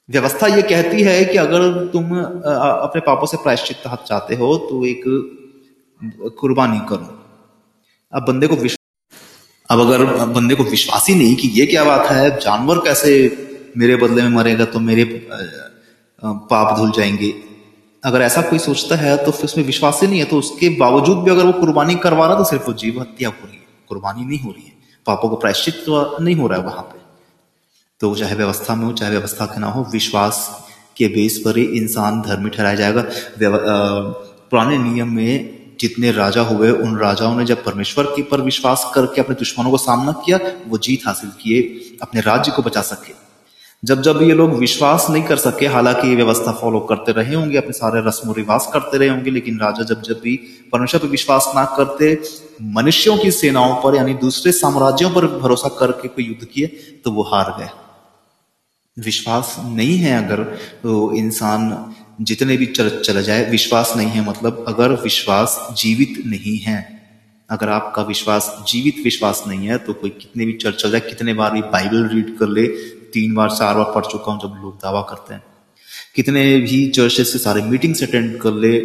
व्यवस्था 0.10 0.47
ये 0.47 0.62
कहती 0.62 1.01
है 1.03 1.23
कि 1.25 1.38
अगर 1.38 1.62
तुम 1.88 2.17
अपने 2.17 3.01
पापों 3.01 3.27
से 3.27 3.38
प्रायश्चित 3.38 3.77
चाहते 3.83 4.36
हो 4.36 4.55
तो 4.69 4.86
एक 4.86 5.03
कुर्बानी 6.39 6.79
करो। 6.89 7.13
अब 8.13 8.25
बंदे 8.27 8.47
को 8.47 8.55
अब 9.69 9.79
अगर 9.79 10.03
बंदे 10.27 10.55
को 10.55 10.63
विश्वास 10.63 11.05
ही 11.10 11.15
नहीं 11.15 11.36
कि 11.36 11.47
ये 11.49 11.65
क्या 11.65 11.83
बात 11.83 12.05
है, 12.07 12.29
जानवर 12.39 12.77
कैसे 12.77 13.12
मेरे 13.77 13.95
बदले 13.95 14.21
में 14.21 14.29
मरेगा 14.29 14.65
तो 14.65 14.79
मेरे 14.79 15.03
पाप 16.23 16.77
धुल 16.77 16.91
जाएँगे। 16.91 17.33
अगर 18.03 18.21
ऐसा 18.21 18.41
कोई 18.41 18.60
सोचता 18.60 18.95
है 18.95 19.15
तो 19.25 19.31
फिर 19.31 19.45
उसमें 19.45 19.65
विश्वास 19.65 19.99
ही 20.01 20.07
नहीं 20.07 20.19
है। 20.19 20.25
तो 20.25 20.38
उसके 20.39 20.69
बावजूद 20.69 21.17
भी 21.17 21.31
अगर 21.31 21.45
वो 21.45 21.53
कुर्बानी 21.53 21.95
करवा 21.95 22.27
रहा 22.27 22.36
तो 22.36 22.43
सिर्फ़ 22.43 22.65
वो 22.67 22.73
जीव 22.73 22.99
हत्या 23.01 23.29
हो 23.29 23.45
रही 23.45 23.55
है। 23.55 23.65
कुर्बानी 23.89 24.25
नहीं 24.25 24.39
हो 24.39 24.51
रही 24.51 24.63
है। 24.63 24.73
पापों 25.05 25.29
को 25.29 25.36
प्रायश्चित 25.36 25.86
नहीं 25.89 26.36
हो 26.36 26.47
रहा 26.47 26.60
है 26.60 26.65
वहाँ 26.65 26.83
पे। 26.83 26.99
तो 27.99 28.15
चाहे 28.15 28.36
व्यवस्था 28.36 28.75
में 28.75 28.86
हो, 28.86 28.91
चाहे 28.93 29.12
व्यवस्था 29.12 29.45
के 29.45 29.60
ना 29.60 29.67
हो, 29.67 29.86
विश्वास 29.91 30.67
के 30.97 31.07
बेस 31.07 31.41
पर 31.45 31.57
ही 31.57 31.63
इंसान 31.77 32.21
धर्मी 32.21 32.49
ठहराया 32.49 32.75
जाएगा। 32.75 33.05
पुराने 34.49 34.77
नियम 34.77 35.13
में 35.15 35.75
जितने 35.79 36.12
राजा 36.12 36.41
हुए, 36.41 36.71
उन 36.71 36.97
राजाओं 36.97 37.36
ने 37.36 37.45
जब 37.45 37.63
परमेश्वर 37.63 38.05
के 38.05 38.21
पर 38.23 38.41
विश्वास 38.41 38.91
करके 38.95 39.21
अपने 39.21 39.36
दुश्मनों 39.36 39.71
का 39.71 39.77
सामना 39.77 40.12
किया, 40.25 40.39
वो 40.67 40.77
जीत 40.77 41.07
हासिल 41.07 41.29
किए, 41.41 41.62
अपने 42.01 42.21
राज्य 42.21 42.51
को 42.51 42.62
बचा 42.62 42.81
सके। 42.81 43.26
जब 43.83 44.01
जब 44.01 44.19
ये 44.21 44.33
लोग 44.33 44.53
विश्वास 44.53 45.05
नहीं 45.09 45.23
कर 45.23 45.37
सके, 45.37 45.65
हालाँकि 45.65 46.07
ये 46.07 46.15
व्यवस्था 46.15 46.51
फॉलो 46.51 46.79
करते 46.81 47.11
रहे 47.11 47.35
होंगे, 47.35 47.57
अपने 47.57 47.73
सारे 47.73 48.01
रस्म 48.07 48.33
रिवाज 48.33 48.65
करते 48.73 48.97
रहे 48.97 49.09
होंगे, 49.09 49.31
लेकिन 49.31 49.59
राजा 49.59 49.83
जब 49.83 50.01
जब 50.01 50.19
भी 50.19 50.35
परमेश्वर 50.71 51.01
पर 51.01 51.07
विश्वास 51.07 51.51
ना 51.55 51.63
करते, 51.77 52.13
मनुष्यों 52.75 53.17
की 53.17 53.31
सेनाओं 53.31 53.75
पर, 53.81 53.95
यानी 53.95 54.13
दूसरे 54.15 54.51
साम्राज्यों 54.51 55.11
पर 55.11 55.27
भरोसा 55.37 55.69
करके 55.79 56.07
कोई 56.07 56.25
युद्ध 56.25 56.45
किए 56.45 56.67
तो 57.05 57.11
वो 57.11 57.23
हार 57.23 57.55
गए। 57.59 57.69
विश्वास 58.97 59.55
नहीं 59.61 59.97
है 59.97 60.17
अगर 60.25 60.43
तो 60.83 61.13
इंसान 61.13 61.93
जितने 62.21 62.57
भी 62.57 62.65
चल, 62.65 62.89
चला 62.99 63.21
जाए, 63.21 63.49
विश्वास 63.51 63.93
नहीं 63.97 64.09
है 64.09 64.27
मतलब 64.29 64.65
अगर 64.67 64.93
विश्वास 65.03 65.59
जीवित 65.77 66.23
नहीं 66.25 66.57
है। 66.59 66.77
अगर 67.49 67.69
आपका 67.69 68.01
विश्वास, 68.03 68.55
जीवित 68.67 69.03
विश्वास 69.03 69.43
नहीं 69.47 69.67
है 69.67 69.77
तो 69.77 69.93
कोई 69.93 70.09
कितने 70.11 70.45
भी 70.45 70.53
चर्च 70.53 70.81
चल 70.81 70.91
जाए, 70.91 71.01
कितने 71.01 71.33
बार 71.33 71.51
भी 71.51 71.61
बाइबल 71.61 72.07
रीड 72.07 72.37
कर 72.37 72.47
ले 72.49 72.67
तीन 73.13 73.34
बार, 73.36 73.50
चार 73.52 73.76
बार 73.76 73.91
पढ़ 73.96 74.06
चुका 74.06 74.32
हूँ 74.32 74.39
जब 74.41 74.62
लोग 74.62 74.76
दावा 74.76 75.02
करते 75.02 75.34
हैं। 75.34 75.43
कितने 76.15 76.43
भी 76.60 76.88
चर्चेस 76.91 77.34
से 77.34 77.39
सारे 77.39 77.62
मीटिंग्स 77.63 78.04
अटेंड 78.04 78.39
कर 78.41 78.54
ले, 78.54 78.80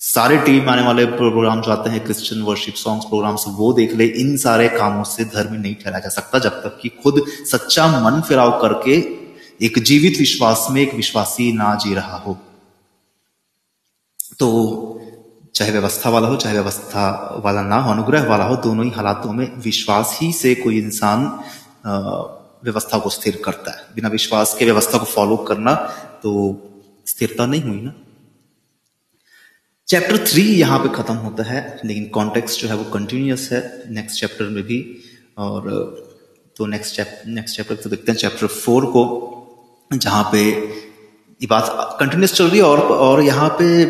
सारे 0.00 0.36
टीम 0.38 0.68
आने 0.70 0.82
वाले 0.82 1.04
प्रोग्राम 1.06 1.60
जो 1.62 1.70
आते 1.72 1.90
हैं 1.90 2.04
क्रिश्चियन 2.04 2.42
वर्शिप 2.42 2.74
सॉन्ग्स 2.74 3.06
प्रोग्राम्स 3.06 3.44
वो 3.48 3.72
देख 3.72 3.94
ले, 3.94 4.06
इन 4.06 4.36
सारे 4.36 4.68
कामों 4.68 5.04
से 5.04 5.24
धर्म 5.26 5.54
नहीं 5.54 5.74
ठहराया 5.74 6.00
जा 6.00 6.08
सकता 6.10 6.38
जब 6.38 6.60
तक 6.62 6.78
कि 6.82 6.88
खुद 7.02 7.22
सच्चा 7.28 7.86
मन 8.00 8.20
फिराव 8.20 8.58
करके 8.60 8.96
एक 9.66 9.78
जीवित 9.78 10.18
विश्वास 10.18 10.66
में 10.70 10.80
एक 10.82 10.94
विश्वासी 10.94 11.52
ना 11.52 11.74
जी 11.74 11.94
रहा 11.94 12.16
हो। 12.16 12.38
तो 14.38 14.48
चाहे 15.54 15.70
व्यवस्था 15.72 16.10
वाला 16.10 16.28
हो, 16.28 16.36
चाहे 16.36 16.54
व्यवस्था 16.54 17.40
वाला 17.44 17.62
ना 17.62 17.76
हो, 17.76 17.92
अनुग्रह 17.92 18.26
वाला 18.26 18.44
हो, 18.44 18.56
दोनों 18.56 18.84
ही 18.84 18.90
हालातों 18.90 19.32
में 19.32 19.46
विश्वास 19.56 20.18
ही 20.22 20.32
से 20.32 20.54
कोई 20.54 20.78
इंसान 20.78 21.24
व्यवस्था 22.62 22.98
को 22.98 23.10
स्थिर 23.10 23.40
करता 23.44 23.70
है। 23.70 23.94
बिना 23.94 24.08
विश्वास 24.08 24.54
के 24.58 24.64
व्यवस्था 24.64 24.98
को 24.98 25.04
फॉलो 25.06 25.36
करना 25.48 25.74
तो 26.22 26.30
स्थिरता 27.06 27.46
नहीं 27.46 27.62
हुई 27.62 27.80
ना। 27.80 27.92
चैप्टर 29.88 30.24
थ्री 30.24 30.42
यहाँ 30.44 30.78
पे 30.78 30.88
खत्म 30.94 31.14
होता 31.16 31.42
है, 31.44 31.60
लेकिन 31.84 32.08
कॉन्टेक्स्ट 32.10 32.60
जो 32.60 32.68
है 32.68 32.74
वो 32.76 32.84
कंटिन्यूस 32.92 33.48
है। 33.52 33.60
नेक्स्ट 33.90 34.20
चैप्टर 34.20 34.44
में 34.46 34.62
भी, 34.64 34.78
और 35.38 35.70
तो 36.56 36.66
नेक्स्ट 36.66 36.96
चैप्टर 36.96 37.30
नेक्स्ट 37.30 37.56
चैप्टर 37.56 37.76
तो 37.76 37.90
देखते 37.90 38.12
हैं 38.12 38.18
चैप्टर 38.18 38.46
फोर 38.46 38.86
को, 38.86 39.04
जहाँ 39.90 40.28
पे 40.32 40.42
ये 41.40 41.46
बात 41.46 41.96
कंटिन्यूस 42.00 42.34
चल 42.34 42.44
रही 42.46 42.58
है 42.58 42.64
और 42.64 42.80
और 42.80 43.22
यहाँ 43.22 43.48
पे, 43.58 43.84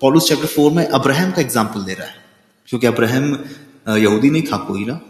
पॉलुस 0.00 0.28
चैप्टर 0.28 0.46
फोर 0.48 0.72
में 0.72 0.86
अब्राहम 0.86 1.30
का 1.32 1.40
एग्ज़ाम्पल 1.42 1.84
दे 1.84 1.94
रहा 1.94 2.06
है। 2.06 2.22
क्योंकि 2.68 2.86
अब्राहम 2.86 3.24
यहूदी 3.88 4.30
नहीं 4.30 4.42
था 4.42 4.56
कोई 4.66 4.84
ना। 4.84 5.00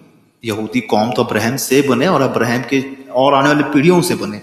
यहूदी 0.45 0.81
कौम 0.81 1.13
तो 1.13 1.25
अब्राहम 1.25 1.57
से 1.57 1.83
बने 1.83 2.07
और 2.07 2.23
अब्राहम 2.23 2.63
के 2.63 2.83
और 3.11 3.35
आने 3.35 3.49
वाली 3.49 3.63
पीढ़ियों 3.63 4.01
से 4.03 4.15
बने। 4.15 4.43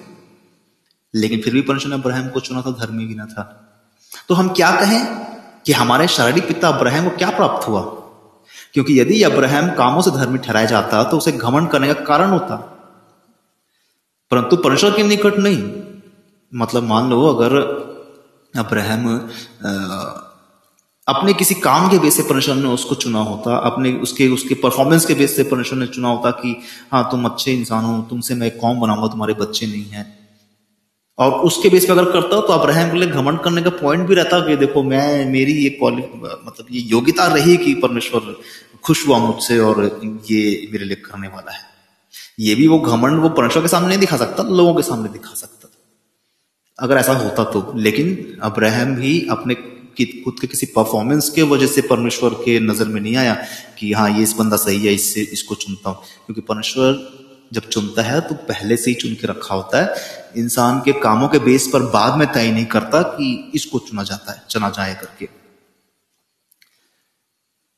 लेकिन 1.15 1.41
फिर 1.41 1.53
भी 1.53 1.61
परमेश्वर 1.61 1.89
ने 1.89 1.95
अब्राहम 1.95 2.29
को 2.29 2.39
चुना 2.39 2.61
था, 2.61 2.71
धर्मी 2.71 3.05
गिना 3.05 3.25
था। 3.25 3.43
तो 4.27 4.35
हम 4.35 4.49
क्या 4.49 4.71
कहें 4.71 5.05
कि 5.65 5.71
हमारे 5.71 6.07
शारीरिक 6.07 6.47
पिता 6.47 6.67
अब्राहम 6.67 7.09
को 7.09 7.17
क्या 7.17 7.29
प्राप्त 7.29 7.67
हुआ? 7.67 7.81
क्योंकि 8.73 8.99
यदि 8.99 9.23
अब्राहम 9.23 9.69
कामों 9.75 10.01
से 10.01 10.11
धर्मी 10.11 10.37
ठहराया 10.37 10.65
जाता 10.65 11.03
तो 11.03 11.17
उसे 11.17 11.31
घमंड 11.31 11.69
करने 11.69 11.93
का 11.93 12.03
कारण 12.03 12.29
होता। 12.29 12.55
परंतु 14.31 14.57
परमेश्वर 14.57 14.91
के 14.91 15.03
निकट 15.03 15.37
नहीं। 15.37 15.83
मतलब 16.55 16.83
मान 16.83 17.09
लो 17.09 17.25
अगर 17.27 17.55
अब्राहम 18.55 19.29
अपने 21.11 21.33
किसी 21.33 21.55
काम 21.55 21.89
के 21.89 21.97
बेस 21.99 22.15
से 22.17 22.23
परमेश्वर 22.23 22.55
ने 22.55 22.69
उसको 22.69 22.95
चुना 22.95 23.19
होता, 23.21 23.55
अपने 23.59 23.91
उसके 23.99 24.27
उसके 24.29 24.55
परफॉर्मेंस 24.55 25.05
के 25.05 25.13
बेस 25.13 25.35
से 25.35 25.43
परमेश्वर 25.43 25.79
ने 25.79 25.87
चुना 25.87 26.09
होता 26.09 26.31
कि 26.31 26.55
हाँ 26.91 27.07
तुम 27.11 27.25
अच्छे 27.25 27.53
इंसान 27.53 27.85
हो, 27.85 28.01
तुमसे 28.09 28.35
मैं 28.35 28.51
कौन 28.57 28.79
बनाऊँगा, 28.79 29.07
तुम्हारे 29.07 29.33
बच्चे 29.33 29.67
नहीं 29.67 29.85
हैं। 29.85 30.05
और 31.19 31.31
उसके 31.45 31.69
बेस 31.69 31.85
पे 31.85 31.91
अगर 31.91 32.11
करता 32.11 32.35
हो 32.35 32.41
तो 32.41 32.53
अब्राहम 32.53 32.91
के 32.91 32.97
लिए 32.97 33.09
घमंड 33.09 33.39
करने 33.39 33.61
का 33.61 33.69
पॉइंट 33.81 34.07
भी 34.07 34.15
रहता 34.15 34.39
कि 34.47 34.55
देखो, 34.57 34.83
मैं, 34.83 35.25
मेरी 35.31 35.53
ये 35.53 35.77
मतलब 35.81 36.65
ये 36.71 36.81
योग्यता 36.81 37.25
रही 37.33 37.57
कि 37.57 37.73
परमेश्वर 37.81 38.35
खुश 38.83 39.07
हुआ 39.07 39.17
मुझसे 39.19 39.59
और 39.59 39.83
ये 40.31 40.69
मेरे 40.71 40.85
लिए 40.85 40.95
करने 41.05 41.27
वाला 41.27 41.51
है। 41.51 41.63
ये 42.39 42.55
भी 42.55 42.67
वो 42.67 42.79
घमंड, 42.79 43.19
वो 43.21 43.29
परमेश्वर 43.31 43.61
के 43.61 43.67
सामने 43.67 43.87
नहीं 43.87 43.99
दिखा 43.99 44.17
सकता, 44.17 44.43
लोगों 44.43 44.75
के 44.75 44.83
सामने 44.83 45.09
दिखा 45.09 45.33
सकता 45.35 45.57
अगर 46.79 46.97
ऐसा 46.97 47.13
होता 47.13 47.43
तो 47.43 47.59
लेकिन 47.77 48.39
अब्राहम 48.43 48.95
भी 48.95 49.11
अपने 49.31 49.55
खुद 50.05 50.39
के 50.39 50.47
किसी 50.47 50.65
परफॉर्मेंस 50.65 51.29
के 51.29 51.41
वजह 51.41 51.67
से 51.67 51.81
परमेश्वर 51.81 52.29
के 52.29 52.59
नज़र 52.59 52.85
में 52.85 53.01
नहीं 53.01 53.15
आया 53.15 53.33
कि 53.79 53.93
हाँ 53.93 54.09
ये 54.09 54.23
इस 54.23 54.33
बंदा 54.33 54.57
सही 54.57 54.85
है, 54.87 54.93
इससे, 54.93 55.21
इसको 55.21 55.55
चुनता 55.55 55.89
हूँ। 55.89 56.03
क्योंकि 56.25 56.41
परमेश्वर 56.41 57.21
जब 57.53 57.69
चुनता 57.69 58.01
है 58.01 58.21
तो 58.21 58.35
पहले 58.35 58.77
से 58.77 58.91
ही 58.91 58.95
चुन 58.95 59.13
के 59.13 59.27
रखा 59.27 59.55
होता 59.55 59.81
है। 59.83 59.95
इंसान 60.37 60.79
के 60.79 60.91
कामों 60.93 61.27
के 61.27 61.39
बेस 61.39 61.67
पर 61.67 61.81
बाद 61.81 62.17
में 62.17 62.31
तय 62.33 62.51
नहीं 62.51 62.65
करता 62.65 63.01
कि 63.01 63.51
इसको 63.55 63.79
चुना 63.79 64.03
जाता 64.03 64.31
है, 64.31 64.41
चुना 64.49 64.69
जाए 64.69 64.93
करके। 64.93 65.25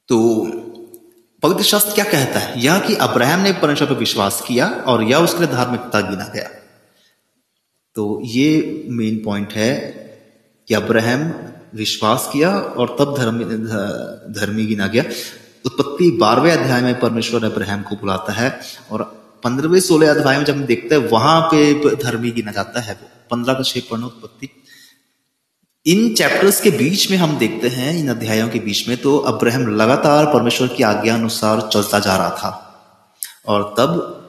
तो 0.07 0.43
पवित्र 1.43 1.63
शास्त्र 1.63 1.93
क्या 1.93 2.05
कहता 2.05 2.39
है? 2.39 2.63
यह 2.63 2.79
कि 2.79 2.95
अब्राहम 2.95 3.39
ने 3.39 3.51
परमेश्वर 3.51 3.87
पर 3.87 3.93
विश्वास 3.93 4.43
किया 4.47 4.67
और 4.67 5.03
यह 5.03 5.17
उसके 5.17 5.39
लिए 5.39 5.47
धार्मिकता 5.47 6.01
गिना 6.01 6.27
गया। 6.27 6.49
तो 7.95 8.21
ये 8.25 8.85
मेन 8.89 9.21
पॉइंट 9.25 9.53
है 9.53 9.73
कि 10.67 10.73
अब्राहम 10.73 11.31
विश्वास 11.75 12.29
किया 12.33 12.49
और 12.49 12.95
तब 12.99 13.15
धर्म, 13.17 13.39
धर्मी 14.33 14.65
गिना 14.65 14.87
गया। 14.87 15.03
उत्पत्ति 15.65 16.11
बारहवें 16.11 16.51
अध्याय 16.51 16.81
में 16.81 16.99
परमेश्वर 16.99 17.45
अब्राहम 17.45 17.81
को 17.81 17.95
बुलाता 17.95 18.33
है 18.33 18.59
और 18.91 19.03
पंद्रहवें 19.43 19.79
सोलह 19.79 20.11
अध्याय 20.11 20.37
में 20.37 20.45
जब 20.45 20.55
हम 20.55 20.65
देखते 20.65 20.95
हैं, 20.95 21.09
वहाँ 21.09 21.41
पे 21.41 21.95
धर्मी 21.95 22.31
गिना 22.31 22.51
जाता 22.51 22.81
है 22.81 22.93
पंद्रह 23.31 23.53
का 23.53 23.63
छह 23.63 23.79
पढ़ना 23.91 24.05
उत्पत्ति। 24.05 24.49
इन 25.85 26.13
चैप्टर्स 26.15 26.61
के 26.61 26.69
बीच 26.69 27.11
में 27.11 27.17
हम 27.17 27.37
देखते 27.37 27.67
हैं, 27.67 27.99
इन 27.99 28.09
अध्यायों 28.09 28.49
के 28.49 28.59
बीच 28.59 28.87
में 28.87 28.97
तो 28.97 29.17
अब्राहम 29.17 29.67
लगातार 29.75 30.25
परमेश्वर 30.25 30.67
की 30.67 30.83
आज्ञा 30.83 31.13
अनुसार 31.13 31.69
चलता 31.73 31.99
जा 31.99 32.15
रहा 32.17 32.29
था। 32.29 32.69
और 33.47 33.75
तब 33.77 34.19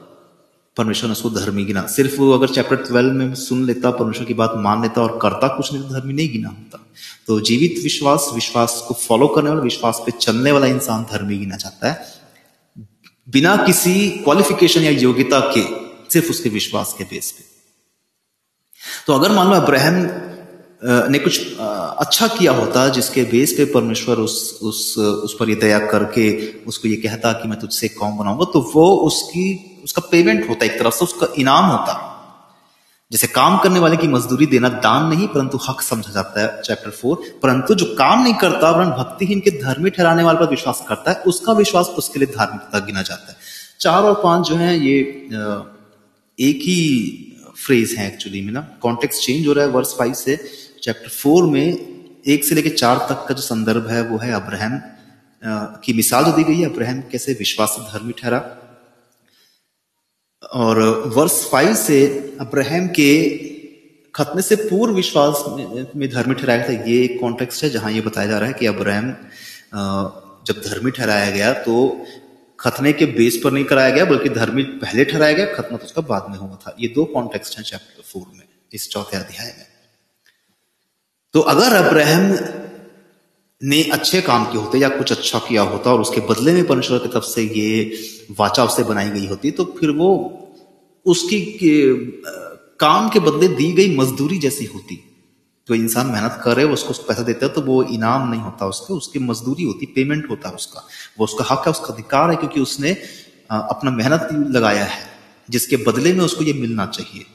परमेश्वर 0.77 1.07
ने 1.07 1.11
उसको 1.11 1.29
धर्मी 1.29 1.65
गिना। 1.65 1.87
सिर्फ़ 1.87 2.15
वो 2.15 2.31
अगर 2.31 2.47
चैप्टर 2.47 2.75
ट्वेल्व 2.75 3.13
में 3.13 3.35
सुन 3.35 3.65
लेता, 3.65 3.91
परमेश्वर 3.91 4.25
की 4.25 4.33
बात 4.33 4.53
मान 4.55 4.81
लेता 4.81 5.01
और 5.01 5.19
करता, 5.21 5.47
कुछ 5.47 5.73
नहीं 5.73 5.83
तो 5.83 5.89
धर्मी 5.89 6.13
नहीं 6.13 6.31
गिना 6.31 6.49
होता। 6.49 6.87
तो 7.27 7.41
जीवित 7.41 7.75
विश्वास 7.83 8.29
विश्वास 8.33 8.83
को 8.87 8.93
फॉलो 8.93 9.27
करने 9.27 9.49
वाला, 9.49 9.61
विश्वास 9.61 10.01
पे 10.05 10.11
चलने 10.11 10.51
वाला 10.51 10.67
इंसान 10.67 11.03
धर्मी 11.03 11.37
गिना 11.37 11.55
चाहता 11.55 11.91
है। 11.91 12.07
बिना 13.29 13.57
किसी 13.57 14.09
क्वालिफिकेशन 14.09 14.81
या 14.81 14.91
योग्यता 14.91 15.39
के, 15.39 15.63
सिर्फ़ 16.13 16.29
उसके 16.29 16.49
विश्वास 16.49 16.95
के 16.97 17.03
बेस 17.03 17.31
पे। 17.31 17.43
तो 19.07 19.13
अगर 19.13 19.31
मान 19.31 19.47
लो 19.47 19.53
अब्राहम 19.53 20.07
ने 20.81 21.19
कुछ 21.19 21.57
अच्छा 21.59 22.27
किया 22.27 22.51
होता 22.51 22.87
जिसके 22.89 23.23
बेस 23.25 23.53
पे 23.53 23.65
परमेश्वर 23.65 24.17
उस 24.19 24.59
उस 24.63 24.97
उस 24.97 25.35
पर 25.39 25.49
ये 25.49 25.55
दया 25.55 25.79
करके 25.87 26.25
उसको 26.63 26.87
ये 26.87 26.95
कहता 26.97 27.31
कि 27.33 27.47
मैं 27.47 27.59
तुझसे 27.59 27.87
कौन 27.89 28.17
बनाऊँगा 28.17 28.45
तो 28.53 28.59
वो 28.73 28.85
उसकी, 29.07 29.45
उसका 29.83 30.01
पेमेंट 30.11 30.49
होता 30.49 30.65
एक 30.65 30.79
तरफ़ 30.79 30.93
से, 30.93 31.05
उसका 31.05 31.27
इनाम 31.37 31.65
होता। 31.65 32.11
जैसे 33.11 33.27
काम 33.27 33.57
करने 33.59 33.79
वाले 33.79 33.97
की 33.97 34.07
मजदूरी 34.07 34.45
देना 34.45 34.69
दान 34.83 35.05
नहीं, 35.09 35.27
परंतु 35.27 35.57
हक 35.67 35.81
समझा 35.81 36.11
जाता 36.11 36.41
है 36.41 36.61
चैप्टर 36.61 36.91
फोर 36.91 37.21
परंतु 37.43 37.75
जो 37.75 37.85
काम 37.95 38.23
नहीं 38.23 38.33
करता, 38.35 38.71
वरन 38.71 38.89
भक्तिहीन 38.91 39.39
के 39.39 39.51
धर्मी 39.61 39.89
ठहराने 39.89 40.23
वाले 40.23 40.39
पर 40.39 40.49
विश्वास 40.49 40.83
करता 40.87 41.11
है, 41.11 41.21
उसका 41.23 41.53
विश्वास 41.53 41.87
उसके 41.97 42.19
लिए 42.19 42.33
धार्मिकता 42.35 42.79
गिना 42.85 43.01
जाता 43.03 43.31
है। 43.31 43.37
चार 43.79 44.03
और 44.03 44.21
पाँच 44.23 44.47
जो 44.47 44.55
है, 44.55 44.77
ये 44.79 44.97
एक 46.37 46.59
ही 46.61 47.21
फ्रेज 47.57 47.93
है 47.97 48.07
एक्चुअली 48.07 48.41
में 48.41 48.51
ना 48.53 48.61
कॉन्टेक्स्ट 48.81 49.25
चेंज 49.25 49.47
हो 49.47 49.53
रहा 49.53 49.65
है 49.65 49.71
वर्स 49.71 49.93
फाइव 49.99 50.13
से। 50.15 50.35
चैप्टर 50.85 51.09
फोर 51.11 51.45
में 51.49 51.67
एक 52.27 52.43
से 52.45 52.55
लेकर 52.55 52.75
चार 52.75 52.97
तक 53.09 53.25
का 53.27 53.33
जो 53.35 53.41
संदर्भ 53.43 53.87
है, 53.89 54.01
वो 54.03 54.17
है 54.17 54.31
अब्राहम 54.33 54.81
की 55.83 55.93
मिसाल 55.93 56.25
जो 56.25 56.31
दी 56.31 56.43
गई 56.43 56.59
है, 56.59 56.69
अब्राहम 56.69 57.01
कैसे 57.11 57.33
विश्वास 57.39 57.75
धर्मी 57.91 58.13
ठहरा। 58.19 58.39
और 60.43 60.79
वर्ष 61.15 61.41
फाइव 61.51 61.73
से 61.77 61.97
अब्राहम 62.41 62.87
के 62.99 63.09
खतने 64.15 64.41
से 64.41 64.55
पूर्व 64.57 64.95
विश्वास 64.95 65.43
में 65.95 66.09
धर्मी 66.09 66.35
ठहराया 66.35 66.67
था, 66.67 66.73
ये 66.73 67.03
एक 67.03 67.19
कॉन्टेक्स्ट 67.21 67.63
है 67.63 67.69
जहाँ 67.69 67.91
ये 67.91 68.01
बताया 68.01 68.27
जा 68.27 68.37
रहा 68.39 68.47
है 68.47 68.53
कि 68.53 68.65
अब्राहम 68.67 69.11
जब 70.47 70.61
धर्मी 70.65 70.91
ठहराया 70.91 71.29
गया 71.31 71.51
तो 71.61 71.75
खतने 72.59 72.91
के 72.93 73.05
बेस 73.13 73.39
पर 73.43 73.51
नहीं 73.51 73.65
कराया 73.65 73.89
गया, 73.89 74.05
बल्कि 74.05 74.29
धर्मी 74.31 74.63
पहले 74.81 75.05
ठहराया 75.05 75.33
गया, 75.33 75.53
खतना 75.53 75.77
तो 75.77 75.85
उसका 75.85 76.01
बाद 76.03 76.27
में 76.31 76.37
हुआ 76.37 76.55
था। 76.57 76.75
ये 76.79 76.87
दो 76.95 77.05
कॉन्टेक्स्ट 77.13 77.57
हैं 77.57 77.63
चैप्टर 77.65 78.03
फोर 78.03 78.25
में, 78.33 78.45
इस 78.73 78.89
चौथे 78.91 79.17
अध्याय 79.17 79.47
में। 79.47 79.65
तो 81.35 81.41
अगर 81.41 81.73
अब्राहम 81.73 82.25
ने 83.61 83.81
अच्छे 83.83 84.21
काम 84.21 84.45
किए 84.45 84.61
होते 84.61 84.77
या 84.77 84.89
कुछ 84.89 85.11
अच्छा 85.11 85.39
किया 85.39 85.61
होता 85.61 85.93
और 85.93 86.01
उसके 86.01 86.21
बदले 86.21 86.53
में 86.53 86.67
परमेश्वर 86.67 86.99
की 86.99 87.07
तरफ़ 87.07 87.23
से 87.23 87.43
ये 87.43 87.97
वाचा 88.39 88.63
उसे 88.63 88.83
बनाई 88.83 89.09
गई 89.09 89.25
होती 89.27 89.51
तो 89.51 89.65
फिर 89.79 89.91
वो 89.91 90.07
उसकी 91.05 91.41
काम 92.79 93.09
के 93.09 93.19
बदले 93.19 93.47
दी 93.47 93.71
गई 93.71 93.97
मजदूरी 93.97 94.37
जैसी 94.37 94.65
होती। 94.65 94.95
जो 94.95 95.67
तो 95.67 95.75
इंसान 95.75 96.07
मेहनत 96.07 96.31
कर 96.31 96.53
करे 96.53 96.63
उसको 96.63 96.93
पैसा 97.03 97.23
देता 97.23 97.45
है 97.45 97.51
तो 97.53 97.61
वो 97.61 97.83
इनाम 97.83 98.29
नहीं 98.31 98.41
होता 98.41 98.67
उसका, 98.67 98.93
उसकी 98.95 99.19
मजदूरी 99.19 99.63
होती 99.63 99.85
पेमेंट 99.85 100.29
होता 100.29 100.49
है 100.49 100.55
उसका। 100.55 100.87
वो 101.19 101.23
उसका 101.23 101.53
हक 101.53 101.67
है, 101.67 101.71
उसका 101.71 101.93
अधिकार 101.93 102.29
है, 102.29 102.35
क्योंकि 102.35 102.59
उसने 102.59 102.91
अपना 103.51 103.91
मेहनत 103.91 104.27
लगाया 104.51 104.85
है, 104.85 105.01
जिसके 105.49 105.77
बदले 105.77 106.13
में 106.13 106.25
उसको 106.25 106.43
ये 106.43 106.53
मिलना 106.53 106.85
चाहिए। 106.85 107.25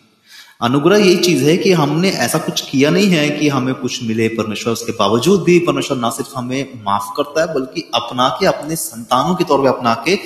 अनुग्रह 0.62 0.96
यही 0.96 1.16
चीज़ 1.16 1.44
है 1.44 1.56
कि 1.56 1.72
हमने 1.72 2.10
ऐसा 2.10 2.38
कुछ 2.38 2.60
किया 2.60 2.90
नहीं 2.90 3.06
है 3.06 3.30
कि 3.30 3.48
हमें 3.48 3.74
कुछ 3.74 4.02
मिले 4.02 4.28
परमेश्वर 4.28 4.72
उसके 4.72 4.92
बावजूद 4.92 5.42
भी। 5.42 5.58
परमेश्वर 5.58 5.96
ना 5.96 6.10
सिर्फ़ 6.10 6.32
हमें 6.36 6.84
माफ़ 6.84 7.16
करता 7.16 7.40
है, 7.40 7.54
बल्कि 7.54 7.90
अपना 7.94 8.28
के, 8.28 8.46
अपने 8.46 8.76
संतानों 8.76 9.34
के 9.34 9.44
तौर 9.44 9.60
पर 9.60 9.68
अपना 9.68 9.94
के 9.94 10.18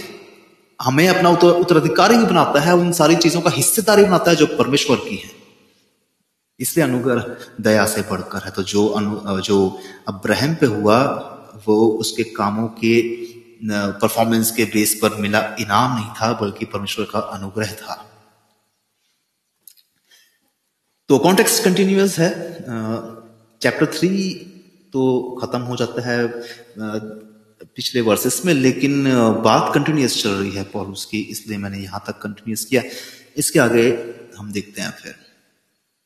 हमें 0.82 1.08
अपना 1.08 1.30
उत्तराधिकारी 1.30 2.18
भी 2.18 2.24
बनाता 2.24 2.60
है, 2.60 2.74
उन 2.74 2.92
सारी 2.92 3.16
चीज़ों 3.16 3.40
का 3.40 3.50
हिस्सेदारी 3.50 4.04
बनाता 4.04 4.30
है 4.30 4.36
जो 4.36 4.46
परमेश्वर 4.46 4.96
की 4.96 5.16
है। 5.16 5.30
इसलिए 6.60 6.86
अनुग्रह 6.86 7.26
दया 7.60 7.86
से 7.86 8.00
बढ़कर 8.00 8.42
है। 8.44 8.50
तो 8.50 8.62
जो 8.62 8.86
अनु, 8.88 9.40
जो 9.40 9.78
अब्राहम 10.08 10.54
पे 10.54 10.66
हुआ, 10.66 11.02
वो 11.68 11.86
उसके 11.86 12.22
कामों 12.22 12.68
के 12.68 13.02
परफॉर्मेंस 14.00 14.50
के 14.50 14.64
बेस 14.64 14.98
पर 15.02 15.16
मिला। 15.16 15.38
इनाम 15.60 15.94
नहीं 15.94 16.10
था, 16.10 16.32
बल्कि 16.32 16.64
परमेश्वर 16.64 17.04
का 17.04 17.18
अनुग्रह 17.18 17.66
था। 17.66 18.10
तो 21.08 21.18
कॉन्टेक्स्ट 21.18 21.62
कंटिन्यूस 21.64 22.18
है 22.18 22.30
चैप्टर 23.62 23.86
थ्री 23.94 24.10
तो 24.92 25.02
खत्म 25.42 25.60
हो 25.62 25.76
जाता 25.76 26.02
है 26.02 26.16
पिछले 27.76 28.00
वर्सेस 28.00 28.40
में, 28.44 28.52
लेकिन 28.54 29.04
बात 29.42 29.70
कंटिन्यूस 29.74 30.22
चल 30.22 30.30
रही 30.30 30.50
है 30.50 30.64
पॉलूस 30.72 31.04
की, 31.04 31.20
इसलिए 31.20 31.58
मैंने 31.58 31.78
यहाँ 31.78 32.02
तक 32.06 32.18
कंटिन्यूस 32.22 32.64
किया। 32.64 32.82
इसके 33.36 33.58
आगे 33.58 33.86
हम 34.38 34.52
देखते 34.52 34.82
हैं 34.82 34.90
फिर। 35.02 35.14